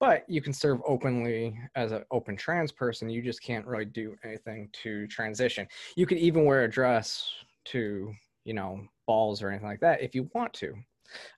but 0.00 0.24
you 0.28 0.40
can 0.40 0.52
serve 0.52 0.80
openly 0.86 1.58
as 1.74 1.92
an 1.92 2.04
open 2.10 2.36
trans 2.36 2.72
person 2.72 3.08
you 3.08 3.20
just 3.22 3.42
can't 3.42 3.66
really 3.66 3.84
do 3.84 4.16
anything 4.24 4.68
to 4.72 5.06
transition 5.08 5.66
you 5.94 6.06
could 6.06 6.18
even 6.18 6.44
wear 6.44 6.64
a 6.64 6.70
dress 6.70 7.30
to 7.64 8.12
you 8.44 8.54
know 8.54 8.80
balls 9.06 9.42
or 9.42 9.50
anything 9.50 9.68
like 9.68 9.80
that 9.80 10.00
if 10.00 10.14
you 10.14 10.28
want 10.34 10.52
to 10.54 10.74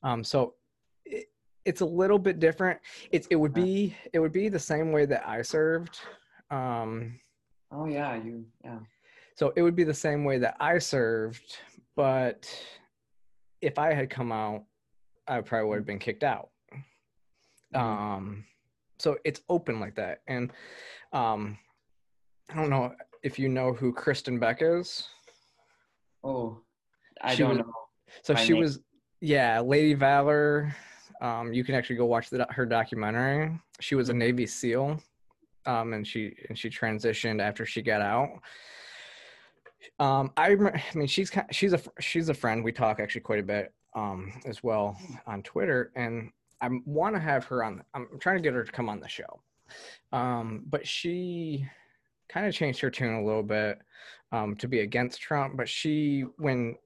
Um, 0.03 0.23
so 0.25 0.55
it, 1.05 1.27
it's 1.65 1.81
a 1.83 1.87
little 1.87 2.19
bit 2.19 2.39
different. 2.39 2.81
It's 3.11 3.27
it 3.31 3.37
would 3.37 3.53
be 3.53 3.95
it 4.13 4.19
would 4.19 4.33
be 4.33 4.49
the 4.49 4.59
same 4.59 4.93
way 4.93 5.05
that 5.07 5.29
I 5.29 5.43
served. 5.43 5.99
Um, 6.51 7.21
Oh 7.71 7.87
yeah, 7.87 8.17
you 8.17 8.47
yeah. 8.65 8.79
so 9.35 9.53
it 9.55 9.63
would 9.63 9.77
be 9.77 9.85
the 9.85 9.93
same 9.93 10.25
way 10.25 10.39
that 10.39 10.57
I 10.61 10.79
served, 10.79 11.59
but 11.97 12.49
if 13.61 13.79
I 13.79 13.93
had 13.93 14.09
come 14.09 14.33
out, 14.33 14.65
I 15.27 15.43
probably 15.43 15.69
would 15.69 15.77
have 15.77 15.87
been 15.87 15.99
kicked 15.99 16.25
out. 16.25 16.49
Mhm. 17.75 17.81
Um, 17.81 18.45
so 18.99 19.17
it's 19.25 19.43
open 19.49 19.79
like 19.81 19.95
that, 19.97 20.23
and 20.27 20.53
um, 21.13 21.59
I 22.51 22.55
don't 22.57 22.71
know 22.71 22.95
if 23.23 23.39
you 23.39 23.49
know 23.49 23.73
who 23.73 23.93
Kristin 23.93 24.41
Beck 24.41 24.59
is. 24.63 25.07
Oh, 26.25 26.61
I 27.21 27.35
She 27.35 27.43
don't 27.43 27.51
was- 27.51 27.59
know. 27.59 27.73
So 28.23 28.35
she 28.35 28.55
name. 28.55 28.63
was, 28.63 28.81
yeah, 29.21 29.61
Lady 29.61 29.95
Valor. 29.95 30.75
Um, 31.21 31.53
you 31.53 31.63
can 31.65 31.75
actually 31.75 31.97
go 31.97 32.07
watch 32.07 32.31
the, 32.31 32.47
her 32.51 32.65
documentary. 32.65 33.59
She 33.81 33.95
was 33.95 34.09
a 34.09 34.13
Mhm. 34.13 34.17
Navy 34.17 34.47
SEAL, 34.47 35.03
um, 35.67 35.93
and 35.93 36.07
she 36.07 36.35
and 36.49 36.59
she 36.59 36.71
transitioned 36.71 37.41
after 37.43 37.67
she 37.67 37.83
got 37.83 38.01
out. 38.01 38.31
Um, 40.01 40.33
I, 40.37 40.53
I 40.53 40.81
mean, 40.95 41.07
she's 41.07 41.31
she's 41.51 41.73
a 41.73 41.81
she's 42.01 42.29
a 42.29 42.35
friend. 42.35 42.65
We 42.65 42.73
talk 42.73 42.99
actually 43.01 43.21
quite 43.23 43.41
a 43.41 43.45
bit, 43.45 43.73
um, 43.95 44.33
as 44.47 44.63
well 44.63 44.97
on 45.27 45.43
Twitter, 45.43 45.93
and 45.97 46.31
I 46.61 46.69
want 46.85 47.15
to 47.15 47.21
have 47.21 47.45
her 47.47 47.65
on. 47.65 47.83
I'm 47.95 48.09
trying 48.21 48.37
to 48.37 48.43
get 48.43 48.55
her 48.55 48.65
to 48.65 48.73
come 48.73 48.89
on 48.89 49.01
the 49.01 49.09
show, 49.09 49.41
um, 50.13 50.65
but 50.69 50.87
she 50.87 51.67
kind 52.29 52.47
of 52.47 52.55
changed 52.55 52.81
her 52.81 52.91
tune 52.91 53.15
a 53.15 53.25
little 53.25 53.43
bit 53.43 53.79
um, 54.33 54.57
to 54.57 54.69
be 54.69 54.81
against 54.81 55.21
Trump. 55.21 55.57
But 55.57 55.69
she 55.69 56.25
when 56.37 56.77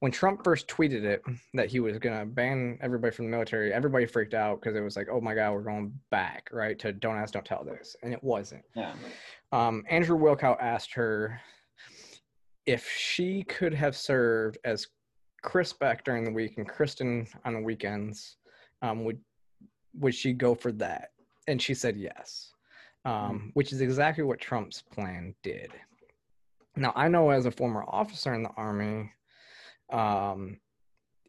when 0.00 0.12
Trump 0.12 0.44
first 0.44 0.68
tweeted 0.68 1.04
it 1.04 1.22
that 1.54 1.70
he 1.70 1.80
was 1.80 1.98
going 1.98 2.18
to 2.18 2.26
ban 2.26 2.78
everybody 2.82 3.14
from 3.14 3.26
the 3.26 3.30
military, 3.30 3.72
everybody 3.72 4.06
freaked 4.06 4.34
out 4.34 4.60
because 4.60 4.76
it 4.76 4.80
was 4.80 4.96
like, 4.96 5.08
oh 5.10 5.20
my 5.20 5.34
God, 5.34 5.52
we're 5.52 5.62
going 5.62 5.92
back, 6.10 6.48
right? 6.52 6.78
To 6.80 6.92
don't 6.92 7.16
ask, 7.16 7.34
don't 7.34 7.44
tell 7.44 7.64
this. 7.64 7.96
And 8.02 8.12
it 8.12 8.22
wasn't. 8.22 8.64
Yeah. 8.74 8.92
Um, 9.52 9.84
Andrew 9.88 10.18
Wilkow 10.18 10.56
asked 10.60 10.92
her 10.94 11.40
if 12.66 12.88
she 12.88 13.42
could 13.44 13.74
have 13.74 13.96
served 13.96 14.58
as 14.64 14.86
Chris 15.42 15.72
Beck 15.72 16.04
during 16.04 16.24
the 16.24 16.30
week 16.30 16.58
and 16.58 16.68
Kristin 16.68 17.26
on 17.44 17.54
the 17.54 17.62
weekends, 17.62 18.36
um, 18.82 19.04
would 19.04 19.18
would 19.98 20.14
she 20.14 20.32
go 20.32 20.54
for 20.54 20.72
that? 20.72 21.10
And 21.48 21.60
she 21.60 21.74
said 21.74 21.96
yes, 21.96 22.52
um, 23.04 23.50
which 23.54 23.72
is 23.72 23.80
exactly 23.80 24.24
what 24.24 24.40
Trump's 24.40 24.82
plan 24.82 25.34
did. 25.42 25.72
Now 26.76 26.92
I 26.94 27.08
know 27.08 27.30
as 27.30 27.46
a 27.46 27.50
former 27.50 27.84
officer 27.88 28.34
in 28.34 28.42
the 28.42 28.52
army, 28.56 29.10
um, 29.92 30.58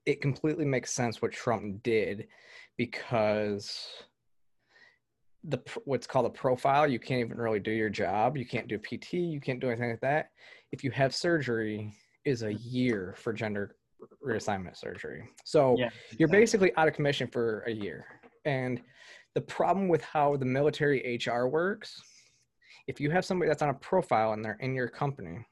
it 0.06 0.22
completely 0.22 0.66
makes 0.66 0.94
sense 0.94 1.22
what 1.22 1.32
Trump 1.32 1.84
did 1.84 2.28
because 2.78 3.88
the 5.44 5.60
what's 5.86 6.06
called 6.06 6.26
a 6.28 6.30
profile 6.30 6.88
you 6.88 7.00
can't 7.00 7.20
even 7.20 7.38
really 7.38 7.60
do 7.60 7.72
your 7.72 7.90
job 7.90 8.38
you 8.38 8.46
can't 8.46 8.68
do 8.68 8.78
pt 8.78 9.14
you 9.14 9.42
can't 9.42 9.60
do 9.60 9.70
anything 9.70 9.90
like 9.90 10.02
that 10.02 10.30
if 10.72 10.84
you 10.84 10.92
have 10.92 11.16
surgery 11.16 11.92
is 12.26 12.44
a 12.44 12.54
year 12.54 13.16
for 13.18 13.34
gender 13.34 13.76
reassignment 14.26 14.78
surgery. 14.78 15.30
So 15.46 15.76
Yeah. 15.78 15.90
you're 16.18 16.30
basically 16.30 16.76
out 16.78 16.88
of 16.88 16.94
commission 16.94 17.28
for 17.28 17.62
a 17.62 17.72
year. 17.72 18.06
And 18.46 18.82
the 19.34 19.42
problem 19.42 19.88
with 19.88 20.04
how 20.04 20.36
the 20.36 20.46
military 20.46 21.20
hr 21.26 21.46
works 21.46 22.02
if 22.88 23.00
you 23.00 23.10
have 23.12 23.24
somebody 23.24 23.48
that's 23.48 23.62
on 23.62 23.70
a 23.70 23.74
profile 23.76 24.34
and 24.34 24.44
they're 24.44 24.58
in 24.60 24.76
your 24.76 24.90
company 24.90 25.46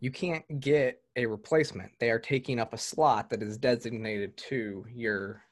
you 0.00 0.12
can't 0.12 0.44
get 0.60 1.02
a 1.16 1.26
replacement. 1.26 1.90
They 1.98 2.10
are 2.10 2.20
taking 2.20 2.60
up 2.60 2.72
a 2.72 2.78
slot 2.78 3.30
that 3.30 3.42
is 3.42 3.58
designated 3.58 4.36
to 4.48 4.84
your 4.88 5.42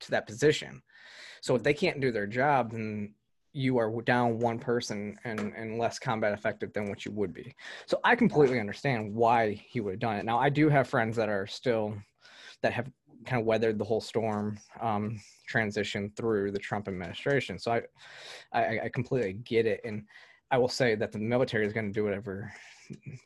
to 0.00 0.10
that 0.12 0.26
position. 0.26 0.82
So 1.42 1.54
if 1.54 1.62
they 1.62 1.74
can't 1.74 2.00
do 2.00 2.10
their 2.10 2.26
job 2.26 2.72
then 2.72 3.14
you 3.58 3.76
are 3.78 3.90
down 4.02 4.38
one 4.38 4.58
person 4.58 5.18
and 5.24 5.52
and 5.56 5.78
less 5.78 5.98
combat 5.98 6.32
effective 6.32 6.72
than 6.72 6.88
what 6.88 7.04
you 7.04 7.12
would 7.12 7.34
be. 7.34 7.54
So 7.86 7.98
i 8.04 8.14
completely 8.14 8.60
understand 8.60 9.14
why 9.14 9.52
he 9.52 9.80
would 9.80 9.94
have 9.94 10.00
done 10.00 10.16
it. 10.16 10.24
Now 10.24 10.38
i 10.38 10.48
do 10.48 10.68
have 10.68 10.88
friends 10.88 11.16
that 11.16 11.28
are 11.28 11.46
still 11.46 11.94
that 12.62 12.72
have 12.72 12.90
kind 13.26 13.40
of 13.40 13.46
weathered 13.46 13.78
the 13.78 13.84
whole 13.84 14.00
storm 14.00 14.58
um, 14.80 15.20
transition 15.48 16.12
through 16.16 16.52
the 16.52 16.58
trump 16.58 16.88
administration. 16.88 17.58
So 17.58 17.72
I, 17.72 17.82
I 18.52 18.80
i 18.84 18.88
completely 18.88 19.34
get 19.34 19.66
it. 19.66 19.80
And 19.84 20.04
i 20.50 20.58
will 20.58 20.68
say 20.68 20.94
that 20.94 21.12
the 21.12 21.18
military 21.18 21.66
is 21.66 21.72
going 21.72 21.86
to 21.86 21.92
do 21.92 22.04
whatever 22.04 22.52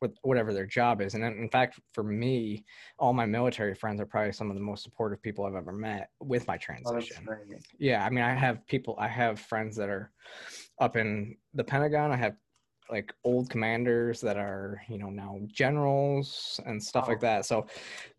with 0.00 0.12
whatever 0.22 0.52
their 0.52 0.66
job 0.66 1.00
is. 1.00 1.14
And 1.14 1.24
in 1.24 1.48
fact 1.48 1.78
for 1.92 2.02
me 2.02 2.64
all 2.98 3.12
my 3.12 3.26
military 3.26 3.74
friends 3.74 4.00
are 4.00 4.06
probably 4.06 4.32
some 4.32 4.50
of 4.50 4.56
the 4.56 4.62
most 4.62 4.82
supportive 4.82 5.22
people 5.22 5.44
i've 5.44 5.54
ever 5.54 5.72
met 5.72 6.10
with 6.20 6.46
my 6.46 6.54
Oh, 6.54 6.58
transition. 6.58 7.24
great. 7.24 7.40
yeah 7.78 8.04
i 8.04 8.10
mean 8.10 8.24
i 8.24 8.34
have 8.34 8.66
people 8.66 8.96
i 8.98 9.08
have 9.08 9.38
friends 9.40 9.76
that 9.76 9.88
are 9.88 10.10
up 10.80 10.96
in 10.96 11.36
the 11.54 11.62
pentagon. 11.64 12.10
I 12.10 12.16
have 12.16 12.34
like 12.90 13.14
old 13.24 13.48
commanders 13.48 14.20
that 14.20 14.36
are 14.36 14.82
you 14.88 14.98
know 14.98 15.08
now 15.10 15.38
generals 15.46 16.60
and 16.66 16.82
stuff 16.82 17.06
like 17.08 17.18
Oh. 17.18 17.26
that. 17.28 17.46
So 17.46 17.66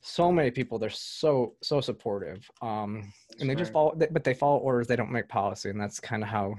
so 0.01 0.31
many 0.31 0.49
people 0.51 0.79
they're 0.79 0.89
so 0.89 1.55
so 1.61 1.81
supportive. 1.81 2.49
Um 2.61 3.11
and 3.39 3.49
they 3.49 3.53
That's 3.55 3.61
just 3.63 3.73
follow 3.73 3.93
but 4.11 4.23
they 4.23 4.33
follow 4.33 4.59
orders. 4.59 4.87
They 4.87 4.95
don't 4.95 5.11
make 5.11 5.27
policy 5.27 5.69
and 5.69 5.79
that's 5.79 5.99
kind 5.99 6.23
of 6.23 6.29
how 6.29 6.55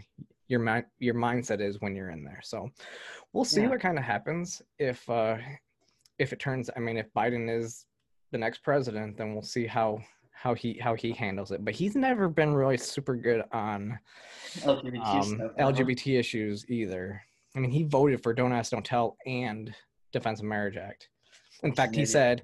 your 0.48 0.60
mind 0.60 0.84
your 0.98 1.14
mindset 1.14 1.60
is 1.60 1.80
when 1.80 1.94
you're 1.94 2.10
in 2.10 2.24
there. 2.24 2.40
So 2.42 2.68
we'll 3.32 3.44
see 3.44 3.62
Yeah. 3.62 3.68
what 3.70 3.80
kind 3.80 3.98
of 3.98 4.04
happens 4.04 4.62
if 4.78 5.08
uh 5.08 5.36
if 6.18 6.32
it 6.32 6.38
turns 6.38 6.70
i 6.76 6.80
mean 6.80 6.96
if 6.96 7.12
biden 7.12 7.50
is 7.50 7.86
the 8.30 8.38
next 8.38 8.58
president 8.62 9.16
then 9.16 9.32
we'll 9.32 9.42
see 9.42 9.66
how 9.66 9.98
how 10.32 10.52
he 10.54 10.78
how 10.78 10.94
he 10.94 11.12
handles 11.12 11.52
it. 11.52 11.64
But 11.64 11.74
he's 11.74 11.94
never 11.96 12.28
been 12.28 12.52
really 12.54 12.76
super 12.76 13.16
good 13.16 13.42
on 13.52 13.98
LGBT 14.58 15.04
um, 15.06 15.22
stuff. 15.22 15.52
lgbt 15.58 16.18
issues 16.18 16.68
either. 16.68 17.22
I 17.56 17.60
mean 17.60 17.70
he 17.70 17.84
voted 17.84 18.22
for 18.22 18.34
don't 18.34 18.52
ask 18.52 18.70
don't 18.72 18.84
tell 18.84 19.16
and 19.26 19.74
defense 20.12 20.40
of 20.40 20.44
marriage 20.46 20.76
act. 20.76 21.08
In 21.62 21.72
fact 21.72 21.94
he 21.94 22.04
said 22.04 22.42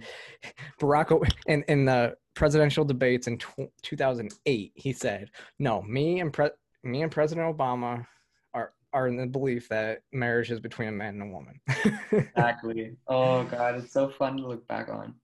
barack 0.81 1.11
in, 1.47 1.63
in 1.69 1.85
the 1.85 2.17
presidential 2.35 2.85
debates 2.85 3.27
in 3.27 3.37
tw- 3.37 3.71
2008 3.83 4.73
he 4.75 4.93
said 4.95 5.31
no 5.59 5.83
me 5.83 6.21
and 6.21 6.33
pre- 6.33 6.49
me 6.83 7.03
and 7.03 7.13
president 7.13 7.57
obama 7.57 8.07
are 8.55 8.73
are 8.93 9.07
in 9.09 9.17
the 9.17 9.27
belief 9.27 9.69
that 9.69 10.03
marriage 10.13 10.51
is 10.51 10.61
between 10.61 10.89
a 10.89 10.93
man 10.93 11.21
and 11.21 11.23
a 11.23 11.33
woman 11.33 11.61
Exactly. 12.13 12.97
Oh 13.09 13.45
god, 13.45 13.77
it's 13.77 13.93
so 13.93 14.09
fun 14.09 14.37
to 14.39 14.47
look 14.47 14.67
back 14.67 14.89
on. 14.89 15.15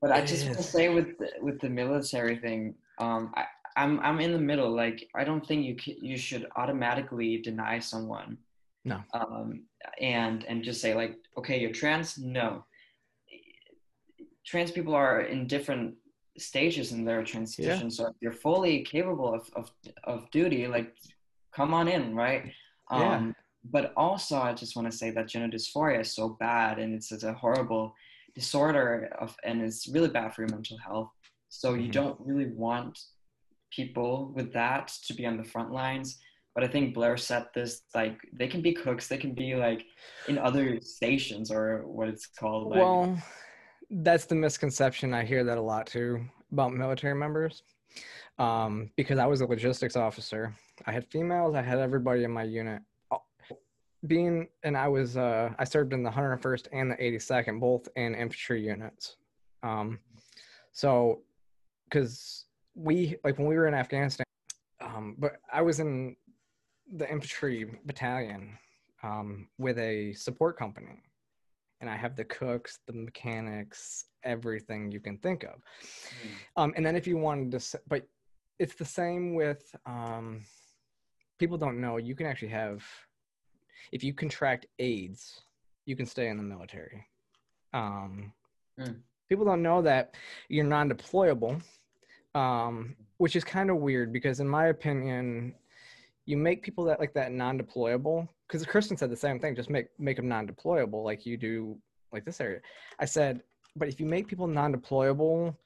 But 0.00 0.12
I 0.12 0.20
just 0.24 0.44
want 0.44 0.58
to 0.58 0.62
say 0.62 0.88
with 0.88 1.18
the, 1.18 1.30
with 1.40 1.60
the 1.60 1.70
military 1.70 2.36
thing, 2.36 2.74
um, 2.98 3.32
I, 3.34 3.44
I'm 3.76 4.00
I'm 4.00 4.20
in 4.20 4.32
the 4.32 4.38
middle. 4.38 4.70
Like 4.74 5.08
I 5.14 5.24
don't 5.24 5.46
think 5.46 5.64
you 5.64 5.76
c- 5.78 5.98
you 6.00 6.16
should 6.16 6.46
automatically 6.56 7.38
deny 7.38 7.78
someone. 7.78 8.38
No. 8.84 9.02
Um, 9.14 9.64
and 10.00 10.44
and 10.44 10.62
just 10.62 10.80
say 10.80 10.94
like, 10.94 11.16
okay, 11.38 11.58
you're 11.60 11.72
trans. 11.72 12.18
No. 12.18 12.64
Trans 14.46 14.70
people 14.70 14.94
are 14.94 15.22
in 15.22 15.46
different 15.46 15.94
stages 16.38 16.92
in 16.92 17.04
their 17.04 17.22
transition. 17.24 17.90
So 17.90 18.06
if 18.06 18.14
you're 18.20 18.32
fully 18.32 18.82
capable 18.82 19.34
of, 19.34 19.48
of 19.54 19.70
of 20.04 20.30
duty, 20.30 20.66
like, 20.66 20.94
come 21.54 21.74
on 21.74 21.88
in, 21.88 22.14
right? 22.14 22.52
Yeah. 22.92 23.16
Um, 23.16 23.34
but 23.64 23.92
also, 23.96 24.36
I 24.38 24.52
just 24.52 24.76
want 24.76 24.90
to 24.90 24.96
say 24.96 25.10
that 25.10 25.28
gender 25.28 25.56
dysphoria 25.56 26.00
is 26.00 26.14
so 26.14 26.36
bad, 26.38 26.78
and 26.78 26.94
it's, 26.94 27.10
it's 27.10 27.24
a 27.24 27.32
horrible 27.32 27.94
disorder 28.34 29.08
of, 29.18 29.34
and 29.44 29.60
it's 29.62 29.88
really 29.88 30.08
bad 30.08 30.34
for 30.34 30.42
your 30.42 30.50
mental 30.50 30.78
health. 30.78 31.10
So 31.48 31.74
you 31.74 31.88
Mhm. 31.88 31.92
don't 31.92 32.20
really 32.20 32.52
want 32.52 32.98
people 33.72 34.32
with 34.36 34.52
that 34.52 34.88
to 35.06 35.14
be 35.14 35.26
on 35.26 35.36
the 35.36 35.44
front 35.44 35.72
lines. 35.72 36.18
But 36.54 36.64
I 36.64 36.68
think 36.68 36.94
Blair 36.94 37.16
said 37.16 37.46
this 37.54 37.82
like 37.94 38.18
they 38.32 38.48
can 38.48 38.62
be 38.62 38.72
cooks, 38.72 39.08
they 39.08 39.18
can 39.18 39.34
be 39.34 39.54
like 39.56 39.84
in 40.28 40.38
other 40.38 40.80
stations 40.80 41.50
or 41.50 41.86
what 41.86 42.08
it's 42.08 42.26
called. 42.26 42.68
Like, 42.68 42.78
well 42.78 43.18
that's 43.90 44.24
the 44.24 44.34
misconception 44.34 45.14
i 45.14 45.24
hear 45.24 45.44
that 45.44 45.58
a 45.58 45.60
lot 45.60 45.86
too 45.86 46.24
about 46.52 46.72
military 46.72 47.14
members 47.14 47.62
um, 48.38 48.90
because 48.96 49.18
i 49.18 49.26
was 49.26 49.40
a 49.40 49.46
logistics 49.46 49.96
officer. 49.96 50.54
I 50.86 50.92
had 50.92 51.06
females 51.06 51.54
i 51.54 51.62
had 51.62 51.78
everybody 51.78 52.24
in 52.24 52.30
my 52.30 52.42
unit. 52.42 52.82
Oh, 53.10 53.22
being 54.06 54.48
and 54.62 54.76
i 54.76 54.88
was 54.88 55.16
uh, 55.16 55.50
i 55.58 55.64
served 55.64 55.92
in 55.92 56.02
the 56.02 56.10
101st 56.10 56.68
and 56.72 56.90
the 56.90 56.96
82nd 56.96 57.60
both 57.60 57.88
in 57.96 58.14
infantry 58.14 58.64
units. 58.64 59.16
Um, 59.62 59.98
so 60.72 61.22
because 61.84 62.44
we 62.74 63.16
like 63.24 63.38
when 63.38 63.46
we 63.46 63.56
were 63.56 63.66
in 63.66 63.74
afghanistan 63.74 64.26
um, 64.80 65.16
but 65.18 65.36
i 65.52 65.62
was 65.62 65.80
in 65.80 66.14
the 66.96 67.10
infantry 67.10 67.78
battalion 67.86 68.56
um, 69.02 69.48
with 69.58 69.78
a 69.78 70.12
support 70.12 70.58
company 70.58 71.02
and 71.80 71.90
I 71.90 71.96
have 71.96 72.16
the 72.16 72.24
cooks, 72.24 72.78
the 72.86 72.92
mechanics, 72.92 74.06
everything 74.24 74.90
you 74.90 75.00
can 75.00 75.18
think 75.18 75.44
of. 75.44 75.62
hmm, 76.22 76.28
Um, 76.56 76.72
and 76.76 76.84
then 76.84 76.96
if 76.96 77.06
you 77.06 77.16
wanted 77.18 77.58
to, 77.60 77.80
but 77.88 78.06
it's 78.58 78.74
the 78.74 78.84
same 78.84 79.34
with 79.34 79.74
um, 79.84 80.42
people 81.38 81.58
don't 81.58 81.80
know 81.80 81.98
you 81.98 82.14
can 82.14 82.26
actually 82.26 82.48
have, 82.48 82.84
if 83.92 84.02
you 84.02 84.14
contract 84.14 84.66
AIDS, 84.78 85.42
you 85.84 85.96
can 85.96 86.06
stay 86.06 86.28
in 86.28 86.36
the 86.36 86.42
military. 86.42 87.06
Um, 87.72 88.32
Mm. 88.78 88.96
people 89.26 89.46
don't 89.46 89.62
know 89.62 89.80
that 89.80 90.14
you're 90.50 90.62
non-deployable, 90.62 91.62
um, 92.34 92.94
which 93.16 93.34
is 93.34 93.42
kind 93.42 93.70
of 93.70 93.78
weird 93.78 94.12
because, 94.12 94.38
in 94.40 94.46
my 94.46 94.66
opinion, 94.66 95.54
you 96.26 96.36
make 96.36 96.62
people 96.62 96.84
that 96.84 97.00
like 97.00 97.14
that 97.14 97.32
non-deployable. 97.32 98.28
Because 98.46 98.64
Kristin 98.64 98.98
said 98.98 99.10
the 99.10 99.16
same 99.16 99.40
thing. 99.40 99.56
Just 99.56 99.70
make 99.70 99.86
make 99.98 100.16
them 100.16 100.28
non-deployable, 100.28 101.02
like 101.04 101.24
you 101.24 101.36
do, 101.36 101.78
like 102.12 102.24
this 102.24 102.40
area. 102.40 102.60
I 102.98 103.04
said, 103.04 103.42
but 103.76 103.88
if 103.88 103.98
you 103.98 104.06
make 104.06 104.28
people 104.28 104.46
non-deployable, 104.46 105.56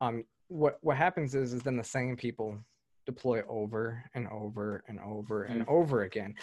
um, 0.00 0.24
what 0.48 0.78
what 0.82 0.96
happens 0.96 1.34
is 1.34 1.52
is 1.52 1.62
then 1.62 1.76
the 1.76 1.84
same 1.84 2.16
people 2.16 2.58
deploy 3.04 3.42
over 3.48 4.04
and 4.14 4.28
over 4.28 4.84
and 4.86 5.00
over 5.00 5.44
and 5.44 5.62
mm. 5.62 5.68
over 5.68 6.02
again. 6.02 6.34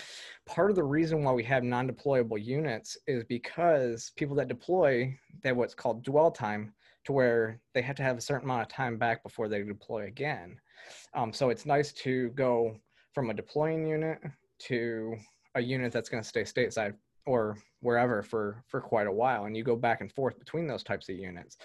Part 0.46 0.70
of 0.70 0.76
the 0.76 0.84
reason 0.84 1.24
why 1.24 1.32
we 1.32 1.44
have 1.46 1.64
non-deployable 1.64 2.44
units 2.44 2.98
is 3.08 3.24
because 3.24 4.12
people 4.18 4.36
that 4.36 4.50
deploy 4.50 5.16
they 5.42 5.50
have 5.50 5.58
what's 5.58 5.74
called 5.74 6.04
dwell 6.04 6.32
time 6.32 6.74
to 7.06 7.14
where 7.14 7.62
they 7.74 7.82
have 7.82 7.96
to 7.96 8.04
have 8.04 8.18
a 8.18 8.22
certain 8.22 8.46
amount 8.46 8.64
of 8.64 8.68
time 8.68 8.98
back 8.98 9.24
before 9.24 9.48
they 9.48 9.64
deploy 9.64 10.08
again. 10.08 10.60
Um, 11.14 11.32
so 11.32 11.50
it's 11.50 11.66
nice 11.66 11.94
to 11.94 12.30
go 12.30 12.76
from 13.14 13.30
a 13.30 13.34
deploying 13.34 13.86
unit 13.86 14.20
to 14.60 15.16
a 15.56 15.62
unit 15.62 15.92
that's 15.92 16.10
going 16.10 16.22
to 16.22 16.28
stay 16.28 16.44
stateside 16.44 16.94
or 17.26 17.58
wherever 17.82 18.22
for 18.24 18.64
for 18.68 18.82
quite 18.82 19.08
a 19.08 19.12
while 19.12 19.46
and 19.46 19.56
you 19.56 19.64
go 19.64 19.76
back 19.76 20.02
and 20.02 20.12
forth 20.12 20.38
between 20.40 20.68
those 20.68 20.84
types 20.84 21.10
of 21.10 21.16
units 21.16 21.58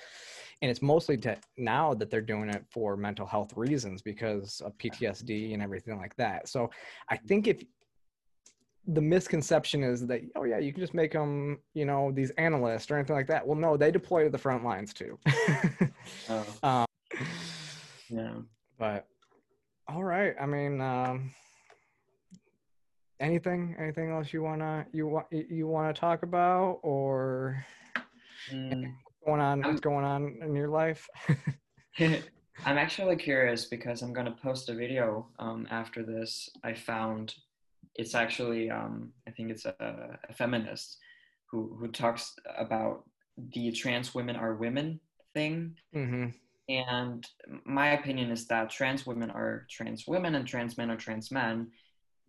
and 0.62 0.70
it's 0.70 0.82
mostly 0.82 1.16
to 1.18 1.36
now 1.58 1.94
that 1.94 2.10
they're 2.10 2.20
doing 2.20 2.48
it 2.48 2.64
for 2.70 2.96
mental 2.96 3.26
health 3.26 3.52
reasons 3.56 4.02
because 4.02 4.62
of 4.64 4.76
PTSD 4.78 5.52
and 5.52 5.62
everything 5.62 5.98
like 5.98 6.16
that. 6.16 6.48
So 6.48 6.70
I 7.08 7.16
think 7.16 7.46
if 7.46 7.62
the 8.86 9.00
misconception 9.00 9.82
is 9.82 10.06
that 10.06 10.20
oh 10.36 10.44
yeah 10.44 10.58
you 10.58 10.70
can 10.70 10.80
just 10.80 10.92
make 10.92 11.12
them 11.12 11.58
you 11.72 11.86
know 11.86 12.12
these 12.12 12.30
analysts 12.32 12.90
or 12.90 12.96
anything 12.96 13.16
like 13.16 13.26
that 13.26 13.46
well 13.46 13.56
no 13.56 13.78
they 13.78 13.90
deploy 13.90 14.24
to 14.24 14.28
the 14.28 14.36
front 14.36 14.62
lines 14.62 14.92
too 14.92 15.18
oh. 16.28 16.46
um, 16.62 16.86
yeah 18.10 18.34
but 18.78 19.06
all 19.88 20.04
right 20.04 20.34
i 20.40 20.46
mean 20.46 20.80
um, 20.80 21.32
anything 23.20 23.76
anything 23.78 24.10
else 24.10 24.32
you 24.32 24.42
wanna 24.42 24.86
you 24.92 25.06
want 25.06 25.26
you 25.30 25.66
want 25.66 25.94
to 25.94 25.98
talk 26.00 26.22
about 26.22 26.80
or 26.82 27.64
mm 28.50 28.92
going 29.24 29.40
on? 29.40 29.62
What's 29.62 29.80
going 29.80 30.04
on 30.04 30.38
in 30.42 30.54
your 30.54 30.68
life? 30.68 31.08
I'm 31.98 32.78
actually 32.78 33.16
curious 33.16 33.66
because 33.66 34.02
I'm 34.02 34.12
going 34.12 34.26
to 34.26 34.32
post 34.32 34.68
a 34.68 34.74
video 34.74 35.28
um, 35.38 35.66
after 35.70 36.02
this. 36.02 36.48
I 36.62 36.74
found 36.74 37.34
it's 37.96 38.14
actually, 38.14 38.70
um, 38.70 39.12
I 39.26 39.30
think 39.30 39.50
it's 39.50 39.64
a, 39.64 40.18
a, 40.28 40.32
feminist 40.34 40.98
who, 41.50 41.76
who 41.78 41.88
talks 41.88 42.34
about 42.56 43.04
the 43.52 43.72
trans 43.72 44.14
women 44.14 44.36
are 44.36 44.54
women 44.54 45.00
thing. 45.32 45.76
Mm-hmm. 45.94 46.26
And 46.68 47.26
my 47.64 47.92
opinion 47.92 48.30
is 48.30 48.46
that 48.46 48.70
trans 48.70 49.06
women 49.06 49.30
are 49.30 49.66
trans 49.70 50.06
women 50.06 50.34
and 50.34 50.46
trans 50.46 50.78
men 50.78 50.90
are 50.90 50.96
trans 50.96 51.30
men. 51.30 51.70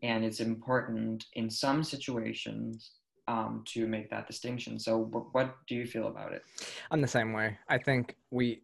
And 0.03 0.25
it's 0.25 0.41
important 0.41 1.25
in 1.33 1.49
some 1.49 1.83
situations 1.83 2.91
um, 3.27 3.63
to 3.67 3.87
make 3.87 4.09
that 4.09 4.27
distinction. 4.27 4.77
So, 4.79 4.99
what 5.31 5.55
do 5.67 5.75
you 5.75 5.85
feel 5.85 6.07
about 6.07 6.33
it? 6.33 6.43
I'm 6.91 7.01
the 7.01 7.07
same 7.07 7.33
way. 7.33 7.57
I 7.69 7.77
think 7.77 8.15
we, 8.29 8.61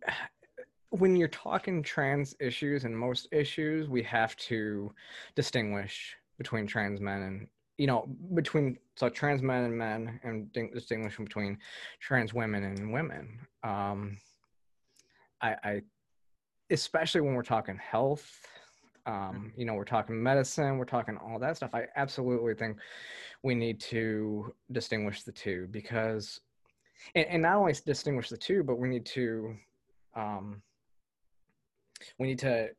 when 0.89 1.15
you're 1.15 1.29
talking 1.29 1.81
trans 1.81 2.35
issues 2.39 2.83
and 2.83 2.95
most 2.95 3.27
issues, 3.31 3.87
we 3.87 4.03
have 4.03 4.35
to 4.37 4.93
distinguish 5.35 6.15
between 6.37 6.67
trans 6.67 6.99
men 6.99 7.21
and 7.21 7.47
you 7.77 7.87
know 7.87 8.07
between 8.33 8.77
so 8.95 9.09
trans 9.09 9.41
men 9.41 9.63
and 9.63 9.77
men 9.77 10.19
and 10.23 10.51
distinguish 10.73 11.17
between 11.17 11.57
trans 11.99 12.33
women 12.33 12.63
and 12.63 12.91
women. 12.91 13.39
Um, 13.63 14.17
I, 15.41 15.55
I 15.63 15.81
especially 16.69 17.21
when 17.21 17.33
we're 17.33 17.43
talking 17.43 17.77
health 17.77 18.47
um, 19.05 19.51
you 19.55 19.65
know 19.65 19.73
we're 19.73 19.83
talking 19.83 20.21
medicine 20.21 20.77
we're 20.77 20.85
talking 20.85 21.17
all 21.17 21.39
that 21.39 21.57
stuff 21.57 21.73
i 21.73 21.87
absolutely 21.95 22.53
think 22.53 22.77
we 23.43 23.55
need 23.55 23.79
to 23.79 24.53
distinguish 24.71 25.23
the 25.23 25.31
two 25.31 25.67
because 25.71 26.39
and, 27.15 27.25
and 27.27 27.41
not 27.41 27.57
only 27.57 27.73
distinguish 27.85 28.29
the 28.29 28.37
two 28.37 28.63
but 28.63 28.77
we 28.77 28.87
need 28.87 29.05
to 29.05 29.55
um, 30.15 30.61
we 32.19 32.27
need 32.27 32.39
to 32.39 32.69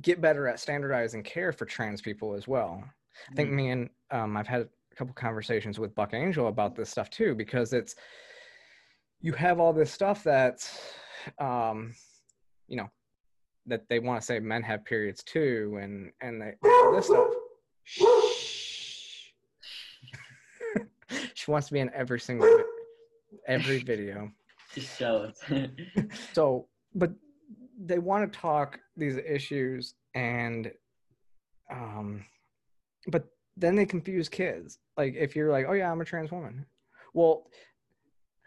get 0.00 0.20
better 0.20 0.46
at 0.46 0.60
standardizing 0.60 1.22
care 1.22 1.52
for 1.52 1.64
trans 1.66 2.00
people 2.00 2.34
as 2.34 2.48
well 2.48 2.82
i 3.30 3.34
think 3.34 3.48
mm-hmm. 3.48 3.56
me 3.56 3.70
and 3.70 3.90
um, 4.10 4.36
i've 4.36 4.46
had 4.46 4.62
a 4.62 4.94
couple 4.96 5.12
conversations 5.14 5.78
with 5.78 5.94
buck 5.94 6.14
angel 6.14 6.48
about 6.48 6.74
this 6.74 6.88
stuff 6.88 7.10
too 7.10 7.34
because 7.34 7.72
it's 7.72 7.94
you 9.20 9.32
have 9.32 9.60
all 9.60 9.72
this 9.72 9.92
stuff 9.92 10.24
that's 10.24 10.94
um, 11.38 11.94
you 12.68 12.76
know 12.76 12.90
that 13.66 13.88
they 13.88 13.98
want 13.98 14.20
to 14.20 14.26
say 14.26 14.40
men 14.40 14.62
have 14.62 14.84
periods 14.84 15.22
too, 15.22 15.78
and 15.80 16.12
and 16.20 16.40
they, 16.40 16.54
this 16.92 17.06
stuff. 17.06 17.28
she 21.34 21.50
wants 21.50 21.68
to 21.68 21.72
be 21.72 21.80
in 21.80 21.90
every 21.94 22.20
single 22.20 22.48
every 23.46 23.78
video. 23.78 24.30
Jealous. 24.74 25.40
so, 26.32 26.66
but 26.94 27.12
they 27.82 27.98
want 27.98 28.30
to 28.30 28.38
talk 28.38 28.78
these 28.96 29.16
issues, 29.16 29.94
and 30.14 30.70
um, 31.70 32.24
but 33.08 33.26
then 33.56 33.74
they 33.74 33.86
confuse 33.86 34.28
kids. 34.28 34.78
Like 34.96 35.14
if 35.16 35.34
you're 35.34 35.50
like, 35.50 35.66
oh 35.68 35.72
yeah, 35.72 35.90
I'm 35.90 36.00
a 36.00 36.04
trans 36.04 36.30
woman. 36.30 36.66
Well, 37.14 37.48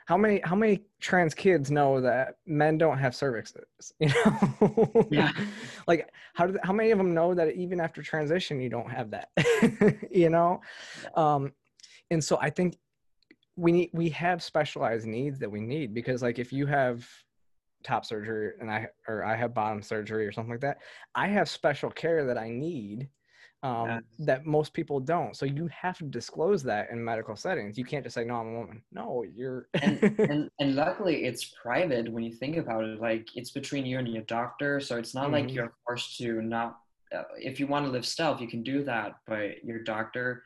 how 0.05 0.17
many 0.17 0.41
how 0.43 0.55
many 0.55 0.83
trans 0.99 1.33
kids 1.33 1.71
know 1.71 2.01
that 2.01 2.35
men 2.45 2.77
don't 2.77 2.97
have 2.97 3.13
cervixes? 3.13 3.91
You 3.99 4.09
know? 4.09 5.07
Yeah. 5.11 5.31
Like 5.87 6.13
how 6.33 6.47
do 6.47 6.57
how 6.63 6.73
many 6.73 6.91
of 6.91 6.97
them 6.97 7.13
know 7.13 7.33
that 7.33 7.55
even 7.55 7.79
after 7.81 8.01
transition 8.01 8.61
you 8.61 8.69
don't 8.69 8.91
have 8.91 9.11
that? 9.11 9.29
You 10.11 10.29
know? 10.29 10.61
Um 11.15 11.51
and 12.11 12.23
so 12.23 12.37
i 12.41 12.49
think 12.49 12.77
we 13.55 13.71
need 13.71 13.89
we 13.93 14.09
have 14.09 14.41
specialized 14.41 15.05
needs 15.05 15.39
that 15.39 15.51
we 15.51 15.59
need 15.59 15.93
because 15.93 16.21
like 16.21 16.39
if 16.39 16.53
you 16.53 16.65
have 16.65 17.07
top 17.83 18.05
surgery 18.05 18.51
and 18.61 18.71
i 18.71 18.87
or 19.07 19.23
i 19.23 19.35
have 19.35 19.53
bottom 19.53 19.81
surgery 19.81 20.25
or 20.25 20.31
something 20.31 20.51
like 20.51 20.61
that 20.61 20.77
i 21.15 21.27
have 21.27 21.49
special 21.49 21.89
care 21.89 22.25
that 22.25 22.37
i 22.37 22.49
need 22.49 23.09
um, 23.63 23.87
yes. 23.87 24.01
that 24.19 24.45
most 24.45 24.73
people 24.73 24.99
don't. 24.99 25.35
So 25.35 25.45
you 25.45 25.67
have 25.67 25.97
to 25.99 26.03
disclose 26.03 26.63
that 26.63 26.89
in 26.91 27.03
medical 27.03 27.35
settings. 27.35 27.77
You 27.77 27.85
can't 27.85 28.03
just 28.03 28.13
say, 28.13 28.25
"No, 28.25 28.35
I'm 28.35 28.47
a 28.47 28.59
woman." 28.59 28.83
No, 28.91 29.23
you're. 29.23 29.69
and, 29.81 30.03
and, 30.19 30.51
and 30.59 30.75
luckily, 30.75 31.23
it's 31.23 31.45
private 31.45 32.11
when 32.11 32.23
you 32.23 32.33
think 32.33 32.57
about 32.57 32.83
it. 32.83 32.99
Like 32.99 33.29
it's 33.35 33.51
between 33.51 33.85
you 33.85 33.99
and 33.99 34.07
your 34.07 34.23
doctor, 34.23 34.81
so 34.81 34.97
it's 34.97 35.15
not 35.15 35.25
mm-hmm. 35.25 35.33
like 35.33 35.51
you're 35.51 35.73
forced 35.85 36.17
to 36.17 36.41
not. 36.41 36.77
Uh, 37.15 37.23
if 37.37 37.59
you 37.59 37.67
want 37.67 37.85
to 37.85 37.91
live 37.91 38.05
stealth, 38.05 38.41
you 38.41 38.47
can 38.47 38.63
do 38.63 38.83
that, 38.83 39.13
but 39.27 39.63
your 39.63 39.79
doctor, 39.79 40.43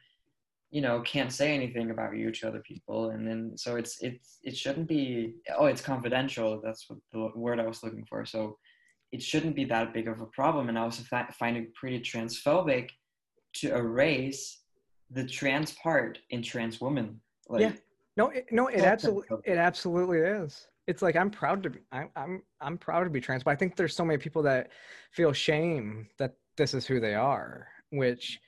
you 0.70 0.82
know, 0.82 1.00
can't 1.02 1.32
say 1.32 1.56
anything 1.56 1.90
about 1.90 2.16
you 2.16 2.30
to 2.30 2.48
other 2.48 2.60
people, 2.60 3.10
and 3.10 3.28
then 3.28 3.58
so 3.58 3.78
it's 3.78 3.98
it's 4.02 4.38
it 4.44 4.56
shouldn't 4.56 4.88
be. 4.88 5.34
Oh, 5.58 5.66
it's 5.66 5.82
confidential. 5.82 6.62
That's 6.64 6.88
what 6.88 7.00
the 7.12 7.32
word 7.36 7.60
I 7.60 7.66
was 7.66 7.82
looking 7.82 8.06
for. 8.06 8.26
So 8.26 8.60
it 9.12 9.24
shouldn't 9.24 9.56
be 9.56 9.66
that 9.66 9.94
big 9.94 10.08
of 10.08 10.22
a 10.22 10.26
problem. 10.28 10.70
And 10.70 10.78
I 10.78 10.82
also 10.82 11.02
find 11.32 11.58
it 11.58 11.74
pretty 11.74 12.00
transphobic 12.02 12.90
to 13.62 13.76
erase 13.76 14.60
the 15.12 15.26
trans 15.26 15.74
part 15.74 16.20
in 16.30 16.42
trans 16.42 16.82
woman. 16.82 17.20
Like, 17.50 17.62
yeah. 17.62 17.72
No, 18.18 18.30
it, 18.30 18.48
no, 18.52 18.68
it 18.68 18.82
absolutely, 18.82 19.38
it 19.46 19.58
absolutely 19.58 20.18
is. 20.20 20.68
It's 20.88 21.02
like 21.02 21.16
I'm 21.16 21.30
proud 21.30 21.62
to 21.64 21.70
be, 21.70 21.80
I'm, 21.92 22.10
I'm, 22.16 22.42
I'm 22.62 22.78
proud 22.78 23.04
to 23.04 23.10
be 23.10 23.22
trans, 23.22 23.44
but 23.44 23.52
I 23.52 23.56
think 23.56 23.76
there's 23.76 23.96
so 23.96 24.04
many 24.04 24.18
people 24.18 24.42
that 24.44 24.72
feel 25.12 25.34
shame 25.34 26.08
that 26.18 26.34
this 26.56 26.74
is 26.74 26.88
who 26.88 27.00
they 27.00 27.14
are. 27.14 27.68
Which, 27.92 28.40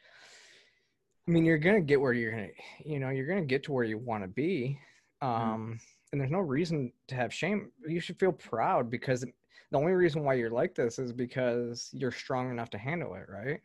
I 1.28 1.32
mean, 1.32 1.46
you're 1.46 1.60
gonna 1.60 1.82
get 1.82 2.02
where 2.02 2.14
you're 2.14 2.32
gonna, 2.32 2.48
you 2.84 3.00
know, 3.00 3.10
you're 3.10 3.28
gonna 3.28 3.46
get 3.46 3.64
to 3.64 3.72
where 3.72 3.84
you 3.84 3.98
want 4.00 4.24
to 4.24 4.28
be, 4.28 4.80
um, 5.22 5.32
mm. 5.32 5.80
and 6.12 6.20
there's 6.20 6.32
no 6.32 6.40
reason 6.40 6.92
to 7.08 7.16
have 7.16 7.34
shame. 7.34 7.72
You 7.88 8.00
should 8.00 8.20
feel 8.20 8.32
proud 8.32 8.90
because 8.90 9.24
the 9.72 9.78
only 9.78 9.92
reason 9.92 10.24
why 10.24 10.34
you're 10.34 10.50
like 10.50 10.74
this 10.74 10.98
is 10.98 11.14
because 11.14 11.90
you're 11.94 12.12
strong 12.12 12.50
enough 12.50 12.72
to 12.72 12.78
handle 12.78 13.14
it, 13.14 13.28
right? 13.30 13.62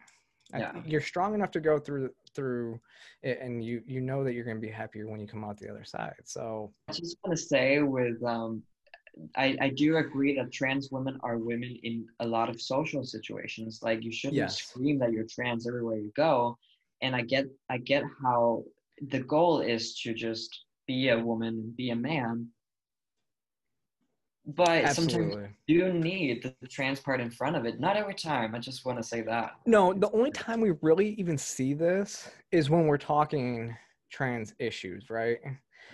Yeah. 0.52 0.72
you're 0.84 1.00
strong 1.00 1.34
enough 1.34 1.50
to 1.50 1.60
go 1.60 1.78
through 1.78 2.10
through 2.34 2.78
it 3.22 3.38
and 3.40 3.64
you 3.64 3.82
you 3.86 4.00
know 4.00 4.24
that 4.24 4.34
you're 4.34 4.44
going 4.44 4.56
to 4.56 4.66
be 4.66 4.72
happier 4.72 5.08
when 5.08 5.20
you 5.20 5.26
come 5.26 5.44
out 5.44 5.58
the 5.58 5.68
other 5.68 5.84
side 5.84 6.14
so 6.24 6.72
i 6.88 6.92
just 6.92 7.16
want 7.24 7.36
to 7.36 7.42
say 7.42 7.80
with 7.80 8.22
um 8.24 8.62
I, 9.36 9.56
I 9.60 9.68
do 9.68 9.96
agree 9.98 10.36
that 10.36 10.52
trans 10.52 10.90
women 10.90 11.18
are 11.22 11.38
women 11.38 11.78
in 11.82 12.06
a 12.20 12.26
lot 12.26 12.48
of 12.48 12.60
social 12.60 13.04
situations. 13.04 13.80
Like 13.82 14.02
you 14.02 14.12
shouldn't 14.12 14.36
yes. 14.36 14.58
scream 14.58 14.98
that 14.98 15.12
you're 15.12 15.26
trans 15.30 15.68
everywhere 15.68 15.98
you 15.98 16.12
go. 16.16 16.58
And 17.00 17.14
I 17.14 17.22
get 17.22 17.46
I 17.70 17.78
get 17.78 18.02
how 18.22 18.64
the 19.08 19.20
goal 19.20 19.60
is 19.60 19.94
to 20.00 20.14
just 20.14 20.64
be 20.86 21.08
a 21.08 21.18
woman, 21.18 21.48
and 21.48 21.76
be 21.76 21.90
a 21.90 21.96
man, 21.96 22.48
but 24.46 24.68
Absolutely. 24.68 25.30
sometimes 25.30 25.54
you 25.66 25.92
need 25.92 26.54
the 26.60 26.68
trans 26.68 27.00
part 27.00 27.20
in 27.20 27.30
front 27.30 27.56
of 27.56 27.64
it. 27.64 27.80
Not 27.80 27.96
every 27.96 28.14
time. 28.14 28.54
I 28.54 28.58
just 28.58 28.84
want 28.84 28.98
to 28.98 29.04
say 29.04 29.22
that. 29.22 29.52
No, 29.66 29.92
the 29.92 30.10
only 30.10 30.30
time 30.30 30.60
we 30.60 30.72
really 30.82 31.14
even 31.14 31.38
see 31.38 31.72
this 31.72 32.30
is 32.52 32.68
when 32.68 32.86
we're 32.86 32.98
talking 32.98 33.74
trans 34.10 34.54
issues, 34.58 35.08
right? 35.08 35.38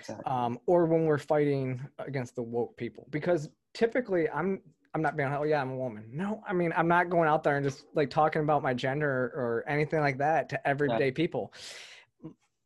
Exactly. 0.01 0.25
um, 0.25 0.59
or 0.67 0.87
when 0.87 1.05
we're 1.05 1.19
fighting 1.19 1.81
against 1.99 2.35
the 2.35 2.43
woke 2.43 2.77
people 2.77 3.07
because 3.11 3.51
typically 3.75 4.29
i'm 4.31 4.61
i'm 4.95 5.03
not 5.03 5.17
being 5.17 5.29
oh 5.29 5.43
yeah 5.43 5.61
i'm 5.61 5.71
a 5.71 5.77
woman 5.77 6.05
no 6.11 6.43
i 6.49 6.53
mean 6.53 6.73
i'm 6.77 6.89
not 6.89 7.11
going 7.11 7.29
out 7.29 7.43
there 7.43 7.57
and 7.57 7.65
just 7.65 7.85
like 7.95 8.09
talking 8.09 8.43
about 8.43 8.63
my 8.63 8.73
gender 8.73 9.33
or 9.35 9.65
anything 9.69 10.01
like 10.01 10.17
that 10.17 10.49
to 10.49 10.69
everyday 10.69 11.11
people 11.11 11.53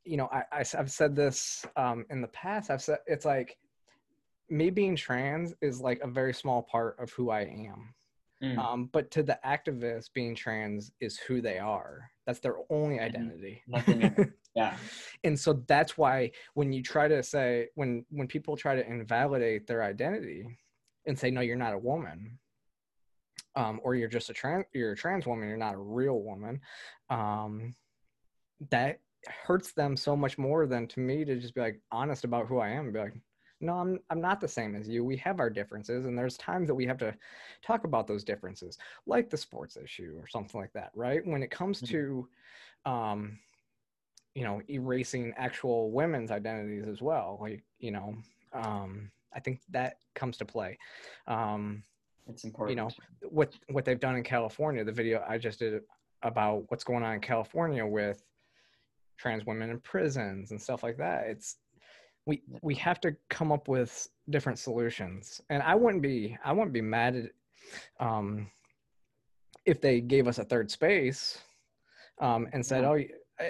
you 0.05 0.17
know 0.17 0.29
I, 0.33 0.45
I 0.53 0.65
have 0.77 0.91
said 0.91 1.17
this 1.17 1.65
um, 1.77 2.07
in 2.11 2.21
the 2.21 2.29
past 2.29 2.71
i've 2.71 2.83
said 2.83 2.99
it's 3.07 3.25
like 3.25 3.57
me 4.51 4.71
being 4.71 4.95
trans 4.97 5.55
is 5.63 5.81
like 5.81 6.01
a 6.01 6.09
very 6.09 6.35
small 6.35 6.63
part 6.63 6.97
of 6.99 7.11
who 7.13 7.31
i 7.31 7.41
am 7.43 7.95
Mm. 8.43 8.59
um, 8.59 8.91
but 8.93 9.11
to 9.13 9.23
the 9.23 9.39
activists 9.47 10.11
being 10.13 10.35
trans 10.35 10.91
is 11.01 11.17
who 11.17 11.41
they 11.41 11.59
are 11.59 12.11
that's 12.27 12.41
their 12.41 12.57
only 12.69 12.99
identity 12.99 13.63
Nothing 13.69 14.03
else. 14.03 14.29
yeah. 14.57 14.77
and 15.23 15.39
so 15.39 15.63
that's 15.69 15.97
why 15.97 16.33
when 16.55 16.73
you 16.73 16.83
try 16.83 17.07
to 17.09 17.23
say 17.23 17.69
when 17.77 18.05
when 18.11 18.27
people 18.27 18.57
try 18.57 18.75
to 18.75 18.87
invalidate 18.87 19.67
their 19.69 19.83
identity 19.85 20.45
and 21.07 21.17
say 21.19 21.31
no 21.31 21.41
you're 21.43 21.57
not 21.57 21.75
a 21.75 21.79
woman 21.79 22.37
um, 23.57 23.81
or 23.85 23.95
you're 23.95 24.09
just 24.09 24.29
a 24.31 24.35
trans 24.35 24.65
you're 24.75 24.93
a 24.93 24.97
trans 24.97 25.27
woman 25.27 25.49
you're 25.49 25.57
not 25.57 25.75
a 25.75 25.79
real 25.79 26.21
woman 26.21 26.61
um, 27.11 27.73
that 28.71 28.99
hurts 29.47 29.73
them 29.73 29.97
so 29.97 30.15
much 30.17 30.37
more 30.39 30.67
than 30.67 30.87
to 30.89 31.01
me 31.01 31.25
to 31.25 31.37
just 31.37 31.55
be 31.55 31.61
like 31.61 31.81
honest 31.93 32.25
about 32.25 32.47
who 32.49 32.59
i 32.59 32.69
am 32.69 32.87
and 32.87 32.93
be 32.93 32.99
like 32.99 33.15
no 33.65 33.75
I'm, 33.75 33.99
I'm 34.11 34.21
not 34.21 34.41
the 34.41 34.49
same 34.49 34.77
as 34.77 34.89
you 34.89 35.05
we 35.05 35.17
have 35.19 35.41
our 35.41 35.51
differences 35.51 36.05
and 36.05 36.17
there's 36.17 36.37
times 36.37 36.69
that 36.69 36.75
we 36.75 36.87
have 36.87 36.99
to 36.99 37.15
talk 37.63 37.85
about 37.85 38.07
those 38.07 38.23
differences 38.25 38.79
like 39.07 39.31
the 39.31 39.37
sports 39.37 39.77
issue 39.77 40.17
or 40.21 40.27
something 40.29 40.61
like 40.61 40.73
that 40.75 40.91
right 40.95 41.27
when 41.27 41.43
it 41.43 41.51
comes 41.51 41.81
Mhm. 41.81 41.89
to 41.89 42.29
um, 42.87 43.39
you 44.35 44.45
know 44.45 44.61
erasing 44.69 45.33
actual 45.37 45.91
women's 45.91 46.31
identities 46.31 46.87
as 46.87 47.01
well 47.01 47.39
like 47.41 47.63
you 47.79 47.91
know 47.91 48.15
um 48.53 49.11
i 49.35 49.41
think 49.41 49.61
that 49.71 49.99
comes 50.15 50.37
to 50.37 50.45
play 50.45 50.79
um 51.27 51.83
It's 52.29 52.45
important. 52.45 52.77
you 52.79 52.83
know, 52.85 52.91
what 53.31 53.55
what 53.71 53.85
they've 53.85 54.01
done 54.01 54.17
in 54.17 54.23
california 54.25 54.85
the 54.85 54.93
video 54.93 55.25
i 55.29 55.39
just 55.39 55.59
did 55.61 55.83
about 56.23 56.65
what's 56.71 56.85
going 56.85 57.03
on 57.03 57.15
in 57.15 57.21
california 57.21 57.85
with 57.87 58.23
trans 59.17 59.47
women 59.47 59.71
in 59.71 59.79
prisons 59.81 60.51
and 60.51 60.61
stuff 60.61 60.83
like 60.83 60.97
that 60.97 61.27
it's 61.29 61.57
we 62.27 62.43
we 62.63 62.75
have 62.77 63.01
to 63.01 63.17
come 63.31 63.53
up 63.53 63.69
with 63.69 64.09
different 64.31 64.59
solutions. 64.59 65.41
And 65.51 65.63
i 65.63 65.75
wouldn't 65.75 66.03
be 66.03 66.37
i 66.45 66.53
wouldn't 66.53 66.73
be 66.73 66.81
mad 66.81 67.17
at 67.17 68.07
um 68.07 68.51
if 69.65 69.81
they 69.81 70.01
gave 70.01 70.29
us 70.29 70.39
a 70.39 70.45
third 70.45 70.71
space 70.71 71.39
um 72.21 72.47
and 72.53 72.65
said 72.65 72.85
oh 72.85 72.99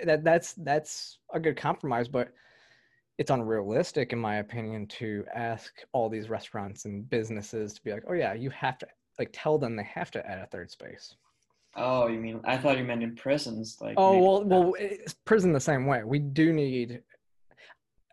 that 0.05 0.25
that's 0.25 0.55
that's 0.55 1.18
a 1.33 1.41
good 1.41 1.57
compromise 1.57 2.09
but 2.09 2.33
it's 3.18 3.31
unrealistic 3.31 4.12
in 4.12 4.18
my 4.18 4.37
opinion 4.37 4.87
to 4.87 5.25
ask 5.35 5.83
all 5.93 6.09
these 6.09 6.31
restaurants 6.31 6.85
and 6.85 7.09
businesses 7.11 7.75
to 7.75 7.83
be 7.83 7.93
like 7.93 8.05
oh 8.09 8.14
yeah 8.14 8.33
you 8.33 8.51
have 8.51 8.79
to 8.79 8.87
like 9.18 9.31
tell 9.33 9.59
them 9.59 9.77
they 9.77 9.85
have 9.85 10.11
to 10.12 10.27
add 10.27 10.39
a 10.39 10.47
third 10.47 10.70
space. 10.70 11.14
Oh, 11.77 12.07
you 12.07 12.20
mean 12.20 12.41
I 12.45 12.57
thought 12.57 12.79
you 12.79 12.85
meant 12.85 13.03
in 13.03 13.16
prisons, 13.16 13.79
like 13.81 13.95
oh 13.97 14.18
well 14.18 14.45
well 14.45 14.75
it's 14.79 15.14
prison 15.25 15.53
the 15.53 15.61
same 15.61 15.87
way. 15.87 16.05
We 16.05 16.18
do 16.18 16.53
need 16.53 17.03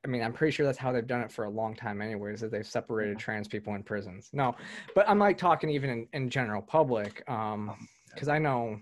i 0.06 0.08
mean 0.08 0.22
i'm 0.22 0.34
pretty 0.34 0.52
sure 0.52 0.66
that's 0.66 0.78
how 0.78 0.92
they've 0.92 1.08
done 1.08 1.22
it 1.22 1.32
for 1.32 1.46
a 1.46 1.50
long 1.50 1.76
time 1.76 2.02
anyways 2.02 2.42
that 2.42 2.52
they've 2.52 2.68
separated 2.68 3.18
trans 3.20 3.48
people 3.48 3.76
in 3.76 3.84
prisons. 3.84 4.30
No 4.34 4.56
but 4.96 5.08
i'm 5.10 5.20
like 5.20 5.38
talking 5.38 5.70
even 5.70 5.90
in, 5.90 6.08
in 6.14 6.30
general 6.30 6.62
public 6.62 7.28
um 7.30 7.88
because 8.14 8.28
i 8.28 8.38
know 8.38 8.80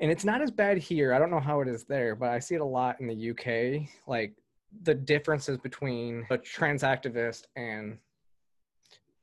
and 0.00 0.12
it's 0.12 0.24
not 0.24 0.40
as 0.40 0.52
bad 0.52 0.78
here. 0.78 1.12
I 1.12 1.18
don't 1.18 1.32
know 1.32 1.40
how 1.40 1.60
it 1.60 1.68
is 1.68 1.84
there 1.84 2.14
but 2.14 2.30
i 2.30 2.38
see 2.38 2.54
it 2.54 2.60
a 2.60 2.64
lot 2.64 3.00
in 3.00 3.06
the 3.06 3.30
uk 3.30 3.88
like 4.06 4.34
the 4.82 4.94
differences 4.94 5.58
between 5.58 6.26
a 6.30 6.38
trans 6.38 6.82
activist 6.82 7.44
and 7.56 7.98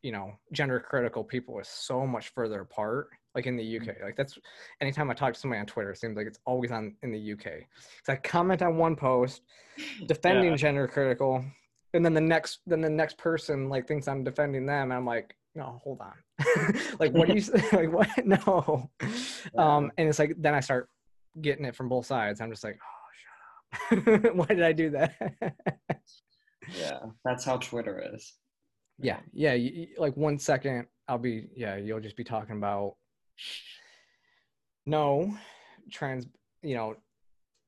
you 0.02 0.12
know 0.12 0.34
gender 0.52 0.80
critical 0.80 1.24
people 1.24 1.60
is 1.60 1.68
so 1.68 2.06
much 2.06 2.30
further 2.30 2.62
apart 2.62 3.10
like 3.36 3.46
in 3.48 3.56
the 3.58 3.78
uk 3.78 3.88
like 4.04 4.16
that's 4.16 4.38
anytime 4.82 5.10
i 5.12 5.14
talk 5.14 5.34
to 5.34 5.40
somebody 5.40 5.60
on 5.60 5.66
twitter 5.66 5.92
it 5.92 5.98
seems 5.98 6.16
like 6.18 6.26
it's 6.28 6.40
always 6.46 6.72
on 6.72 6.96
in 7.04 7.12
the 7.12 7.34
uk 7.34 7.44
because 7.44 8.10
i 8.10 8.16
comment 8.16 8.62
on 8.62 8.78
one 8.78 8.96
post 8.96 9.42
defending 10.08 10.52
Yeah. 10.52 10.56
gender 10.58 10.88
critical 10.88 11.44
and 11.94 12.04
then 12.06 12.14
the 12.14 12.22
next 12.22 12.60
then 12.66 12.82
the 12.82 12.90
next 12.90 13.18
person 13.18 13.70
like 13.70 13.88
thinks 13.88 14.08
i'm 14.08 14.24
defending 14.24 14.66
them 14.66 14.84
and 14.92 14.94
i'm 14.94 15.06
like 15.06 15.36
no 15.58 15.80
hold 15.84 16.02
on. 16.02 16.14
Like 17.00 17.14
what 17.14 17.30
do 17.30 17.34
you 17.34 17.40
say 17.40 17.64
like 17.72 17.90
what? 17.94 18.10
No. 18.26 18.90
Um 19.58 19.90
and 19.98 20.10
it's 20.10 20.20
like 20.20 20.36
then 20.38 20.54
i 20.54 20.60
start 20.60 20.90
getting 21.42 21.64
it 21.64 21.76
from 21.78 21.88
both 21.88 22.06
sides. 22.06 22.42
I'm 22.42 22.52
just 22.52 22.64
like 22.66 22.78
oh 22.84 23.96
shut 24.04 24.28
up. 24.28 24.36
Why 24.36 24.46
did 24.48 24.64
i 24.64 24.74
do 24.74 24.90
that? 24.90 25.14
Yeah, 26.78 27.00
that's 27.24 27.46
how 27.46 27.58
Twitter 27.58 28.04
is. 28.14 28.34
yeah 29.00 29.20
yeah. 29.34 29.54
you- 29.54 29.88
like 29.98 30.16
one 30.18 30.38
second 30.40 30.88
i'll 31.08 31.18
be 31.18 31.48
yeah 31.56 31.76
you'll 31.78 32.00
just 32.02 32.18
be 32.18 32.24
talking 32.24 32.58
about 32.58 32.96
no 34.86 35.36
trans 35.92 36.28
you 36.62 36.76
know 36.76 36.96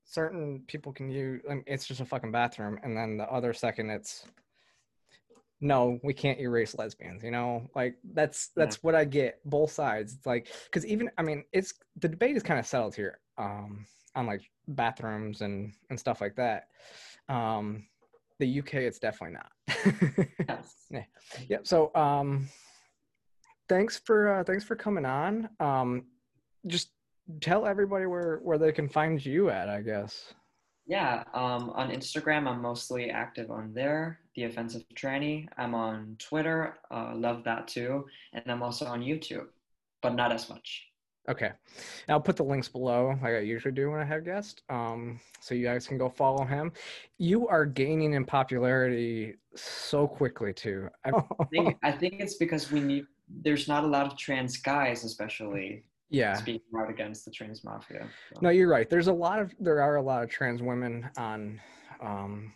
certain 0.04 0.62
people 0.66 0.92
can 0.92 1.10
use 1.10 1.42
I 1.50 1.54
mean, 1.54 1.64
it's 1.66 1.86
just 1.86 2.00
a 2.00 2.04
fucking 2.04 2.32
bathroom 2.32 2.78
and 2.82 2.96
then 2.96 3.16
the 3.16 3.24
other 3.30 3.52
second 3.52 3.90
it's 3.90 4.24
no 5.60 5.98
we 6.04 6.14
can't 6.14 6.38
erase 6.38 6.76
lesbians 6.76 7.22
you 7.24 7.30
know 7.32 7.68
like 7.74 7.96
that's 8.12 8.50
Yeah. 8.56 8.64
that's 8.64 8.82
what 8.82 8.94
i 8.94 9.04
get 9.04 9.40
both 9.44 9.72
sides 9.72 10.14
it's 10.14 10.26
like 10.26 10.48
because 10.66 10.86
even 10.86 11.10
i 11.18 11.22
mean 11.22 11.44
it's 11.52 11.74
the 11.96 12.08
debate 12.08 12.36
is 12.36 12.42
kind 12.44 12.60
of 12.60 12.66
settled 12.66 12.94
here 12.94 13.18
um 13.38 13.84
on 14.14 14.26
like 14.26 14.42
bathrooms 14.68 15.40
and 15.40 15.72
and 15.90 15.98
stuff 15.98 16.20
like 16.20 16.36
that 16.36 16.68
um 17.28 17.84
the 18.38 18.60
uk 18.60 18.72
it's 18.74 19.00
definitely 19.00 19.36
not 19.36 19.50
Yes. 20.48 20.74
Yeah. 20.90 21.04
Yep. 21.48 21.66
So 21.66 21.90
um 21.94 22.48
thanks 23.68 24.00
for 24.04 24.34
uh 24.34 24.44
thanks 24.44 24.64
for 24.64 24.76
coming 24.76 25.04
on. 25.04 25.48
Um 25.60 26.04
just 26.66 26.90
tell 27.40 27.66
everybody 27.66 28.06
where 28.06 28.38
where 28.42 28.58
they 28.58 28.72
can 28.72 28.88
find 28.88 29.24
you 29.24 29.50
at, 29.50 29.68
I 29.68 29.82
guess. 29.82 30.34
Yeah, 30.86 31.24
um, 31.34 31.68
on 31.70 31.90
Instagram, 31.90 32.48
I'm 32.48 32.62
mostly 32.62 33.10
active 33.10 33.50
on 33.50 33.74
there, 33.74 34.20
The 34.34 34.44
Offensive 34.44 34.84
Tranny. 34.94 35.46
I'm 35.58 35.74
on 35.74 36.16
Twitter, 36.18 36.78
uh, 36.90 37.12
love 37.14 37.44
that 37.44 37.68
too. 37.68 38.06
And 38.32 38.42
I'm 38.46 38.62
also 38.62 38.86
on 38.86 39.02
YouTube, 39.02 39.48
but 40.00 40.14
not 40.14 40.32
as 40.32 40.48
much. 40.48 40.86
Okay. 41.28 41.48
And 41.48 42.08
I'll 42.08 42.22
put 42.22 42.36
the 42.36 42.42
links 42.42 42.68
below 42.68 43.08
like 43.22 43.34
I 43.34 43.40
usually 43.40 43.74
do 43.74 43.90
when 43.90 44.00
I 44.00 44.04
have 44.04 44.24
guests. 44.24 44.62
Um 44.70 45.20
so 45.40 45.54
you 45.54 45.66
guys 45.66 45.86
can 45.86 45.98
go 45.98 46.08
follow 46.08 46.44
him. 46.44 46.72
You 47.18 47.46
are 47.48 47.66
gaining 47.66 48.14
in 48.14 48.24
popularity 48.24 49.34
so 49.54 50.08
quickly 50.08 50.54
too. 50.54 50.88
I, 51.04 51.10
I 51.40 51.44
think, 51.50 51.76
I 51.82 51.92
think 51.92 52.14
it's 52.20 52.36
because 52.36 52.72
we 52.72 52.80
need, 52.80 53.04
there's 53.42 53.68
not 53.68 53.84
a 53.84 53.86
lot 53.86 54.06
of 54.06 54.16
trans 54.16 54.56
guys, 54.56 55.04
especially 55.04 55.84
yeah. 56.10 56.34
speaking 56.34 56.62
out 56.80 56.90
against 56.90 57.24
the 57.24 57.30
trans 57.30 57.64
mafia. 57.64 58.06
so. 58.32 58.40
No, 58.40 58.48
you're 58.50 58.68
right. 58.68 58.88
There's 58.88 59.08
a 59.08 59.12
lot 59.12 59.38
of 59.38 59.54
there 59.60 59.82
are 59.82 59.96
a 59.96 60.02
lot 60.02 60.22
of 60.22 60.30
trans 60.30 60.62
women 60.62 61.08
on 61.16 61.60
um 62.00 62.52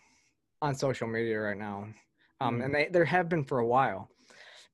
on 0.63 0.75
social 0.75 1.07
media 1.09 1.39
right 1.41 1.59
now. 1.59 1.87
Um 2.41 2.59
Mhm. 2.59 2.65
and 2.65 2.75
they 2.75 2.89
there 2.91 3.05
have 3.05 3.29
been 3.29 3.45
for 3.45 3.59
a 3.59 3.67
while. 3.67 4.09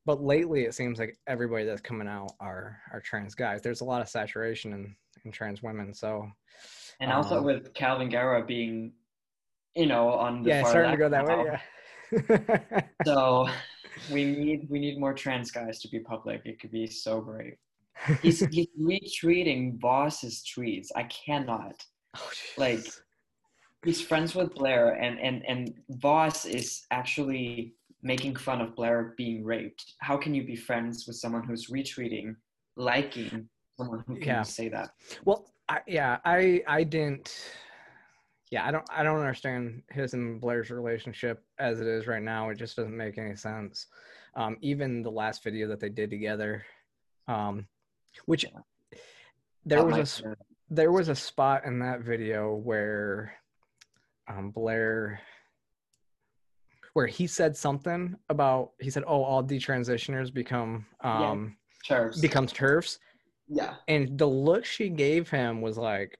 But 0.07 0.23
lately 0.23 0.65
it 0.65 0.75
seems 0.75 0.99
like 0.99 1.19
everybody 1.27 1.65
that's 1.65 1.83
coming 1.83 2.09
out 2.09 2.33
are 2.41 2.81
are 2.93 3.01
trans 3.01 3.35
guys. 3.35 3.61
There's 3.63 3.81
a 3.83 3.85
lot 3.85 4.01
of 4.01 4.09
saturation 4.09 4.73
in 4.73 4.97
in 5.25 5.33
trans 5.33 5.63
women. 5.63 5.93
So 5.93 6.31
And 7.01 7.13
also 7.13 7.39
Um, 7.39 7.45
with 7.45 7.73
Kalvin 7.75 8.11
Garrah 8.13 8.47
being, 8.47 8.93
you 9.75 9.87
know, 9.87 10.09
on 10.11 10.43
the 10.43 10.51
yeah, 10.51 10.63
far 10.63 10.71
starting 10.71 10.93
to 10.93 10.97
go 10.97 11.09
that 11.09 11.25
way. 11.27 11.45
Yeah. 11.45 11.61
So 13.05 13.49
we 14.11 14.25
need 14.25 14.67
we 14.71 14.79
need 14.79 14.99
more 14.99 15.15
trans 15.15 15.51
guys 15.51 15.81
to 15.81 15.89
be 15.89 16.01
public. 16.01 16.43
It 16.45 16.61
could 16.61 16.71
be 16.71 16.87
so 16.87 17.21
great. 17.21 17.55
He's 18.23 18.41
he's 18.51 18.69
retweeting 18.81 19.79
Vaush's 19.81 20.45
tweets. 20.57 20.89
I 20.95 21.05
cannot. 21.05 21.85
Oh, 22.17 22.31
like. 22.57 22.87
He's 23.85 24.01
friends 24.01 24.35
with 24.35 24.55
Blair, 24.55 24.95
and 24.95 25.21
and 25.21 25.45
and 25.47 25.73
Vaush 26.03 26.47
is 26.53 26.85
actually 26.91 27.75
making 28.03 28.35
fun 28.35 28.61
of 28.61 28.75
Blair 28.75 29.15
being 29.17 29.45
raped. 29.45 29.95
How 30.01 30.17
can 30.17 30.35
you 30.35 30.45
be 30.45 30.57
friends 30.57 31.07
with 31.07 31.15
someone 31.17 31.45
who's 31.45 31.69
retweeting, 31.71 32.35
liking 32.77 33.49
someone 33.77 34.03
who 34.09 34.17
can 34.17 34.27
Yeah. 34.27 34.43
say 34.43 34.69
that? 34.71 34.91
Well, 35.25 35.53
I, 35.69 35.81
yeah, 35.87 36.19
I 36.25 36.61
I 36.67 36.83
didn't. 36.83 37.53
Yeah, 38.51 38.67
I 38.67 38.73
don't 38.73 38.87
I 38.91 39.03
don't 39.05 39.21
understand 39.21 39.83
his 39.91 40.13
and 40.13 40.41
Blair's 40.41 40.71
relationship 40.71 41.45
as 41.59 41.81
it 41.81 41.87
is 41.87 42.07
right 42.07 42.23
now. 42.23 42.51
It 42.51 42.59
just 42.59 42.77
doesn't 42.77 42.97
make 42.97 43.19
any 43.19 43.37
sense. 43.37 43.87
Um, 44.35 44.57
even 44.61 45.03
the 45.03 45.11
last 45.11 45.43
video 45.43 45.67
that 45.69 45.81
they 45.81 45.89
did 45.89 46.11
together, 46.11 46.65
um, 47.27 47.67
which 48.27 48.45
there 49.65 49.79
That 49.81 49.87
was 49.87 49.95
a 49.95 49.97
might 49.97 50.01
s- 50.03 50.21
be- 50.21 50.29
there 50.71 50.93
was 50.93 51.09
a 51.09 51.15
spot 51.15 51.65
in 51.65 51.79
that 51.81 52.01
video 52.01 52.55
where 52.55 53.35
um, 54.29 54.51
Blair 54.51 55.21
where 56.95 57.07
he 57.07 57.27
said 57.27 57.57
something 57.57 58.17
about 58.29 58.73
he 58.81 58.91
said, 58.91 59.05
"Oh, 59.07 59.23
all 59.23 59.43
detransitioners 59.43 60.33
become 60.33 60.87
Yeah. 61.03 61.31
um, 61.31 61.57
TERFs. 61.87 62.21
becomes 62.21 62.53
TERFs." 62.53 62.99
yeah. 63.49 63.77
and 63.89 64.19
the 64.19 64.27
look 64.27 64.65
she 64.67 64.91
gave 64.91 65.31
him 65.31 65.63
was 65.63 65.79
like 65.79 66.19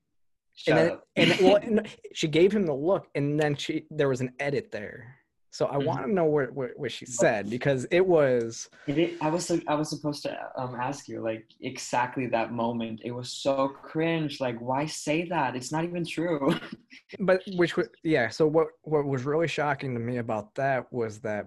Shut 0.55 0.79
and 0.79 0.99
then, 1.17 1.31
and 1.31 1.41
well, 1.47 1.57
and 1.63 1.89
she 2.15 2.27
gave 2.29 2.53
him 2.53 2.65
the 2.65 2.75
look, 2.75 3.09
and 3.15 3.39
then 3.39 3.55
she 3.55 3.87
there 3.91 4.09
was 4.09 4.21
an 4.21 4.33
edit 4.41 4.71
there. 4.73 5.15
So 5.51 5.67
I 5.67 5.77
Mhm. 5.77 5.85
want 5.85 6.07
to 6.07 6.13
know 6.13 6.27
what, 6.27 6.53
what 6.53 6.71
what 6.79 6.93
she 6.93 7.07
said 7.07 7.49
because 7.51 7.87
it 7.91 8.07
was 8.07 8.69
It, 8.87 8.99
it- 8.99 9.19
I 9.23 9.29
was 9.31 9.51
I 9.67 9.75
was 9.75 9.91
supposed 9.91 10.23
to 10.25 10.39
um 10.57 10.75
ask 10.75 11.09
you 11.09 11.21
like 11.23 11.47
exactly 11.61 12.27
that 12.29 12.53
moment. 12.53 13.01
It 13.05 13.13
was 13.13 13.33
so 13.33 13.69
cringe. 13.69 14.41
Like, 14.41 14.59
why 14.61 14.87
say 14.87 15.25
that? 15.29 15.57
It's 15.57 15.73
not 15.73 15.85
even 15.85 16.05
true. 16.05 16.55
but 17.21 17.43
which 17.57 17.77
was 17.77 17.89
yeah 18.03 18.29
so 18.29 18.47
what 18.47 18.69
what 18.83 19.05
was 19.07 19.25
really 19.25 19.49
shocking 19.49 19.95
to 19.95 20.01
me 20.01 20.19
about 20.19 20.55
that 20.57 20.93
was 20.93 21.21
that 21.21 21.47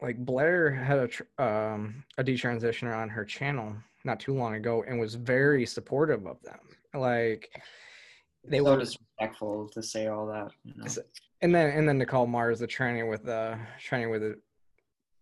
like 0.00 0.16
blair 0.24 0.70
had 0.72 0.98
a 0.98 1.08
tr- 1.08 1.22
um 1.42 2.02
a 2.18 2.24
detransitioner 2.24 2.96
on 2.96 3.08
her 3.08 3.24
channel 3.24 3.74
not 4.04 4.18
too 4.20 4.34
long 4.34 4.54
ago 4.54 4.84
and 4.86 4.98
was 4.98 5.14
very 5.14 5.66
supportive 5.66 6.26
of 6.26 6.40
them 6.42 6.58
like 6.94 7.50
they 8.44 8.58
so 8.58 8.64
were 8.64 8.78
disrespectful 8.78 9.68
to 9.68 9.82
say 9.82 10.06
all 10.06 10.26
that. 10.26 10.50
You 10.64 10.74
know? 10.76 10.84
And 11.40 11.54
then 11.54 11.70
and 11.70 11.88
then 11.88 11.98
nicole 11.98 12.26
mars 12.26 12.58
the 12.58 12.66
training 12.66 13.08
with 13.08 13.28
uh 13.28 13.56
training 13.80 14.10
with 14.10 14.22
a 14.24 14.34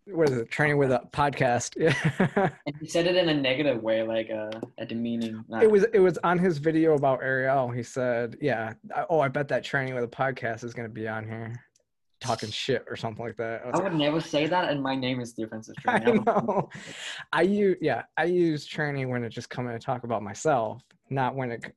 what 0.07 0.31
is 0.31 0.39
it 0.39 0.51
training 0.51 0.79
with 0.79 0.93
a 0.93 1.01
podcast 1.13 1.75
yeah 1.77 2.49
And 2.67 2.75
he 2.81 2.87
said 2.89 3.07
it 3.07 3.17
in 3.17 3.29
a 3.29 3.35
negative 3.35 3.83
way, 3.83 4.03
like 4.03 4.29
a, 4.31 4.51
a 4.79 4.87
demeaning. 4.87 5.45
not- 5.49 5.63
it 5.63 5.71
was 5.71 5.85
it 5.93 5.99
was 5.99 6.17
on 6.19 6.39
his 6.39 6.59
video 6.59 6.95
about 6.95 7.23
ariel 7.23 7.69
he 7.71 7.83
said 7.83 8.37
yeah 8.41 8.73
I- 8.95 9.05
oh 9.11 9.21
i 9.21 9.29
bet 9.29 9.49
that 9.49 9.63
training 9.65 9.95
with 9.95 10.05
a 10.05 10.09
podcast 10.09 10.65
is 10.65 10.73
going 10.75 10.89
to 10.89 10.93
be 10.95 11.07
on 11.09 11.25
here 11.25 11.61
talking 12.21 12.49
shit 12.51 12.83
or 12.89 12.97
something 12.97 13.23
like 13.25 13.37
that 13.37 13.61
I 13.67 13.69
I 13.69 13.73
like, 13.73 13.83
would 13.83 13.95
never 13.95 14.21
say 14.23 14.47
that, 14.47 14.71
and 14.71 14.83
my 14.83 14.95
name 14.97 15.21
is 15.21 15.35
the 15.35 15.43
offensive 15.43 15.75
I 15.87 15.99
trainer. 15.99 16.23
know. 16.25 16.71
I 17.33 17.43
use 17.43 17.77
yeah, 17.83 18.05
I 18.17 18.25
use 18.25 18.65
training 18.65 19.11
when 19.11 19.23
it 19.23 19.29
just 19.29 19.51
come 19.51 19.67
in 19.67 19.75
and 19.75 19.83
talk 19.83 20.05
about 20.05 20.23
myself, 20.23 20.83
not 21.11 21.35
when 21.35 21.51
it. 21.53 21.75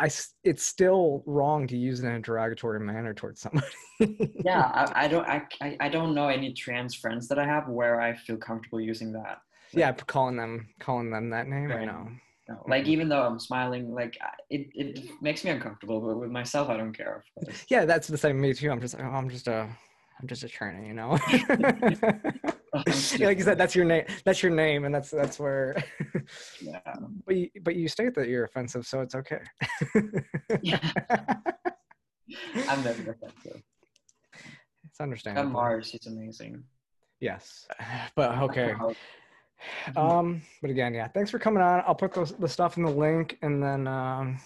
I 0.00 0.06
I 0.06 0.10
it's 0.44 0.64
still 0.64 1.22
wrong 1.26 1.66
to 1.68 1.76
use 1.76 2.00
it 2.00 2.06
in 2.06 2.12
a 2.12 2.20
derogatory 2.20 2.80
manner 2.80 3.14
towards 3.14 3.40
somebody. 3.40 3.66
yeah, 4.44 4.62
I, 4.74 5.04
I 5.04 5.08
don't 5.08 5.26
I, 5.28 5.42
I 5.60 5.76
I 5.80 5.88
don't 5.88 6.14
know 6.14 6.28
any 6.28 6.52
trans 6.52 6.94
friends 6.94 7.28
that 7.28 7.38
I 7.38 7.44
have 7.44 7.68
where 7.68 8.00
I 8.00 8.16
feel 8.16 8.36
comfortable 8.36 8.80
using 8.80 9.12
that. 9.12 9.38
yeah, 9.72 9.92
calling 9.92 10.36
them 10.36 10.68
calling 10.80 11.10
them 11.10 11.30
that 11.30 11.46
name. 11.48 11.70
I 11.70 11.76
Right. 11.76 11.86
know. 11.86 12.08
No, 12.48 12.54
mm-hmm. 12.56 12.70
Like 12.70 12.86
even 12.86 13.08
though 13.08 13.22
I'm 13.22 13.38
smiling, 13.38 13.94
like 13.94 14.18
it, 14.48 14.68
it 14.74 15.10
makes 15.20 15.44
me 15.44 15.50
uncomfortable. 15.50 16.00
But 16.00 16.18
with 16.18 16.30
myself, 16.30 16.68
I 16.68 16.76
don't 16.76 16.92
care. 16.92 17.22
Yeah, 17.68 17.84
that's 17.84 18.08
the 18.08 18.18
same. 18.18 18.40
Me 18.40 18.52
too. 18.54 18.70
I'm 18.70 18.80
just 18.80 18.96
oh, 18.98 19.02
I'm 19.02 19.28
just 19.28 19.46
a 19.48 19.68
I'm 20.20 20.26
just 20.26 20.42
a 20.42 20.48
trainer, 20.48 20.84
you 20.84 20.94
know. 20.94 21.16
Yeah, 23.18 23.26
like 23.26 23.38
you 23.38 23.44
said, 23.44 23.58
that's 23.58 23.74
your 23.74 23.84
name. 23.84 24.04
That's 24.24 24.42
your 24.42 24.52
name, 24.52 24.84
and 24.84 24.94
that's 24.94 25.10
that's 25.10 25.38
where. 25.40 25.82
yeah. 26.60 26.78
but 27.26 27.36
you, 27.36 27.50
but 27.62 27.74
you 27.74 27.88
state 27.88 28.14
that 28.14 28.28
you're 28.28 28.44
offensive, 28.44 28.86
so 28.86 29.00
it's 29.00 29.14
okay. 29.14 29.40
yeah. 30.62 30.78
I'm 32.68 32.84
never 32.84 33.10
offensive. 33.12 33.62
it's 34.84 35.00
And 35.00 35.06
understandable. 35.06 35.50
Mars, 35.50 35.90
he's 35.90 36.06
amazing. 36.06 36.62
Yes, 37.18 37.66
but 38.16 38.38
okay. 38.38 38.74
Um, 39.96 40.40
but 40.62 40.70
again, 40.70 40.94
yeah, 40.94 41.08
thanks 41.08 41.30
for 41.30 41.38
coming 41.38 41.62
on. 41.62 41.82
I'll 41.86 41.94
put 41.94 42.14
those 42.14 42.32
the 42.32 42.48
stuff 42.48 42.76
in 42.76 42.84
the 42.84 42.90
link, 42.90 43.36
and 43.42 43.62
then 43.62 43.86
um, 43.86 44.38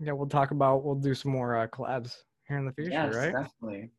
yeah, 0.00 0.12
we'll 0.12 0.26
talk 0.28 0.50
about 0.50 0.84
we'll 0.84 0.96
do 0.96 1.14
some 1.14 1.30
more 1.32 1.56
uh, 1.56 1.66
collabs 1.68 2.16
here 2.48 2.58
in 2.58 2.66
the 2.66 2.72
future, 2.72 2.90
Yes, 2.90 3.14
right? 3.14 3.32
definitely. 3.32 3.90